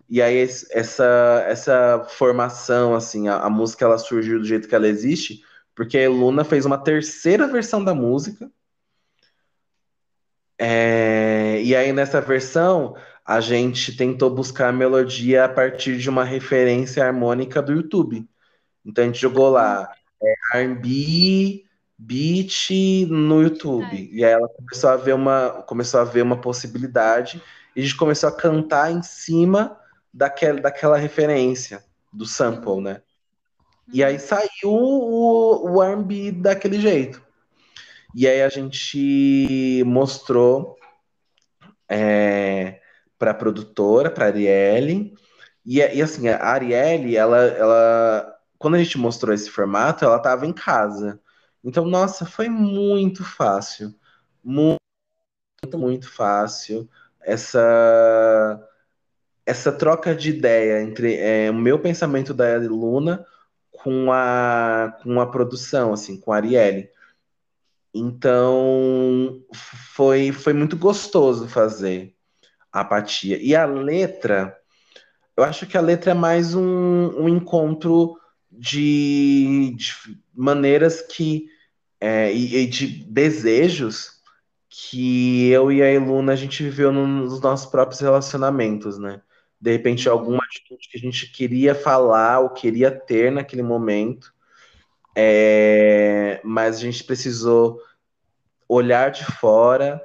[0.09, 0.37] E aí
[0.71, 5.43] essa essa formação assim, a, a música ela surgiu do jeito que ela existe,
[5.75, 8.51] porque a Luna fez uma terceira versão da música.
[10.59, 12.95] É, e aí nessa versão
[13.25, 18.29] a gente tentou buscar a melodia a partir de uma referência harmônica do YouTube.
[18.85, 19.91] Então a gente jogou lá
[20.23, 21.65] é, R&B,
[21.99, 22.71] beat
[23.09, 24.11] no YouTube.
[24.13, 27.43] E aí ela começou a ver uma, começou a ver uma possibilidade
[27.75, 29.79] e a gente começou a cantar em cima
[30.13, 33.03] daquela, daquela referência do sample, né?
[33.93, 37.23] E aí saiu o, o R&B daquele jeito.
[38.15, 40.77] E aí a gente mostrou
[41.89, 42.81] é,
[43.19, 45.15] para a produtora, para a Arielle.
[45.67, 50.47] E, e, assim, a Arielle, ela, ela, quando a gente mostrou esse formato, ela estava
[50.47, 51.21] em casa.
[51.65, 53.95] Então, nossa, foi muito fácil.
[54.43, 54.79] Muito,
[55.75, 56.89] muito fácil.
[57.23, 58.61] Essa,
[59.47, 63.25] essa troca de ideia entre é, o meu pensamento da Luna
[63.71, 66.91] com a, com a produção, assim, com a Arielle.
[67.95, 69.43] Então,
[69.95, 72.15] foi, foi muito gostoso fazer
[72.71, 73.39] a apatia.
[73.41, 74.55] E a letra,
[75.37, 78.19] eu acho que a letra é mais um, um encontro
[78.51, 79.95] de, de
[80.35, 81.49] maneiras que
[82.01, 84.23] é, e, e, de desejos
[84.69, 89.23] que eu e a Eluna a gente viveu nos nossos próprios relacionamentos, né?
[89.61, 90.15] De repente, Uhum.
[90.15, 94.35] alguma atitude que a gente queria falar ou queria ter naquele momento,
[95.17, 97.81] é, mas a gente precisou
[98.69, 100.01] olhar de fora,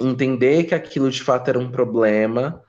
[0.00, 2.62] entender que aquilo de fato era um problema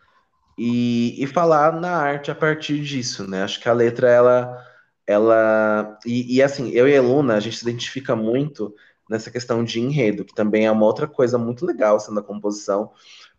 [0.58, 3.44] e, e falar na arte a partir disso, né?
[3.44, 4.65] Acho que a letra, ela.
[5.08, 8.74] Ela e, e assim, eu e a Eluna, a gente se identifica muito
[9.10, 12.92] nessa questão de enredo, que também é uma outra coisa muito legal sendo a composição,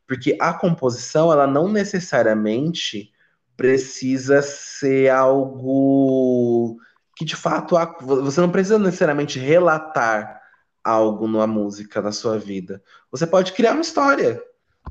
[0.06, 3.12] porque a composição, ela não necessariamente
[3.56, 6.78] precisa ser algo
[7.16, 10.40] que de fato você não precisa necessariamente relatar
[10.84, 12.82] algo numa música na sua vida.
[13.10, 14.40] Você pode criar uma história.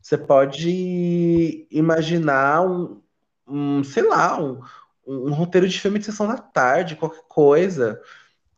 [0.02, 3.02] Você pode imaginar um,
[3.48, 4.60] um, sei lá, um,
[5.08, 8.02] um roteiro de filme de sessão da tarde, qualquer coisa.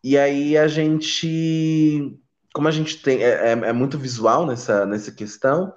[0.04, 2.20] E aí a gente,
[2.54, 5.74] como a gente tem, é, é, é muito visual nessa, nessa questão,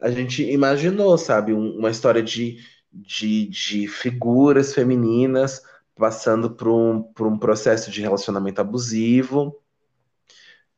[0.00, 2.58] a gente imaginou, sabe, um- uma história de,
[2.92, 5.62] de, de figuras femininas
[5.96, 9.62] passando por um, por um processo de relacionamento abusivo,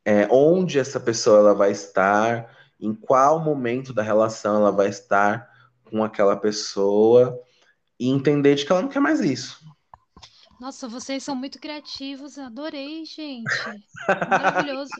[0.05, 2.49] é, onde essa pessoa ela vai estar,
[2.79, 5.47] em qual momento da relação ela vai estar
[5.85, 7.39] com aquela pessoa,
[8.01, 9.59] e entender de que ela não quer mais isso.
[10.59, 13.83] Nossa, vocês são muito criativos, adorei, gente.
[14.27, 14.93] Maravilhoso.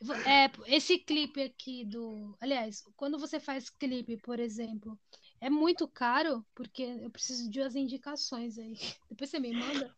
[0.26, 2.36] É, esse clipe aqui do.
[2.40, 4.98] Aliás, quando você faz clipe, por exemplo,
[5.40, 8.74] é muito caro, porque eu preciso de umas indicações aí.
[9.10, 9.90] Depois você me manda.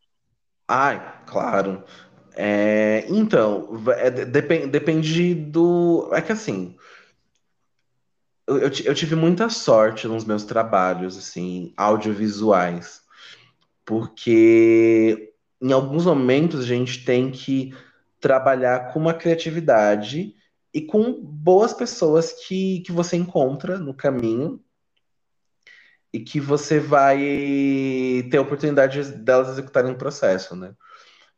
[0.69, 1.85] Ai, claro.
[2.35, 6.11] É, então, é, de- depen- depende do.
[6.13, 6.77] É que assim,
[8.47, 13.03] eu, eu ti- eu tive muita sorte nos meus trabalhos, assim, audiovisuais,
[13.85, 15.33] porque
[15.63, 17.75] em alguns momentos a gente tem que
[18.21, 20.35] trabalhar com uma criatividade
[20.73, 24.61] e com boas pessoas que, que você encontra no caminho
[26.13, 27.19] e que você vai
[28.31, 30.75] ter a oportunidade delas executarem o processo, né?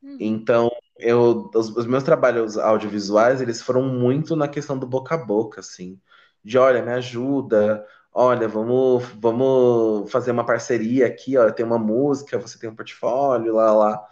[0.03, 0.17] Uhum.
[0.21, 5.19] Então, eu, os, os meus trabalhos audiovisuais, eles foram muito na questão do boca a
[5.19, 6.01] boca, assim,
[6.49, 12.39] de olha, me ajuda, olha, vamos, vamos fazer uma parceria aqui, ó, tem uma música,
[12.39, 14.09] você tem um portfólio, lá, lá.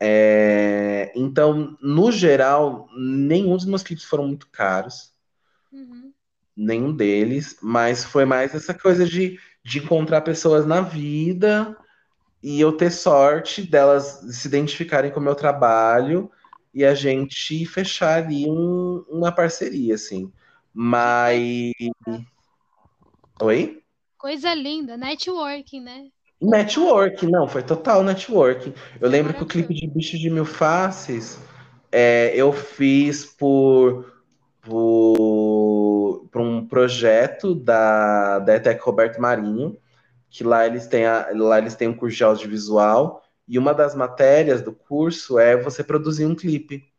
[0.00, 5.12] É, então, no geral, nenhum dos meus clipes foram muito caros,
[5.72, 6.12] Uhum.
[6.56, 11.76] nenhum deles, mas foi mais essa coisa de, de encontrar pessoas na vida
[12.42, 16.30] e eu ter sorte delas se identificarem com o meu trabalho
[16.74, 20.32] e a gente fechar ali um- uma parceria, assim.
[20.72, 21.72] Mas.
[23.40, 23.82] Oi?
[24.18, 26.04] Coisa linda, networking, né?
[26.40, 28.74] Network, não, foi total networking.
[29.00, 31.38] Eu lembro que o clipe de Bicho de Mil Faces
[31.92, 34.12] é, eu fiz por,
[34.62, 39.76] por, por um projeto da, da ETEC Roberto Marinho,
[40.30, 43.94] que lá eles têm, a, lá eles têm um curso de audiovisual, e uma das
[43.94, 46.91] matérias do curso é você produzir um clipe.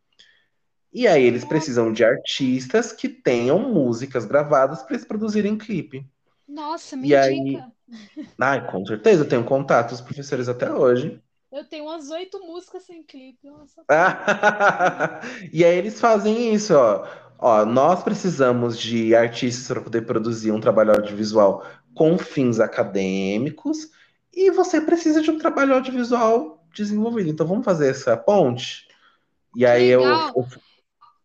[0.93, 6.05] E aí eles precisam de artistas que tenham músicas gravadas para eles produzirem clipe.
[6.47, 7.71] Nossa, me E aí- indica.
[8.39, 11.19] Ai, com certeza, eu tenho contato com os professores até hoje.
[11.51, 13.47] Eu tenho umas oito músicas sem clipe.
[13.47, 13.83] Nossa.
[15.51, 17.05] e aí eles fazem isso, ó.
[17.39, 23.89] Ó, nós precisamos de artistas para poder produzir um trabalho audiovisual com fins acadêmicos
[24.33, 27.29] e você precisa de um trabalho audiovisual desenvolvido.
[27.29, 28.87] Então vamos fazer essa ponte.
[29.55, 30.31] E aí eu, legal.
[30.35, 30.47] eu-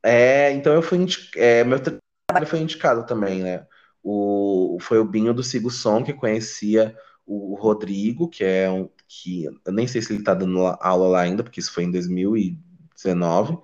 [0.03, 3.67] é, então eu fui indi- é, meu trabalho foi indicado também, né?
[4.03, 6.97] O, foi o Binho do Sigo Som que conhecia
[7.27, 11.09] o Rodrigo, que é um que eu nem sei se ele tá dando la- aula
[11.09, 13.59] lá ainda, porque isso foi em 2019.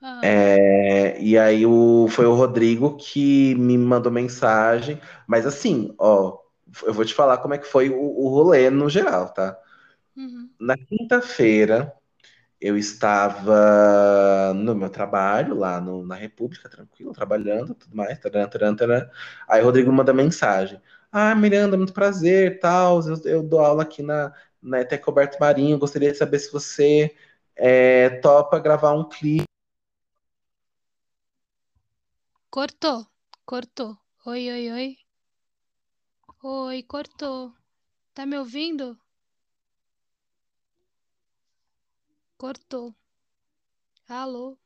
[0.00, 6.38] Ah, É, e aí o, foi o Rodrigo que me mandou mensagem, mas assim, ó,
[6.84, 9.56] eu vou te falar como é que foi o, o rolê no geral, tá?
[10.16, 10.50] uhum.
[10.60, 11.92] Na quinta-feira,
[12.60, 18.74] eu estava no meu trabalho lá no- na República, tranquilo, trabalhando, tudo mais, taran, taran,
[18.76, 19.08] taran.
[19.48, 20.80] Aí o Rodrigo manda mensagem.
[21.12, 24.32] Ah, Miranda, muito prazer, tal, eu, eu dou aula aqui na,
[24.62, 27.14] na ETEC Roberto Marinho, gostaria de saber se você
[27.56, 29.44] é, topa gravar um clipe.
[32.54, 32.98] Cortou,
[33.50, 33.90] cortou.
[34.26, 34.88] Oi, oi, oi.
[36.42, 37.54] Oi, cortou.
[38.14, 38.98] Tá me ouvindo?
[42.40, 42.94] Cortou.
[44.18, 44.58] Alô?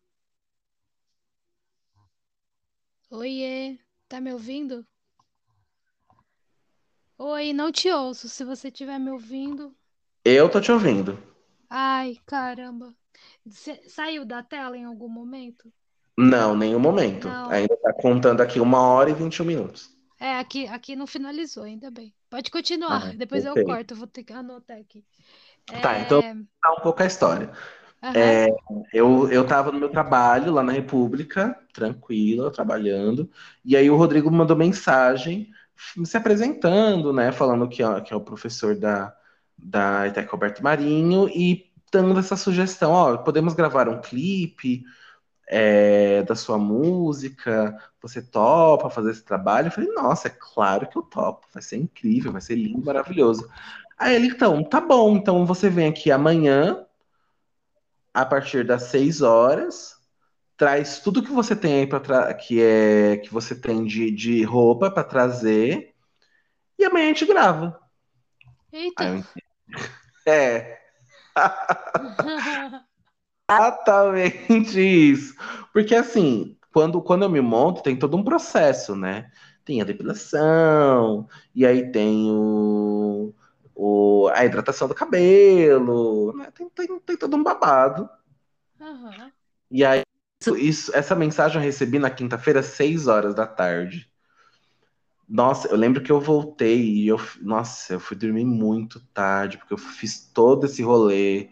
[3.11, 3.79] Oiê,
[4.09, 4.85] tá me ouvindo?
[7.17, 8.29] Oi, não te ouço.
[8.29, 9.75] Se você estiver me ouvindo.
[10.25, 11.17] Eu tô te ouvindo.
[11.69, 12.95] Ai, caramba.
[13.45, 15.73] Você saiu da tela em algum momento?
[16.19, 17.29] Não, nenhum momento.
[17.29, 17.51] Não.
[17.51, 19.91] Ainda tá contando aqui uma hora e 21 minutos.
[20.19, 22.15] É, aqui, aqui não finalizou, ainda bem.
[22.31, 23.59] Pode continuar, Ah, depois eu perfeito.
[23.59, 25.05] corto, eu vou ter que anotar aqui.
[25.81, 27.51] Tá, então É, tá um pouco a história.
[28.03, 28.49] aham, É,
[28.93, 33.31] eu, eu tava no meu trabalho lá na República, tranquila, trabalhando,
[33.65, 35.51] e aí o Rodrigo mandou mensagem
[36.05, 39.17] se apresentando, né, falando que, ó, que é o professor da,
[39.59, 44.85] da ETEC Roberto Marinho e dando essa sugestão, ó, podemos gravar um clipe
[45.49, 49.69] é, da sua música, você topa fazer esse trabalho?
[49.69, 53.49] Eu falei, nossa, é claro que eu topo, vai ser incrível, vai ser lindo, maravilhoso.
[54.03, 56.85] Aí ele, então, tá bom, então você vem aqui amanhã,
[58.13, 59.95] a partir das 6 horas,
[60.57, 64.91] traz tudo que você tem aí para que é que você tem de, de roupa
[64.91, 65.95] para trazer
[66.77, 67.81] e amanhã a gente grava.
[68.73, 69.05] Eita.
[69.05, 69.25] eu,
[70.27, 70.81] é,
[73.49, 75.37] exatamente isso.
[75.73, 79.31] Porque assim, quando, quando eu me monto, tem todo um processo, né?
[79.65, 83.33] Tem a depilação, e aí tem o,
[83.75, 86.51] o- a hidratação do cabelo, né?
[86.53, 88.09] Tem, tem, tem todo um babado.
[88.81, 89.33] Aham.
[89.71, 90.03] E aí,
[90.41, 94.09] isso, isso- essa mensagem eu recebi na quinta-feira, às 6 horas da tarde.
[95.29, 99.73] Nossa, eu lembro que eu voltei e eu, nossa, eu fui dormir muito tarde, porque
[99.73, 101.51] eu fiz todo esse rolê.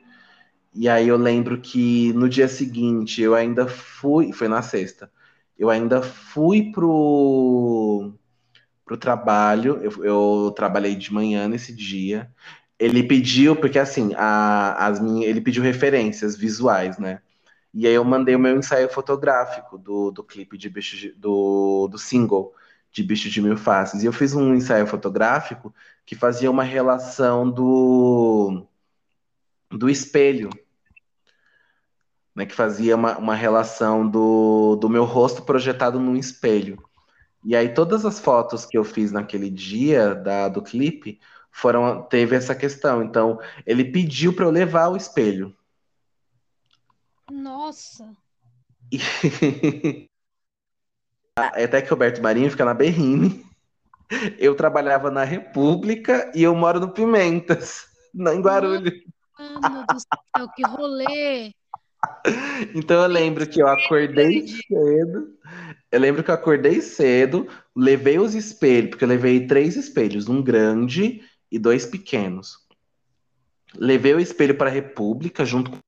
[0.75, 5.13] E aí eu lembro que no dia seguinte eu ainda fui, foi na sexta,
[5.59, 8.13] eu ainda fui pro,
[8.91, 12.29] pro trabalho, eu, eu trabalhei de manhã nesse dia.
[12.77, 17.23] Ele pediu, porque assim, a, as minhas, ele pediu referências visuais, né?
[17.73, 21.87] E aí eu mandei o meu ensaio fotográfico do, do clipe de bicho de- do,
[21.89, 22.53] do single
[22.93, 24.03] de Bicho de Mil Faces.
[24.03, 25.73] E eu fiz um ensaio fotográfico
[26.05, 28.67] que fazia uma relação do,
[29.71, 30.51] do espelho,
[32.35, 32.47] né?
[32.47, 36.90] Que fazia uma, uma relação do, do meu rosto projetado num espelho.
[37.45, 41.19] E aí todas as fotos que eu fiz naquele dia da, do clipe
[41.51, 43.03] foram teve essa questão.
[43.03, 45.57] Então ele pediu para eu levar o espelho.
[47.31, 48.11] Nossa.
[48.93, 48.99] E
[51.37, 53.45] até que Roberto Marinho fica na Berrine.
[54.39, 59.05] Eu trabalhava na República e eu moro no Pimentas, em Guarulhos.
[59.39, 61.53] Mano do céu, que rolê.
[62.75, 65.39] Então eu lembro que eu acordei cedo.
[65.91, 70.43] Eu lembro que eu acordei cedo, levei os espelhos, porque eu levei três espelhos, um
[70.43, 72.59] grande e dois pequenos.
[73.75, 75.79] Levei o espelho para a República junto com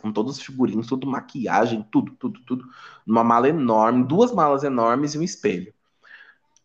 [0.00, 2.64] com todos os figurinos, tudo maquiagem, tudo, tudo, tudo,
[3.06, 5.72] numa mala enorme, duas malas enormes e um espelho.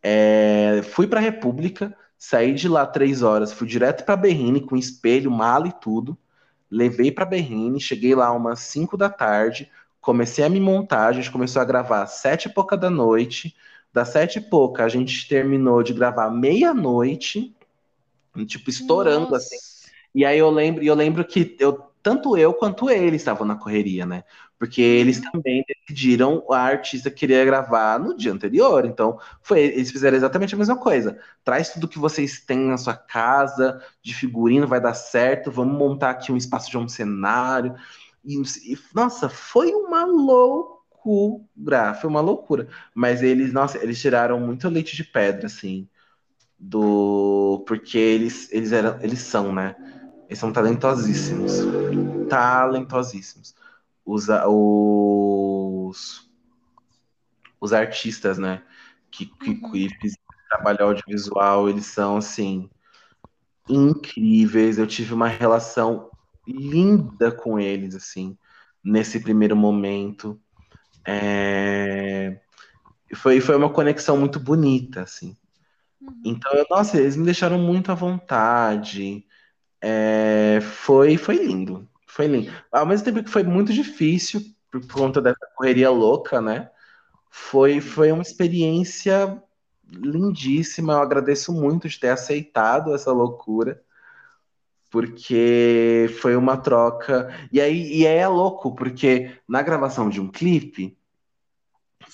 [0.02, 4.76] É, fui para a República, saí de lá três horas, fui direto para Berrine com
[4.76, 6.18] espelho, mala e tudo.
[6.74, 9.70] Levei para Berrine, cheguei lá umas 5 da tarde,
[10.00, 13.56] comecei a me montar, a gente começou a gravar às sete e pouca da noite.
[13.92, 17.54] Das sete e pouca, a gente terminou de gravar meia-noite,
[18.44, 19.54] tipo, estourando assim.
[19.54, 19.90] Nossa.
[20.12, 24.06] E aí eu lembro, eu lembro que eu, tanto eu quanto ele estavam na correria,
[24.06, 24.24] né?
[24.58, 25.32] Porque eles Uhum.
[25.32, 28.86] também decidiram a artista queria gravar no dia anterior.
[28.86, 31.18] Então, foi, eles fizeram exatamente a mesma coisa.
[31.44, 35.50] Traz tudo que vocês têm na sua casa, de figurino, vai dar certo.
[35.52, 37.74] Vamos montar aqui um espaço de um cenário.
[38.24, 38.40] E,
[38.72, 41.94] e, nossa, foi uma loucura.
[41.94, 42.68] Foi uma loucura.
[42.94, 45.88] Mas eles, nossa, eles tiraram muito leite de pedra, assim,
[46.58, 47.64] do.
[47.66, 49.76] Porque eles, eles eram, eles são, né?
[50.28, 51.52] Eles são talentosíssimos.
[52.28, 53.54] Talentosíssimos.
[54.04, 56.30] Os, os,
[57.60, 58.62] os artistas, né?
[59.10, 59.70] Que, que, Uhum.
[59.72, 59.88] que
[60.48, 62.68] trabalho audiovisual, eles são, assim,
[63.68, 64.78] incríveis.
[64.78, 66.10] Eu tive uma relação
[66.46, 68.36] linda com eles, assim,
[68.82, 70.40] nesse primeiro momento.
[71.06, 72.40] É...
[73.16, 75.36] Foi, foi uma conexão muito bonita, assim.
[76.00, 76.20] Uhum.
[76.24, 79.26] Então, eu- nossa, eles me deixaram muito à vontade.
[79.86, 81.86] É, foi, foi lindo.
[82.06, 82.50] Foi lindo.
[82.72, 84.40] Ao mesmo tempo que foi muito difícil,
[84.70, 86.70] por, por conta dessa correria louca, né?
[87.28, 89.42] Foi, foi uma experiência
[89.86, 90.94] lindíssima.
[90.94, 93.82] Eu agradeço muito de ter aceitado essa loucura,
[94.88, 97.28] porque foi uma troca.
[97.52, 100.96] E aí, e é louco, porque na gravação de um clipe,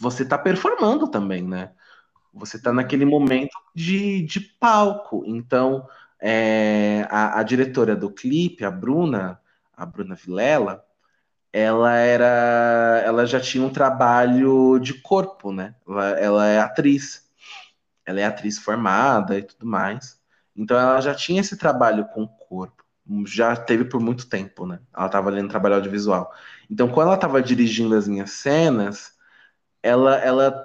[0.00, 1.70] você tá performando também, né?
[2.34, 5.22] Você tá naquele momento de, de palco.
[5.24, 5.86] Então,
[6.20, 9.40] é, a, a diretora do clipe, a Bruna,
[9.76, 10.84] a Bruna Vilela,
[11.52, 15.74] ela era, ela já tinha um trabalho de corpo, né?
[15.86, 17.28] Ela, ela é atriz,
[18.04, 20.20] ela é atriz formada e tudo mais.
[20.54, 22.84] Então ela já tinha esse trabalho com o corpo,
[23.26, 24.80] já teve por muito tempo, né?
[24.94, 26.32] Ela estava ali no trabalho audiovisual.
[26.70, 29.12] Então quando ela estava dirigindo as minhas cenas,
[29.82, 30.64] ela, ela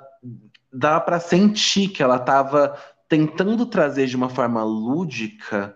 [0.71, 2.77] dava para sentir que ela estava
[3.07, 5.75] tentando trazer de uma forma lúdica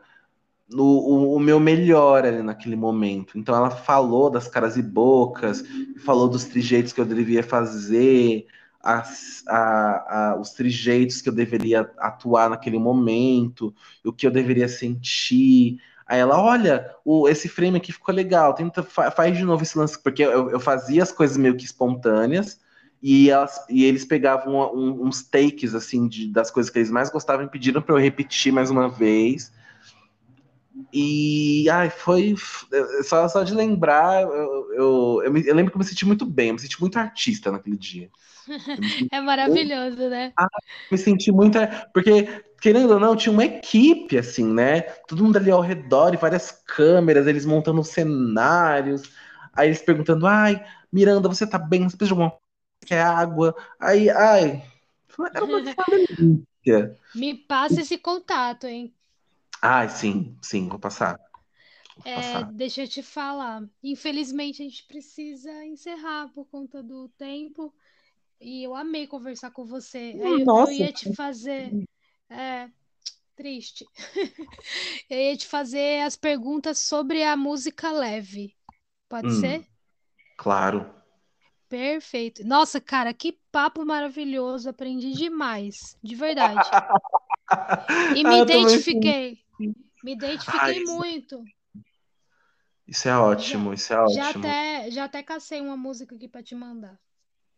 [0.74, 3.38] o, o, meu melhor ali naquele momento.
[3.38, 5.64] Então ela falou das caras e bocas,
[6.04, 8.46] falou dos trejeitos que eu deveria fazer,
[8.82, 13.74] as, a, a, os trejeitos que eu deveria atuar naquele momento,
[14.06, 15.80] o que eu deveria sentir.
[16.08, 19.78] Aí ela, olha, o, esse frame aqui ficou legal, tenta, fa, faz de novo esse
[19.78, 22.60] lance, porque eu, eu fazia as coisas meio que espontâneas,
[23.02, 27.10] e, elas, e eles pegavam um, uns takes assim de, das coisas que eles mais
[27.10, 29.52] gostavam e pediram para eu repetir mais uma vez.
[30.92, 32.36] E ai, foi
[33.04, 36.26] só, só de lembrar, eu, eu, eu, me, eu, lembro que eu me senti muito
[36.26, 38.10] bem, eu me senti muito artista naquele dia.
[39.12, 40.34] É maravilhoso, né?
[40.36, 40.48] Ah,
[40.92, 41.60] me senti muito.
[41.94, 42.28] Porque,
[42.60, 44.82] querendo ou não, tinha uma equipe, assim, né?
[45.08, 49.04] Todo mundo ali ao redor e várias câmeras, eles montando cenários.
[49.54, 51.88] Aí eles perguntando: ai, Miranda, você tá bem?
[51.88, 52.40] Você precisa de alguma
[52.90, 53.56] quer água.
[53.80, 54.64] Aí, ai,
[55.34, 56.98] era uma delícia.
[57.14, 58.96] Me passa esse contato, hein?
[59.62, 61.18] Ai, sim, sim, vou passar.
[61.96, 62.54] Vou é, passar.
[62.54, 63.68] deixa eu te falar.
[63.84, 67.74] Infelizmente, a gente precisa encerrar por conta do tempo.
[68.42, 70.16] E eu amei conversar com você.
[70.20, 70.70] Eu, Nossa.
[70.70, 71.78] eu ia te fazer.
[72.30, 72.70] É,
[73.36, 73.90] triste.
[75.10, 78.56] eu ia te fazer as perguntas sobre a música leve.
[79.10, 79.66] Pode Hum, ser?
[80.38, 80.99] claro.
[81.70, 82.44] Perfeito.
[82.44, 84.68] Nossa, cara, que papo maravilhoso.
[84.70, 86.60] Aprendi demais, de verdade.
[88.16, 88.42] E Ah, me sim.
[88.42, 89.40] identifiquei.
[90.04, 91.44] Me identifiquei muito.
[92.88, 94.48] isso é Já, ótimo, isso é já ótimo.
[94.48, 97.00] até, já até cacei uma música aqui pra te mandar.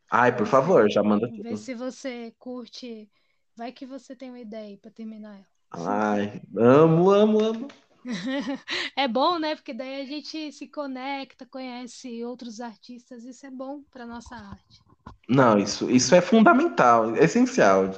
[0.09, 1.57] Ai, por favor, já manda ver tudo.
[1.57, 3.09] se você curte.
[3.55, 5.47] Vai que você tem uma ideia pra terminar ela.
[5.71, 7.67] Ai, amo, amo, amo.
[8.95, 9.55] É bom, né?
[9.55, 13.23] Porque daí a gente se conecta, conhece outros artistas.
[13.23, 14.81] Isso é bom pra nossa arte.
[15.27, 17.89] Não, isso, isso é fundamental, é essencial.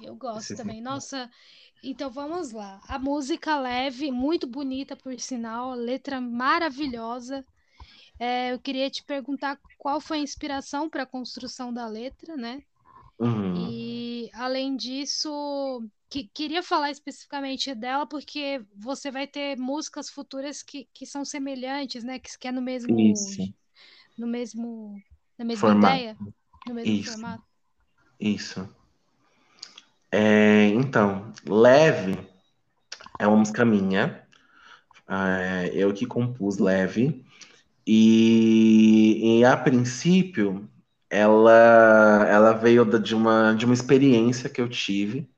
[0.00, 0.80] Eu gosto é também.
[0.80, 1.30] Nossa,
[1.82, 2.80] então vamos lá.
[2.88, 7.44] A música leve, muito bonita, por sinal, a letra maravilhosa.
[8.18, 12.62] É, eu queria te perguntar qual foi a inspiração para a construção da letra, né?
[13.18, 13.68] Uhum.
[13.70, 13.85] E
[14.34, 21.06] além disso, que- queria falar especificamente dela porque você vai ter músicas futuras que, que
[21.06, 22.18] são semelhantes, né?
[22.18, 23.54] Que, que é no mesmo, Isso,
[24.18, 25.02] no mesmo,
[25.38, 26.04] na mesma formato.
[26.04, 26.18] ideia,
[26.66, 27.44] no mesmo Isso, formato.
[28.20, 28.68] isso.
[30.10, 32.16] É, então, Leve
[33.18, 34.22] é uma música minha,
[35.08, 37.24] é, eu que compus Leve,
[37.86, 40.68] e, e a princípio
[41.10, 45.28] ela, ela veio de uma, de uma experiência que eu tive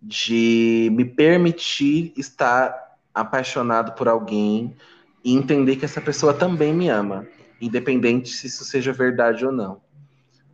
[0.00, 2.74] de me permitir estar
[3.14, 4.76] apaixonado por alguém
[5.24, 7.26] e entender que essa pessoa também me ama,
[7.60, 9.80] independente se isso seja verdade ou não,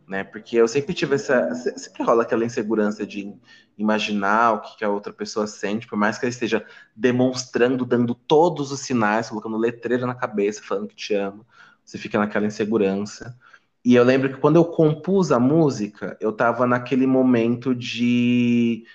[0.07, 0.23] né?
[0.23, 3.33] Porque eu sempre tive essa, se- sempre rola aquela insegurança de
[3.77, 6.65] imaginar o que que a outra pessoa sente, por mais que ela esteja
[6.95, 11.45] demonstrando, dando todos os sinais, colocando letreira na cabeça, falando que te ama,
[11.85, 13.37] você fica naquela insegurança.
[13.85, 18.85] E eu lembro que quando eu compus a música, eu tava naquele momento de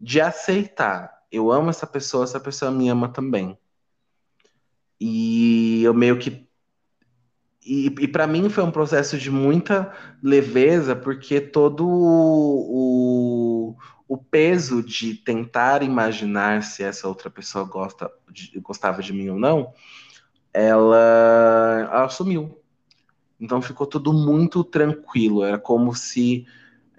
[0.00, 1.12] de aceitar.
[1.32, 3.58] Eu amo essa pessoa, essa pessoa me ama também.
[5.00, 6.48] E eu meio que.
[7.64, 9.92] E, e para mim foi um processo de muita
[10.22, 13.76] leveza, porque todo o,
[14.08, 19.38] o peso de tentar imaginar se essa outra pessoa gosta de- gostava de mim ou
[19.38, 19.74] não,
[20.54, 22.59] ela, ela sumiu.
[23.40, 25.42] Então ficou tudo muito tranquilo.
[25.44, 26.46] Era como se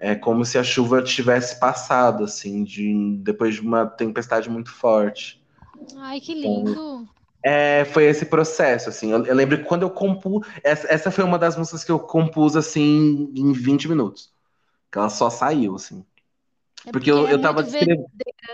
[0.00, 5.40] é como se a chuva tivesse passado, assim, de, depois de uma tempestade muito forte.
[5.96, 7.08] Ai, que Então, lindo!
[7.42, 9.12] é, foi esse processo, assim.
[9.12, 10.46] Eu, eu lembro que quando eu compus.
[10.62, 14.32] Essa, essa foi uma das músicas que eu compus, assim, em 20 minutos.
[14.90, 16.04] Que ela só saiu, assim.
[16.86, 18.06] É Porque porque eu, é eu tava muito descrevendo.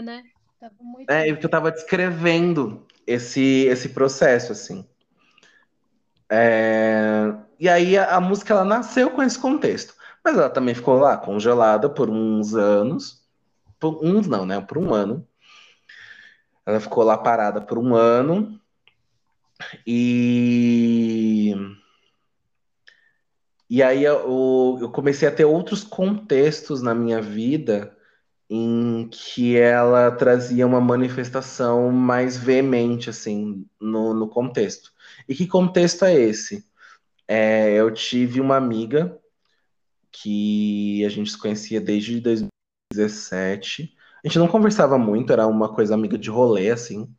[0.02, 0.22] né?
[0.60, 1.10] Tava muito.
[1.10, 4.86] É, porque eu tava descrevendo esse, esse processo, assim.
[6.30, 9.94] É, e aí a, a música ela nasceu com esse contexto.
[10.24, 13.24] Mas ela também ficou lá congelada por uns anos.
[13.80, 14.60] Por uns não, né?
[14.60, 15.26] Por um ano.
[16.66, 18.60] Ela ficou lá parada por um ano.
[19.86, 21.54] E,
[23.68, 27.96] e aí eu, eu comecei a ter outros contextos na minha vida
[28.50, 34.92] em que ela trazia uma manifestação mais veemente, assim, no, no contexto.
[35.28, 36.67] E que contexto é esse?
[37.28, 39.20] É, eu tive uma amiga
[40.10, 43.94] que a gente se conhecia desde 2017.
[44.24, 47.14] A gente não conversava muito, era uma coisa amiga de rolê, assim.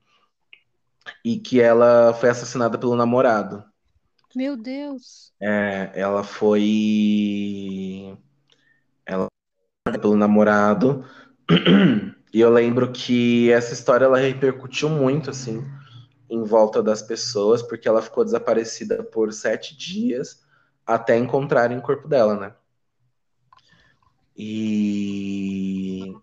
[1.24, 3.64] E que ela foi assassinada pelo namorado.
[4.36, 5.32] Meu Deus.
[5.40, 8.18] É, ela foi.
[9.06, 9.28] Ela
[9.88, 11.06] foi pelo namorado.
[12.32, 15.66] E eu lembro que essa história ela repercutiu muito, assim,
[16.30, 20.44] em volta das pessoas, porque ela ficou desaparecida por sete dias
[20.86, 22.54] até encontrarem o corpo dela, né?
[24.36, 26.14] E,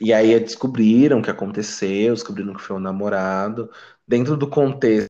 [0.00, 3.70] e aí descobriram o que aconteceu, descobriram que foi um namorado.
[4.06, 5.08] Dentro do contexto,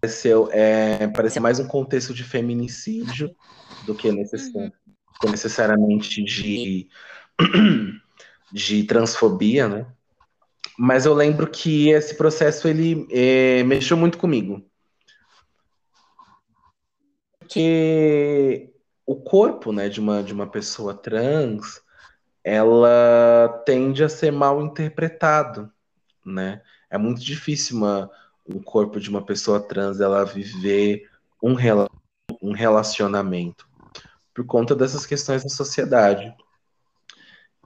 [0.00, 3.34] pareceu, é, parecia mais um contexto de feminicídio
[3.84, 4.72] do que necessari
[5.24, 5.30] uhum.
[5.30, 6.88] necessariamente de,
[8.52, 9.86] de transfobia, né?
[10.78, 14.62] Mas eu lembro que esse processo ele é, mexeu muito comigo.
[17.38, 18.72] Porque
[19.06, 21.80] o corpo né, de, uma, de uma pessoa trans
[22.42, 25.68] ela tende a ser mal interpretado,
[26.24, 26.62] né?
[26.88, 28.08] É muito difícil uma,
[28.44, 31.10] o corpo de uma pessoa trans ela viver
[31.42, 31.88] um, rela
[32.40, 33.68] um relacionamento
[34.32, 36.32] por conta dessas questões da sociedade.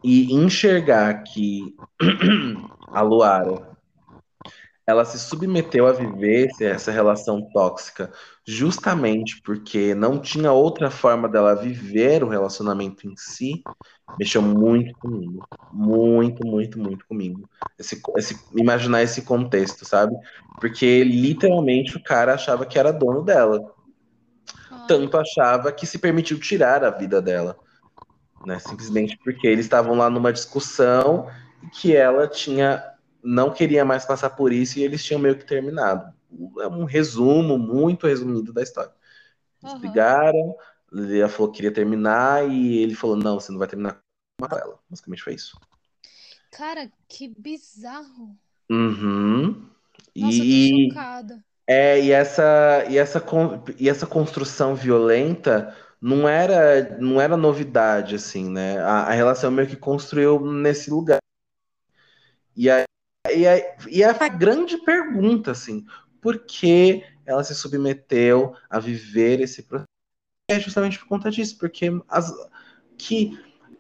[0.03, 1.75] E enxergar que
[2.93, 3.71] a Luara
[4.91, 8.13] ela se submeteu a viver essa relação tóxica
[8.45, 13.63] justamente porque não tinha outra forma dela viver o relacionamento em si,
[14.19, 15.47] mexeu muito comigo.
[15.73, 17.49] Muito, muito, muito comigo.
[17.79, 20.15] Esse, esse, imaginar esse contexto, sabe?
[20.61, 23.61] Porque literalmente o cara achava que era dono dela.
[24.89, 27.57] Tanto achava que se permitiu tirar a vida dela.
[28.45, 28.59] Né?
[28.59, 31.29] Simplesmente porque eles estavam lá numa discussão
[31.73, 32.83] que ela tinha
[33.23, 36.13] não queria mais passar por isso e eles tinham meio que terminado.
[36.61, 38.93] É um resumo muito resumido da história.
[39.63, 39.81] Eles uhum.
[39.81, 40.57] brigaram,
[40.93, 44.01] ela falou que queria terminar e ele falou: Não, você não vai terminar
[44.41, 44.79] com ela.
[44.89, 45.59] Basicamente foi isso.
[46.51, 48.37] Cara, que bizarro.
[48.71, 49.69] Uhum.
[50.17, 50.89] Nossa, e...
[50.89, 51.45] tô chocada.
[51.67, 53.25] É, e essa, e, essa,
[53.79, 58.81] e essa construção violenta não era, não era novidade, assim, né?
[58.81, 61.21] A, a relação meio que construiu nesse lugar.
[62.57, 62.85] E aí
[63.29, 65.85] e a, e a grande pergunta, assim,
[66.21, 69.87] por que ela se submeteu a viver esse processo?
[70.51, 72.33] É justamente por conta disso, porque as,
[72.99, 73.39] que,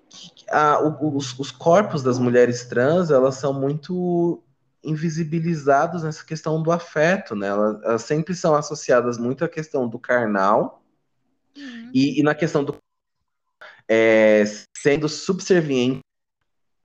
[0.08, 4.42] que a, os, os corpos das mulheres trans, elas são muito
[4.82, 7.48] invisibilizados nessa questão do afeto, né?
[7.48, 10.82] Elas, elas sempre são associadas muito à questão do carnal
[11.56, 11.90] uhum.
[11.92, 12.76] e, e, na questão do
[13.88, 14.44] é,
[14.76, 16.00] sendo subserviente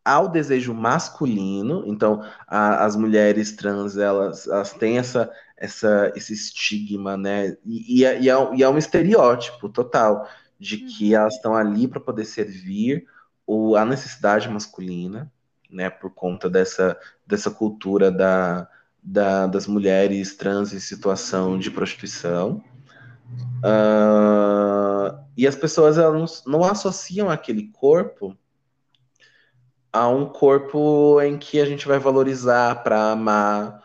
[0.05, 1.83] ao desejo masculino.
[1.87, 7.57] Então, a, as mulheres trans elas, elas têm essa, essa, esse estigma, né?
[7.65, 10.29] E, e, é, e, é, e é um estereótipo total
[10.59, 11.21] de que uhum.
[11.21, 13.07] elas estão ali para poder servir
[13.47, 15.31] o, a necessidade masculina,
[15.69, 15.89] né?
[15.89, 16.95] Por conta dessa,
[17.25, 18.69] dessa cultura da,
[19.01, 22.63] da, das mulheres trans em situação de prostituição.
[23.57, 28.37] Uh, e as pessoas elas não, não associam aquele corpo
[29.95, 33.81] a um corpo em que a gente vai valorizar para amar,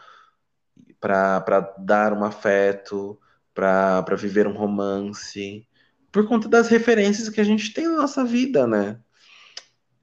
[0.99, 3.17] para dar um afeto,
[3.55, 5.65] para viver um romance,
[6.11, 8.99] por conta das referências que a gente tem na nossa vida, né?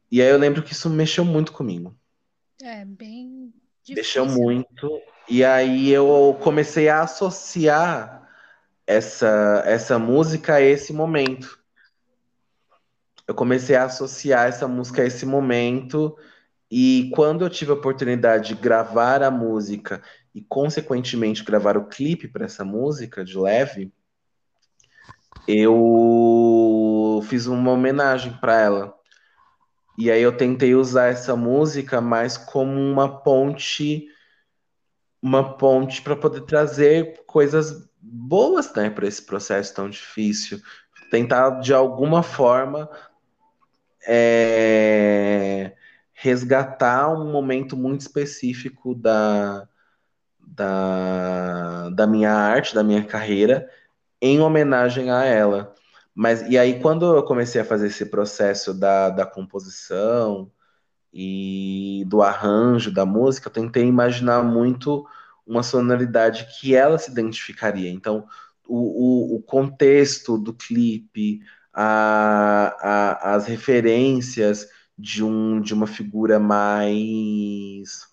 [0.09, 1.93] E aí eu lembro que isso mexeu muito comigo.
[2.63, 3.53] É, bem
[3.84, 4.23] difícil.
[4.23, 5.01] Mexeu muito.
[5.27, 8.25] E aí eu comecei a associar
[8.85, 11.59] essa, essa música a esse momento
[13.27, 16.17] eu comecei a associar essa música a esse momento.
[16.71, 20.01] E quando eu tive a oportunidade de gravar a música
[20.33, 23.91] e, consequentemente, gravar o clipe para essa música de leve,
[25.47, 28.97] eu fiz uma homenagem para ela.
[29.97, 34.07] E aí eu tentei usar essa música mais como uma ponte,
[35.21, 40.61] uma ponte para poder trazer coisas boas, né, para esse processo tão difícil.
[41.09, 42.89] Tentar de alguma forma
[44.07, 45.75] é,
[46.13, 49.67] resgatar um momento muito específico da,
[50.39, 53.69] da, da minha arte, da minha carreira,
[54.21, 55.75] em homenagem a ela.
[56.15, 60.51] Mas e aí, quando eu comecei a fazer esse processo da, da composição
[61.13, 65.05] e do arranjo da música, eu tentei imaginar muito
[65.45, 67.89] uma sonoridade que ela se identificaria.
[67.91, 68.27] Então,
[68.67, 71.41] o, o, o contexto do clipe,
[71.79, 74.67] a, a, as referências
[74.97, 78.07] de um de uma figura mais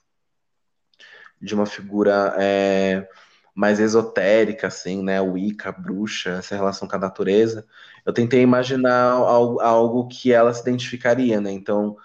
[1.40, 3.08] de uma figura é,
[3.54, 5.20] mais esotérica, assim, né?
[5.20, 7.66] Wicca, bruxa, essa relação com a natureza.
[8.04, 11.50] Eu tentei imaginar algo, algo que ela se identificaria, né?
[11.50, 11.96] Então,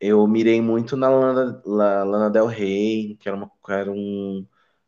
[0.00, 4.46] eu mirei muito na Lana, Lana Del Rey, que era, uma, era um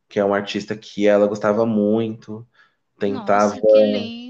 [0.08, 2.46] que é um artista que ela gostava muito.
[2.98, 3.54] Tentava.
[3.56, 4.21] Nossa.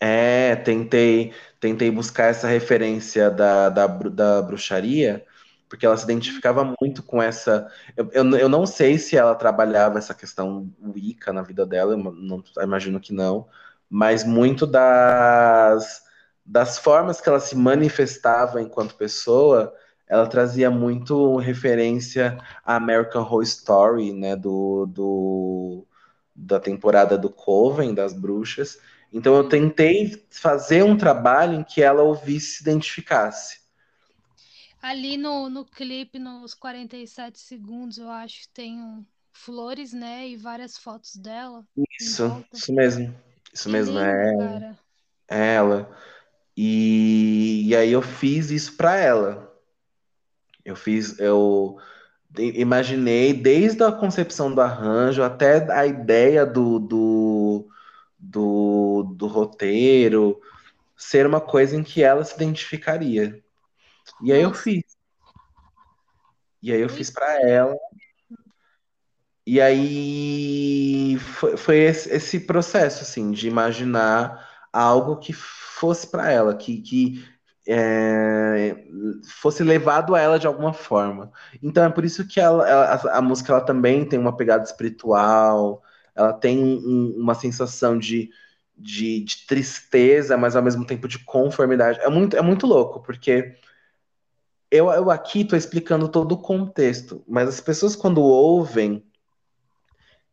[0.00, 5.26] É, tentei, tentei buscar essa referência da, da, da bruxaria,
[5.68, 7.70] porque ela se identificava muito com essa.
[7.96, 11.98] Eu, eu, eu não sei se ela trabalhava essa questão Wicca na vida dela, eu
[11.98, 13.48] não, eu imagino que não,
[13.90, 16.04] mas muito das,
[16.46, 19.74] das formas que ela se manifestava enquanto pessoa,
[20.06, 25.86] ela trazia muito referência à American Horror Story, né, do, do,
[26.34, 28.78] da temporada do Coven, das bruxas.
[29.12, 33.58] Então eu tentei fazer um trabalho em que ela ouvisse se identificasse.
[34.80, 39.04] Ali no, no clipe, nos 47 segundos, eu acho que tem um,
[39.38, 40.28] flores, né?
[40.28, 41.64] E várias fotos dela.
[42.00, 43.14] Isso, isso mesmo.
[43.52, 44.78] Isso que mesmo, lindo, é, cara.
[45.28, 45.96] é ela.
[46.56, 49.54] E, e aí eu fiz isso para ela.
[50.64, 51.78] Eu fiz, eu
[52.36, 57.68] imaginei desde a concepção do arranjo até a ideia do, do,
[58.18, 60.40] do, do roteiro
[60.96, 63.42] ser uma coisa em que ela se identificaria.
[64.22, 64.82] E aí eu fiz.
[66.62, 67.74] E aí eu fiz para ela.
[69.46, 76.54] E aí foi, foi esse, esse processo assim de imaginar algo que fosse para ela,
[76.54, 77.24] que, que
[77.66, 78.76] é,
[79.40, 81.32] fosse levado a ela de alguma forma.
[81.62, 84.64] Então é por isso que ela, ela- a, a música ela também tem uma pegada
[84.64, 85.82] espiritual,
[86.18, 88.30] ela tem um- uma sensação de,
[88.76, 92.00] de, de tristeza, mas ao mesmo tempo de conformidade.
[92.00, 93.54] É muito, é muito louco, porque
[94.70, 99.04] eu, eu aqui estou explicando todo o contexto, mas as pessoas quando ouvem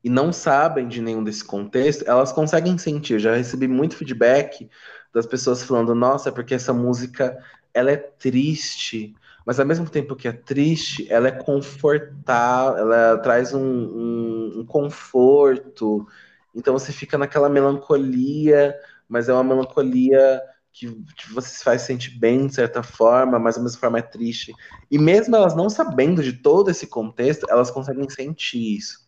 [0.04, 3.14] e não sabem de nenhum desse contexto, elas conseguem sentir.
[3.14, 4.70] Eu já recebi muito feedback
[5.14, 7.38] das pessoas falando, nossa, é porque essa música
[7.74, 9.16] ela é triste,
[9.46, 14.66] mas ao mesmo tempo que é triste, ela é confortável, ela traz um, um, um
[14.66, 16.08] conforto.
[16.54, 18.76] Então você fica naquela melancolia,
[19.08, 20.42] mas é uma melancolia
[20.74, 20.88] que,
[21.32, 24.52] você se faz sentir bem de certa forma, mas ao mesmo forma é triste.
[24.90, 29.06] E mesmo elas não sabendo de todo esse contexto, elas conseguem sentir isso.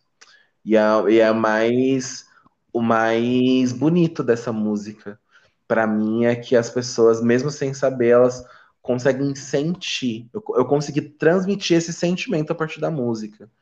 [0.64, 2.26] E é, e é mais
[2.72, 5.18] o mais bonito dessa música.
[5.66, 8.44] Pra mim é que as pessoas, mesmo sem saber, elas
[8.88, 10.30] conseguem sentir.
[10.32, 13.52] Eu, eu consegui transmitir esse sentimento a partir da música.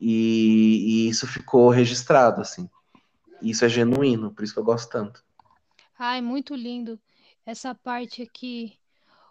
[0.00, 2.66] E, e isso ficou registrado, assim.
[3.42, 5.22] Isso é genuíno, por isso que eu gosto tanto.
[5.98, 6.98] Ai, muito lindo.
[7.44, 8.78] Essa parte aqui.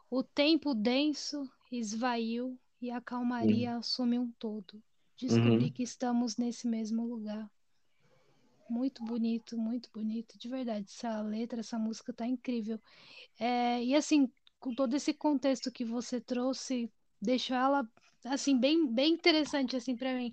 [0.10, 4.82] O tempo denso esvaiu e a calmaria assume um todo.
[5.18, 5.72] Descobri Uhum.
[5.72, 7.50] que estamos nesse mesmo lugar.
[8.70, 10.38] Muito bonito, muito bonito.
[10.38, 12.80] De verdade, essa letra, essa música tá incrível.
[13.40, 16.91] É, e assim, com todo esse contexto que você trouxe,
[17.22, 17.88] deixou ela
[18.26, 20.31] assim bem, bem interessante assim para mim.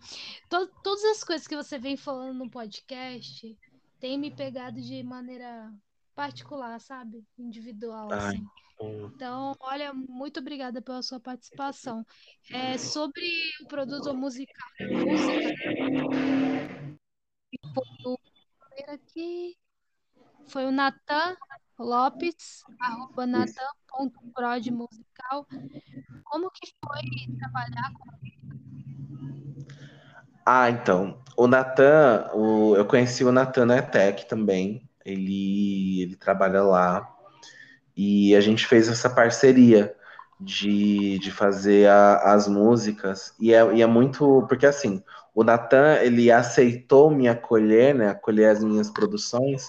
[0.48, 3.56] To- todas as coisas que você vem falando no podcast
[4.00, 5.72] têm me pegado de maneira
[6.14, 7.24] particular, sabe?
[7.38, 8.46] Individual, Ai, assim.
[8.80, 9.10] hum.
[9.14, 12.04] Então, olha, muito obrigada pela sua participação.
[12.50, 13.24] É, sobre
[13.62, 15.54] o produto musical, música,
[17.74, 18.18] foi o
[20.48, 21.36] foi o Natan
[21.78, 25.46] Lopes, arroba natan.prod musical.
[26.24, 28.10] Como que foi trabalhar com
[30.44, 31.18] Ah, então.
[31.36, 34.88] O Natan, o- eu conheci o Natan na ETEC também.
[35.04, 37.08] Ele, ele trabalha lá.
[37.96, 39.94] E a gente fez essa parceria
[40.40, 43.34] de, de fazer a- as músicas.
[43.40, 44.46] E é, e é muito.
[44.48, 45.02] Porque assim,
[45.34, 48.08] o Natan, ele aceitou me acolher, né?
[48.10, 49.68] Acolher as minhas produções,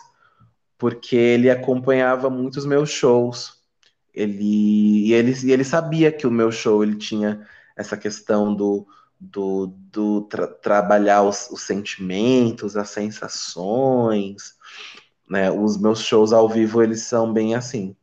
[0.78, 3.58] porque ele acompanhava muitos meus shows.
[4.14, 8.88] Ele, e ele, e ele sabia que o meu show ele tinha essa questão do,
[9.20, 14.56] do, do tra- trabalhar os, os sentimentos, as sensações,
[15.30, 15.52] né?
[15.52, 17.96] Os meus shows ao vivo, eles são bem assim.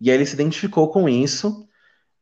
[0.00, 1.68] E aí ele se identificou com isso,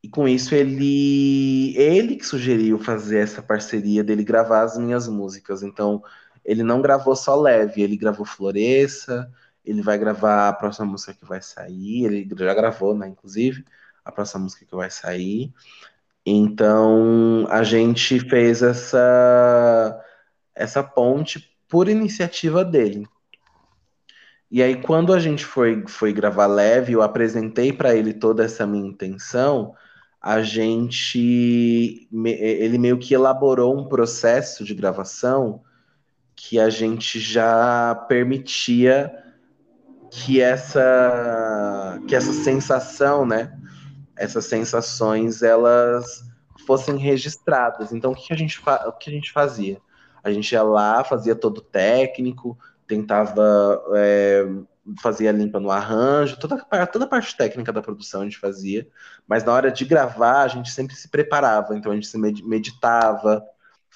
[0.03, 5.63] e com isso ele, ele que sugeriu fazer essa parceria dele gravar as minhas músicas.
[5.63, 6.03] Então,
[6.49, 9.31] ele não gravou só Leve, ele gravou Floresça,
[9.63, 13.67] ele vai gravar a próxima música que vai sair, ele já gravou, né, inclusive,
[14.03, 15.53] a próxima música que vai sair.
[16.25, 20.03] Então, a gente fez essa
[20.55, 23.07] essa ponte por iniciativa dele.
[24.51, 28.67] E aí, quando a gente foi, foi gravar leve, eu apresentei para ele toda essa
[28.67, 29.75] minha intenção,
[30.21, 32.09] a gente.
[32.11, 35.63] Ele meio que elaborou um processo de gravação
[36.41, 39.13] que a gente já permitia
[40.09, 43.53] que essa, que essa sensação, né?
[44.17, 46.23] Essas sensações, elas
[46.65, 47.93] fossem registradas.
[47.93, 49.81] Então, o que a gente, o que a gente fazia?
[50.23, 52.57] A gente ia lá, fazia todo técnico,
[52.87, 54.47] tentava é,
[55.03, 56.57] fazia limpa no arranjo, toda,
[56.87, 58.89] toda a parte técnica da produção a gente fazia,
[59.27, 63.45] mas na hora de gravar a gente sempre se preparava, então a gente se meditava,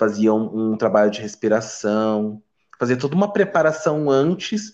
[0.03, 2.43] fazia um, um trabalho de respiração,
[2.77, 4.73] fazia toda uma preparação antes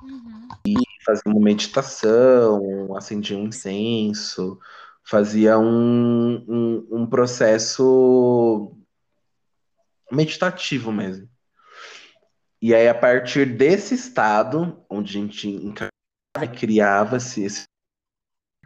[0.00, 0.48] uhum.
[0.64, 0.74] e
[1.04, 4.60] fazia uma meditação, acendia um incenso,
[5.02, 8.76] fazia um, um, um processo
[10.12, 11.28] meditativo mesmo.
[12.62, 15.74] E aí, a partir desse estado, onde a gente
[16.60, 17.66] criava-se,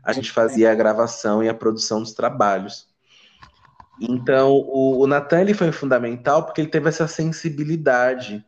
[0.03, 2.94] a gente fazia a gravação e a produção dos trabalhos.
[4.01, 8.45] Então, o, o Natan ele foi fundamental porque ele teve essa sensibilidade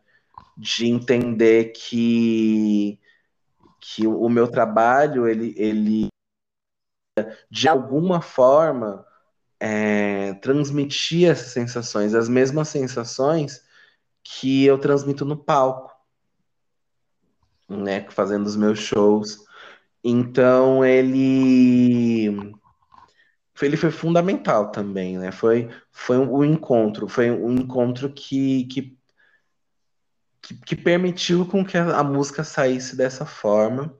[0.56, 2.98] de entender que,
[3.80, 6.08] que o meu trabalho, ele, ele
[7.50, 9.06] de alguma forma,
[9.60, 13.64] é, transmitia essas sensações, as mesmas sensações
[14.22, 15.94] que eu transmito no palco,
[17.68, 19.44] né, fazendo os meus shows.
[20.02, 22.54] Então ele
[23.62, 25.32] ele foi fundamental também, né?
[25.32, 28.96] Foi foi um encontro, foi um encontro que, que
[30.64, 33.92] que, permitiu com que a, música saísse dessa forma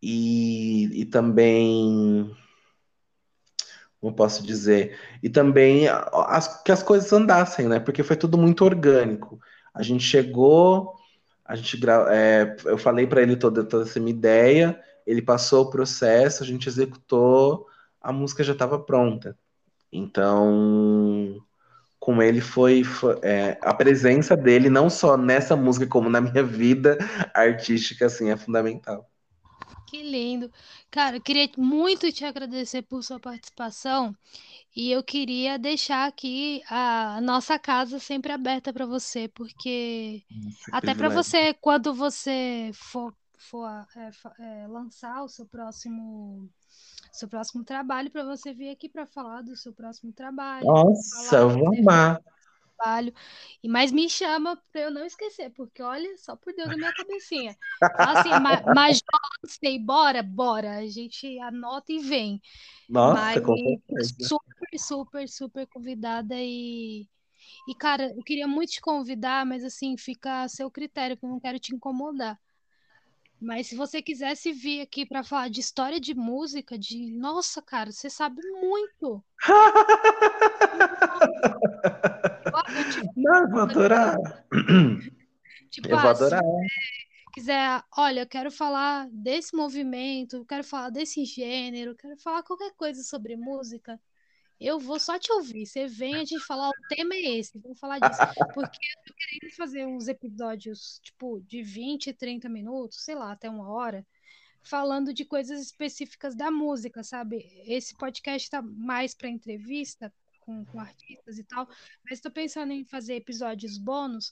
[0.00, 2.30] e, e também
[4.00, 7.78] como posso dizer, e também as, que as coisas andassem, né?
[7.78, 9.38] Porque foi tudo muito orgânico.
[9.74, 10.94] A gente chegou,
[11.44, 11.78] a gente
[12.10, 16.46] é, eu falei para ele toda, toda essa minha ideia, ele passou o processo, a
[16.46, 17.66] gente executou,
[18.00, 19.38] a música já estava pronta.
[19.92, 21.38] Então,
[21.98, 26.42] com ele foi, foi é, a presença dele não só nessa música como na minha
[26.44, 26.98] vida
[27.34, 29.08] artística assim é fundamental.
[29.86, 30.52] Que lindo.
[30.90, 34.16] Cara, eu queria muito te agradecer por sua participação
[34.74, 40.94] e eu queria deixar aqui a nossa casa sempre aberta para você, porque Nossa, até
[40.94, 43.66] para você, quando você for, for
[43.96, 46.48] é, é, lançar o seu próximo
[47.12, 50.66] seu próximo trabalho, para você vir aqui para falar do seu próximo trabalho.
[50.66, 52.20] Nossa, eu vou amar
[52.80, 53.12] trabalho.
[53.62, 56.92] E mais me chama para eu não esquecer, porque olha, só por Deus da minha
[56.92, 57.56] cabecinha.
[57.98, 58.30] Assim,
[58.74, 59.00] mas,
[59.46, 60.78] sei, bora, bora.
[60.78, 62.40] A gente anota e vem.
[62.88, 64.14] Nossa, mas, com certeza.
[64.20, 67.06] super, super, super convidada e
[67.68, 71.30] e cara, eu queria muito te convidar, mas assim, fica a seu critério, que eu
[71.30, 72.38] não quero te incomodar.
[73.40, 77.90] Mas se você quisesse vir aqui para falar de história de música, de nossa, cara,
[77.90, 79.24] você sabe muito.
[83.16, 84.18] Não, eu vou adorar.
[85.70, 86.42] Tipo, eu vou ah, adorar.
[86.42, 92.18] Se quiser, olha, eu quero falar desse movimento, eu quero falar desse gênero, eu quero
[92.18, 93.98] falar qualquer coisa sobre música,
[94.60, 95.64] eu vou só te ouvir.
[95.64, 98.20] Você vem a gente falar, o tema é esse, vamos falar disso.
[98.54, 103.48] Porque eu tô querendo fazer uns episódios, tipo, de 20, 30 minutos, sei lá, até
[103.48, 104.06] uma hora,
[104.62, 107.46] falando de coisas específicas da música, sabe?
[107.66, 111.66] Esse podcast tá mais para entrevista com, com artistas e tal,
[112.04, 114.30] mas estou pensando em fazer episódios bônus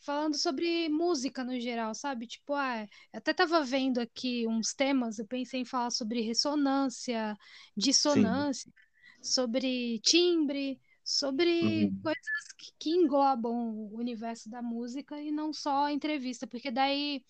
[0.00, 2.26] falando sobre música no geral, sabe?
[2.26, 7.36] Tipo, ah, até tava vendo aqui uns temas, eu pensei em falar sobre ressonância,
[7.76, 8.70] dissonância.
[8.70, 8.89] Sim
[9.20, 12.00] sobre timbre, sobre uhum.
[12.02, 17.24] coisas que, que, englobam o universo da música e não só a entrevista, porque daí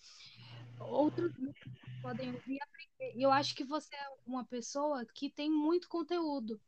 [0.79, 1.31] outros
[2.01, 3.19] podem ouvir e aprender.
[3.19, 6.59] E eu acho que você é uma pessoa que tem muito conteúdo.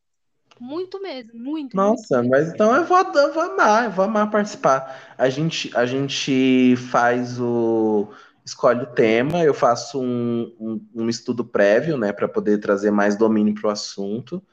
[0.59, 1.75] Muito mesmo, muito.
[1.75, 5.13] Nossa, muito mas então eu vou, eu vou amar, eu vou amar participar.
[5.17, 8.09] A gente, a gente faz o.
[8.45, 13.15] Escolhe o tema, eu faço um, um, um estudo prévio, né, para poder trazer mais
[13.15, 14.43] domínio para o assunto.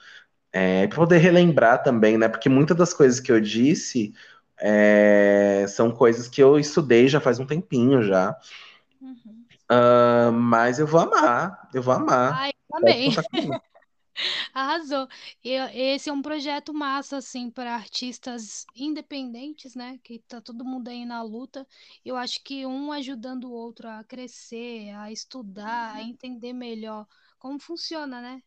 [0.53, 2.29] É, para poder relembrar também, né?
[2.29, 4.13] Porque muitas das coisas que eu disse
[4.59, 8.37] é, são coisas que eu estudei já faz um tempinho já.
[9.01, 9.45] Uhum.
[9.71, 12.33] Uh, mas eu vou amar, eu vou amar.
[12.35, 13.11] Ai, também.
[14.53, 15.09] Arrasou.
[15.43, 15.53] E,
[15.95, 19.99] esse é um projeto massa, assim, para artistas independentes, né?
[20.03, 21.67] Que tá todo mundo aí na luta.
[22.05, 27.07] Eu acho que um ajudando o outro a crescer, a estudar, a entender melhor
[27.39, 28.43] como funciona, né?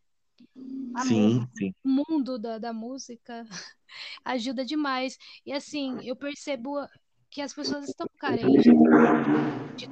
[0.95, 1.73] Sim, sim.
[1.83, 3.45] O mundo da, da música
[4.25, 5.17] ajuda demais.
[5.45, 6.87] E assim, eu percebo
[7.29, 8.65] que as pessoas estão carentes
[9.77, 9.87] de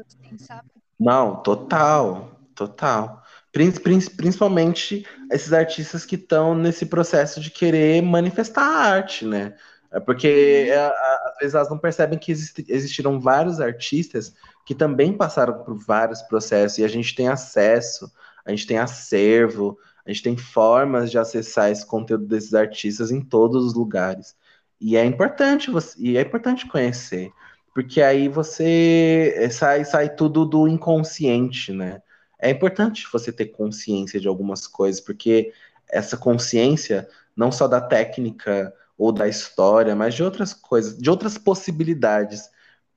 [0.00, 0.70] assim, sabe?
[0.98, 3.22] Não, total, total.
[3.52, 9.56] Prin- prin- Principalmente esses artistas que estão nesse processo de querer manifestar a arte, né?
[9.92, 10.72] É porque Uhum.
[10.72, 14.34] é, às vezes elas não percebem que existiram vários artistas
[14.64, 18.10] que também passaram por vários processos e a gente tem acesso,
[18.44, 23.20] a gente tem acervo, a gente tem formas de acessar esse conteúdo desses artistas em
[23.20, 24.36] todos os lugares.
[24.80, 27.30] E é importante você, e é importante conhecer,
[27.74, 32.02] porque aí você é, sai, sai tudo do inconsciente, né?
[32.38, 35.52] É importante você ter consciência de algumas coisas, porque
[35.88, 41.38] essa consciência, não só da técnica ou da história, mas de outras coisas, de outras
[41.38, 42.50] possibilidades,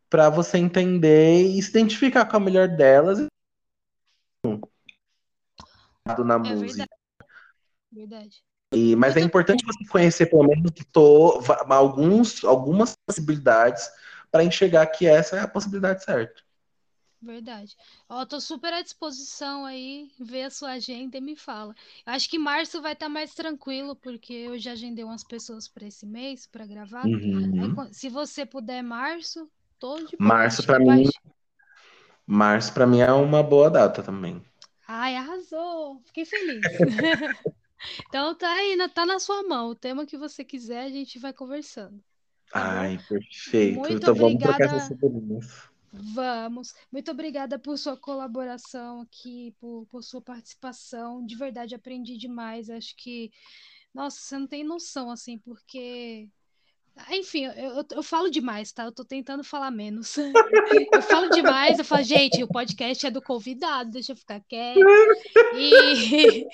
[0.09, 3.27] para você entender e se identificar com a melhor delas
[6.05, 6.55] na É música.
[6.55, 6.89] verdade.
[7.91, 8.43] Verdade.
[8.73, 10.71] E, mas é Muito importante você conhecer pelo menos
[11.45, 13.89] va- alguns, algumas possibilidades
[14.31, 16.41] para enxergar que essa é a possibilidade certa.
[17.21, 17.75] Verdade.
[18.07, 21.73] Ó, tô super à disposição aí, vê a sua agenda e me fala.
[22.05, 26.05] Acho que março vai estar mais tranquilo, porque eu já agendei umas pessoas para esse
[26.05, 27.11] mês para gravar.
[27.57, 27.73] Aí, Uhum.
[27.73, 29.49] quan- se você puder março,
[29.79, 30.17] tô de.
[30.19, 31.09] Março para mim,
[32.27, 34.43] março para mim é uma boa data também.
[34.87, 36.01] Ai, arrasou!
[36.05, 36.69] Fiquei feliz.
[38.07, 39.69] Então tá aí, tá na sua mão.
[39.69, 42.03] O tema que você quiser, a gente vai conversando.
[42.55, 42.87] Tá bom?
[42.87, 43.75] Ai, perfeito.
[43.75, 44.87] Muito Então vamos trocar essas obrigada.
[44.87, 45.69] figurinhas.
[45.91, 46.73] Vamos.
[46.91, 51.25] Muito obrigada por sua colaboração aqui, por, por sua participação.
[51.25, 52.69] De verdade, aprendi demais.
[52.69, 53.31] Acho que,
[53.93, 56.29] nossa, você não tem noção, assim, porque.
[57.09, 58.85] Enfim, eu, eu, falo demais, tá?
[58.85, 60.15] Eu tô tentando falar menos.
[60.93, 64.89] Eu falo demais, eu falo, gente, o podcast é do convidado, deixa eu ficar quieto.
[65.51, 66.47] E,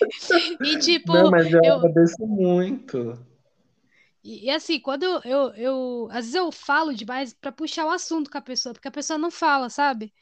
[0.64, 3.14] e tipo, Não, mas eu eu, agradeço muito.
[4.24, 7.90] E, e assim, quando eu, eu, eu- às vezes eu falo demais pra puxar o
[7.90, 10.14] assunto com a pessoa, porque a pessoa não fala, sabe?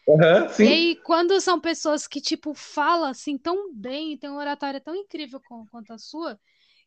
[0.59, 0.67] E sim.
[0.67, 5.41] aí, quando são pessoas que, tipo, falam assim tão bem, tem uma oratória tão incrível
[5.41, 6.39] com- quanto a sua,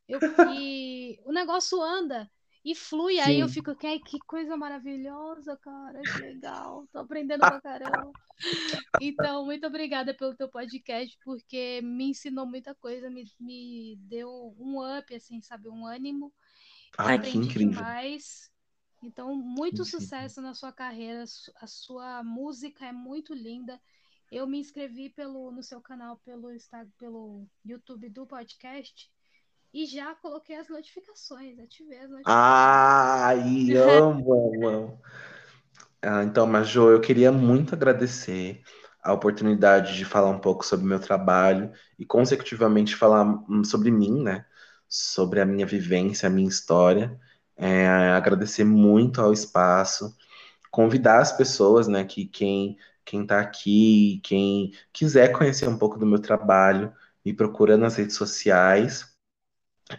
[0.09, 2.31] eu, e o negócio anda
[2.65, 3.55] e flui, aí eu Sim.
[3.55, 8.13] fico, que, que coisa maravilhosa, cara, que legal, tô aprendendo pra caramba.
[9.01, 14.81] Então, muito obrigada pelo teu podcast, porque me ensinou muita coisa, me, me deu um
[14.81, 16.33] up, assim, sabe, um ânimo.
[16.99, 17.75] Ai, que Aprendi incrível.
[17.75, 18.51] demais.
[19.03, 20.01] Então, muito Incrível.
[20.01, 21.25] sucesso na sua carreira.
[21.57, 23.81] A sua música é muito linda.
[24.31, 26.49] Eu me inscrevi pelo, no seu canal pelo,
[26.99, 29.11] pelo YouTube do podcast
[29.73, 32.93] e já coloquei as notificações, ativei as notificações.
[33.05, 35.01] Ai, amo, amo, amo.
[36.03, 38.63] Ah, então, mas Jo, eu queria muito agradecer
[39.03, 43.27] a oportunidade de falar um pouco sobre o meu trabalho e, consecutivamente, falar
[43.65, 44.45] sobre mim, né?
[44.89, 47.19] Sobre a minha vivência, a minha história.
[47.57, 50.17] É, agradecer muito ao espaço,
[50.71, 52.05] convidar as pessoas, né?
[52.05, 56.93] Que quem quem tá aqui, quem quiser conhecer um pouco do meu trabalho,
[57.25, 59.12] me procura nas redes sociais,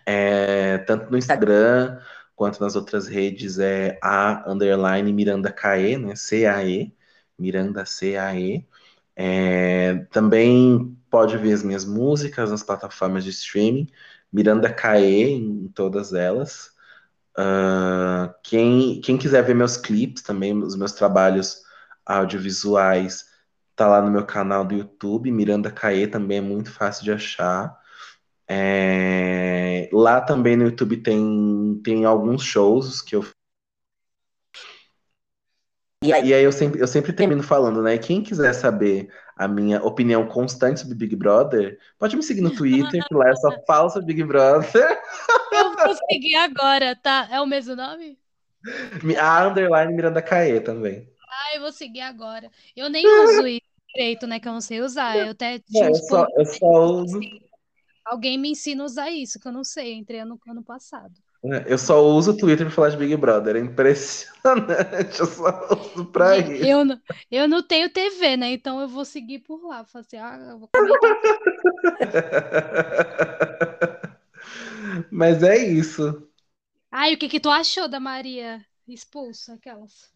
[0.06, 2.00] é, tanto no Instagram
[2.36, 6.16] quanto nas outras redes é a underline Miranda Cae, né?
[6.16, 6.96] C-A-E,
[7.38, 8.68] Miranda C-A-E.
[9.16, 13.88] É, também pode ver as minhas músicas nas plataformas de streaming,
[14.32, 16.72] Miranda Cae em todas elas.
[17.36, 21.64] Ah, quem, quem quiser ver meus clipes também, os meus trabalhos
[22.06, 23.26] audiovisuais,
[23.76, 27.76] tá lá no meu canal do YouTube, Miranda Cae também é muito fácil de achar.
[28.48, 33.26] É, lá também no YouTube tem, tem alguns shows que eu.
[36.04, 37.98] E aí e aí eu sempre, eu sempre termino falando, né?
[37.98, 43.04] Quem quiser saber a minha opinião constante sobre Big Brother, pode me seguir no Twitter,
[43.08, 45.02] que lá eu só falo sobre Big Brother.
[45.52, 47.28] Eu vou seguir agora, tá?
[47.32, 48.18] É o mesmo nome?
[49.20, 51.10] A underline Miranda Caê também.
[51.30, 52.50] Ah, eu vou seguir agora.
[52.76, 53.62] Eu nem uso isso
[53.94, 54.40] direito, né?
[54.40, 55.18] Que eu não sei usar.
[55.18, 57.20] Eu até É, eu uns só, eu só uso,
[58.06, 59.94] Alguém me ensina a usar isso, que eu não sei.
[59.96, 61.22] Entrei ano, ano passado.
[61.46, 63.56] é, eu só uso o Twitter pra falar de Big Brother.
[63.56, 64.34] É impressionante.
[65.20, 66.66] Eu só uso pra Gente, isso.
[66.66, 67.02] eu, não-
[67.32, 68.52] eu não tenho TV, né?
[68.54, 69.84] Então eu vou seguir por lá.
[69.86, 70.70] Falar assim, ah, eu vou.
[75.12, 76.28] Mas é isso.
[76.92, 79.54] Ai, o que que tu achou da Maria expulsa?
[79.56, 80.14] Aquelas.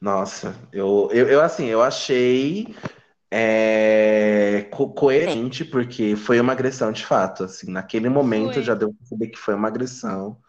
[0.00, 2.74] Nossa, eu, eu, eu assim, eu achei
[3.30, 7.44] é, co- coerente, porque foi uma agressão de fato.
[7.44, 8.62] Assim, naquele momento Foi.
[8.62, 10.40] já deu pra saber que foi uma agressão.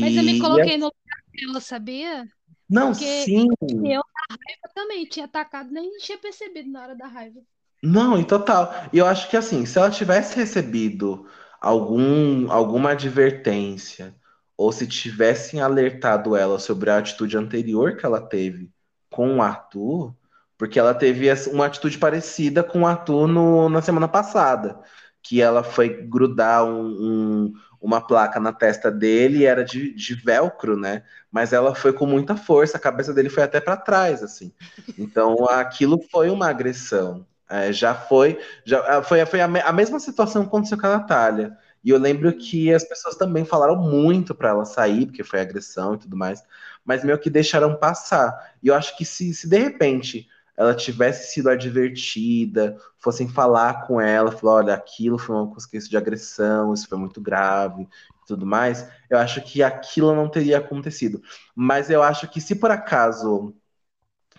[0.00, 2.28] Mas eu me E, e coloquei no lugar dela, sabia?
[2.68, 3.48] não, Porque sim,
[3.84, 7.40] eu, na raiva também, tinha atacado, nem tinha percebido na hora da raiva.
[7.82, 8.72] não, e total.
[8.92, 11.26] E eu acho que assim, se ela tivesse recebido
[11.60, 14.14] algum, alguma advertência
[14.56, 18.70] ou se tivessem alertado ela sobre a atitude anterior que ela teve
[19.10, 20.14] com o Arthur,
[20.56, 24.78] porque ela teve uma atitude parecida com o Arthur no, na semana passada,
[25.22, 30.14] que ela foi grudar um, um, uma placa na testa dele e era de, de
[30.14, 31.02] velcro, né?
[31.30, 34.52] Mas ela foi com muita força, a cabeça dele foi até para trás, assim.
[34.98, 37.26] Então aquilo foi uma agressão.
[37.48, 41.56] É, já foi, já foi, foi a, a mesma situação que aconteceu com a Natália.
[41.84, 45.94] E eu lembro que as pessoas também falaram muito para ela sair, porque foi agressão
[45.94, 46.42] e tudo mais,
[46.84, 48.54] mas meio que deixaram passar.
[48.62, 50.26] E eu acho que se, se de repente
[50.56, 55.96] ela tivesse sido advertida, fossem falar com ela, falar, olha, aquilo foi uma coisa de
[55.96, 61.22] agressão, isso foi muito grave e tudo mais, eu acho que aquilo não teria acontecido.
[61.54, 63.54] Mas eu acho que se por acaso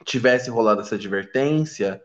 [0.04, 2.02] tivesse rolado essa advertência,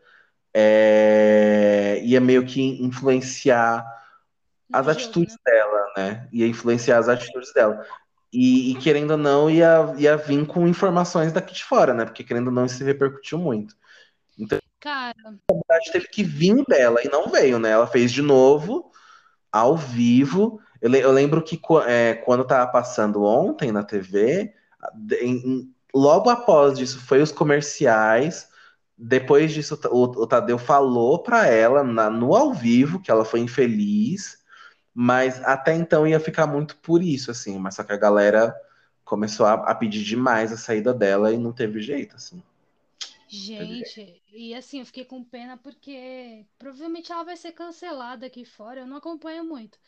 [0.53, 3.87] é, ia meio que influenciar
[4.73, 5.53] as jogo, atitudes né?
[5.53, 6.29] dela, né?
[6.33, 7.85] Ia influenciar as atitudes dela.
[8.33, 12.05] E, e, querendo ou não, ia, ia vir com informações daqui de fora, né?
[12.05, 13.75] Porque querendo ou não, isso repercutiu muito.
[14.81, 15.15] Cara.
[15.51, 17.71] a verdade teve que vir dela e não veio, né?
[17.71, 18.91] Ela fez de novo,
[19.53, 20.61] ao vivo.
[20.81, 24.55] Eu, eu lembro que é, quando tava passando ontem na TV,
[25.21, 28.49] em, logo após disso foi os comerciais.
[28.97, 33.41] Depois disso, o, o Tadeu falou para ela na, no ao vivo que ela foi
[33.41, 34.41] infeliz
[34.95, 37.59] mas até então ia ficar muito por isso, assim.
[37.59, 38.55] Mas só que a galera
[39.05, 42.43] começou a, a pedir demais a saída dela e não teve jeito, assim.
[43.31, 48.81] Gente, e assim, eu fiquei com pena porque provavelmente ela vai ser cancelada aqui fora.
[48.81, 49.79] Eu não acompanho muito.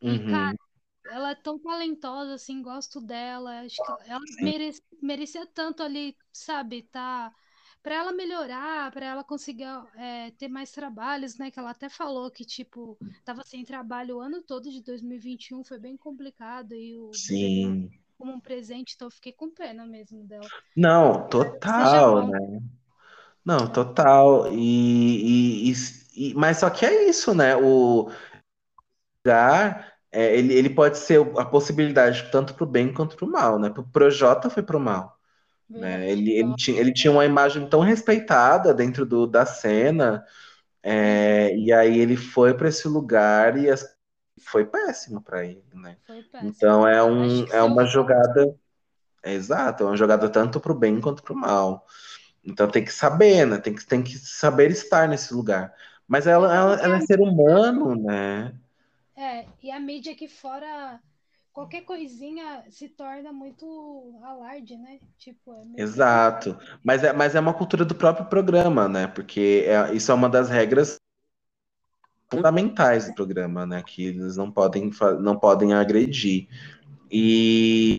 [0.00, 0.30] E, uhum.
[0.30, 0.58] cara,
[1.06, 3.60] ela é tão talentosa, assim, gosto dela.
[3.60, 7.32] Acho que ela merece, merecia tanto ali, sabe, tá
[7.84, 11.50] para ela melhorar, para ela conseguir é, ter mais trabalhos, né?
[11.50, 15.78] Que ela até falou que, tipo, tava sem trabalho o ano todo de 2021, foi
[15.78, 17.90] bem complicado, e o Sim.
[18.18, 20.46] Como um presente, então eu fiquei com pena mesmo dela.
[20.76, 22.60] Não, total, né?
[23.44, 24.52] Não, total.
[24.52, 25.74] E, e,
[26.16, 27.56] e, mas só que é isso, né?
[27.56, 28.10] O
[29.24, 33.30] lugar, é, ele, ele pode ser a possibilidade tanto para o bem quanto para o
[33.30, 33.70] mal, né?
[33.70, 35.18] Pro Projota foi para o mal.
[35.68, 36.10] Né?
[36.10, 40.24] Ele, ele, tinha, ele tinha uma imagem tão respeitada dentro do, da cena,
[40.82, 43.93] é, e aí ele foi para esse lugar e as,
[44.40, 45.96] foi péssimo para ele, né?
[46.42, 48.54] Então é, um, é uma jogada.
[49.22, 51.86] É, exato, é uma jogada tanto para o bem quanto para o mal.
[52.44, 53.58] Então tem que saber, né?
[53.58, 55.72] Tem que, tem que saber estar nesse lugar.
[56.06, 58.54] Mas ela, ela, ela é ser humano, né?
[59.16, 61.00] É, e a mídia aqui fora
[61.54, 64.98] qualquer coisinha se torna muito alarde, né?
[65.16, 66.58] Tipo, é Exato.
[66.82, 69.06] Mas é, mas é uma cultura do próprio programa, né?
[69.06, 70.98] Porque é, isso é uma das regras
[72.30, 73.82] fundamentais do programa, né?
[73.82, 74.90] Que eles não podem,
[75.20, 76.48] não podem agredir.
[77.10, 77.96] E,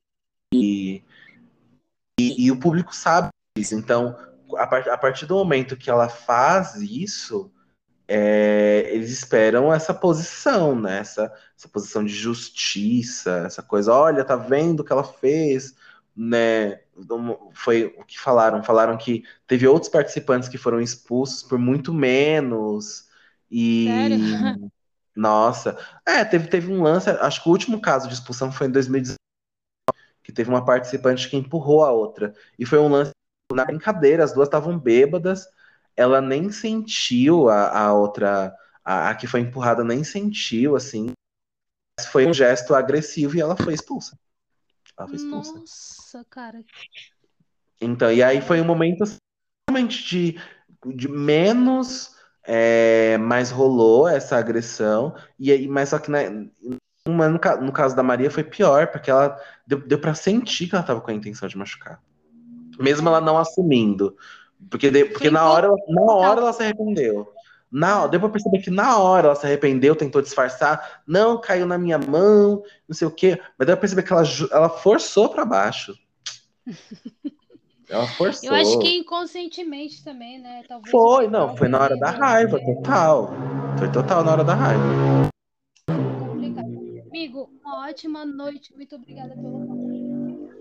[0.54, 1.02] e,
[2.20, 3.76] e, o público sabe isso.
[3.76, 4.18] Então,
[4.58, 7.52] a, part, a partir do momento que ela faz isso,
[8.08, 11.00] é, eles esperam essa posição, né?
[11.00, 15.76] Essa, essa, posição de justiça, essa coisa, olha, tá vendo o que ela fez,
[16.16, 16.82] né?
[17.54, 23.05] Foi o que falaram, falaram que teve outros participantes que foram expulsos por muito menos
[23.50, 24.18] e Sério?
[25.16, 28.72] nossa, é, teve, teve um lance, acho que o último caso de expulsão foi em
[28.72, 29.18] 2019,
[30.24, 33.12] que teve uma participante que empurrou a outra e foi um lance
[33.54, 35.48] na brincadeira, as duas estavam bêbadas
[35.96, 38.54] ela nem sentiu a, a outra,
[38.84, 41.12] a, a, que foi empurrada nem sentiu, assim.
[42.12, 44.18] Foi um gesto agressivo e ela foi expulsa.
[44.98, 45.54] Ela foi expulsa.
[45.54, 46.64] Nossa, cara.
[47.80, 49.18] Então, e aí foi um momento assim,
[49.70, 50.42] realmente de,
[50.96, 52.15] de menos,
[52.48, 55.16] é, mas rolou essa agressão.
[55.40, 56.30] E aí, mas só que né,
[57.08, 57.18] no,
[57.62, 61.02] no caso da Maria foi pior, porque ela deu, deu para sentir que ela estava
[61.02, 62.02] com a intenção de machucar.
[62.80, 64.16] Mesmo ela não assumindo.
[64.70, 67.28] Porque, de, porque na hora, na hora ela se arrependeu.
[67.72, 71.78] Na, deu pra perceber que na hora ela se arrependeu, tentou disfarçar, não, caiu na
[71.78, 73.40] minha mão, não sei o quê.
[73.58, 75.94] Mas deu pra perceber que ela, ela forçou para baixo.
[77.90, 78.50] Ela forçou.
[78.50, 80.64] Eu acho que inconscientemente também, né?
[80.68, 83.32] Talvez foi, não, foi na hora da raiva, total.
[83.78, 85.30] Foi total na hora da raiva.
[85.88, 86.68] Complicado.
[87.08, 88.74] Amigo, uma ótima noite.
[88.76, 89.66] Muito obrigada pelo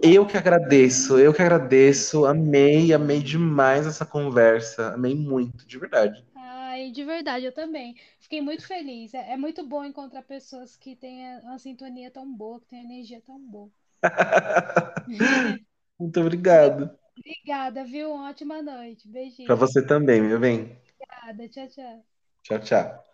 [0.07, 2.27] eu que agradeço, eu que agradeço.
[2.27, 4.93] Amei, amei demais essa conversa.
[4.93, 6.23] Amei muito, de verdade.
[6.35, 7.97] Ai, de verdade, eu também.
[8.21, 9.15] Fiquei muito feliz.
[9.15, 13.23] É, é muito bom encontrar pessoas que têm uma sintonia tão boa, que têm energia
[13.25, 13.71] tão boa.
[15.99, 16.91] muito obrigado.
[17.19, 18.13] Obrigada, viu?
[18.15, 19.09] Uma ótima noite.
[19.09, 19.47] Beijinho.
[19.47, 20.77] Pra você também, meu bem.
[20.99, 21.49] Obrigada.
[21.49, 22.05] Tchau, tchau.
[22.43, 23.14] Tchau, tchau.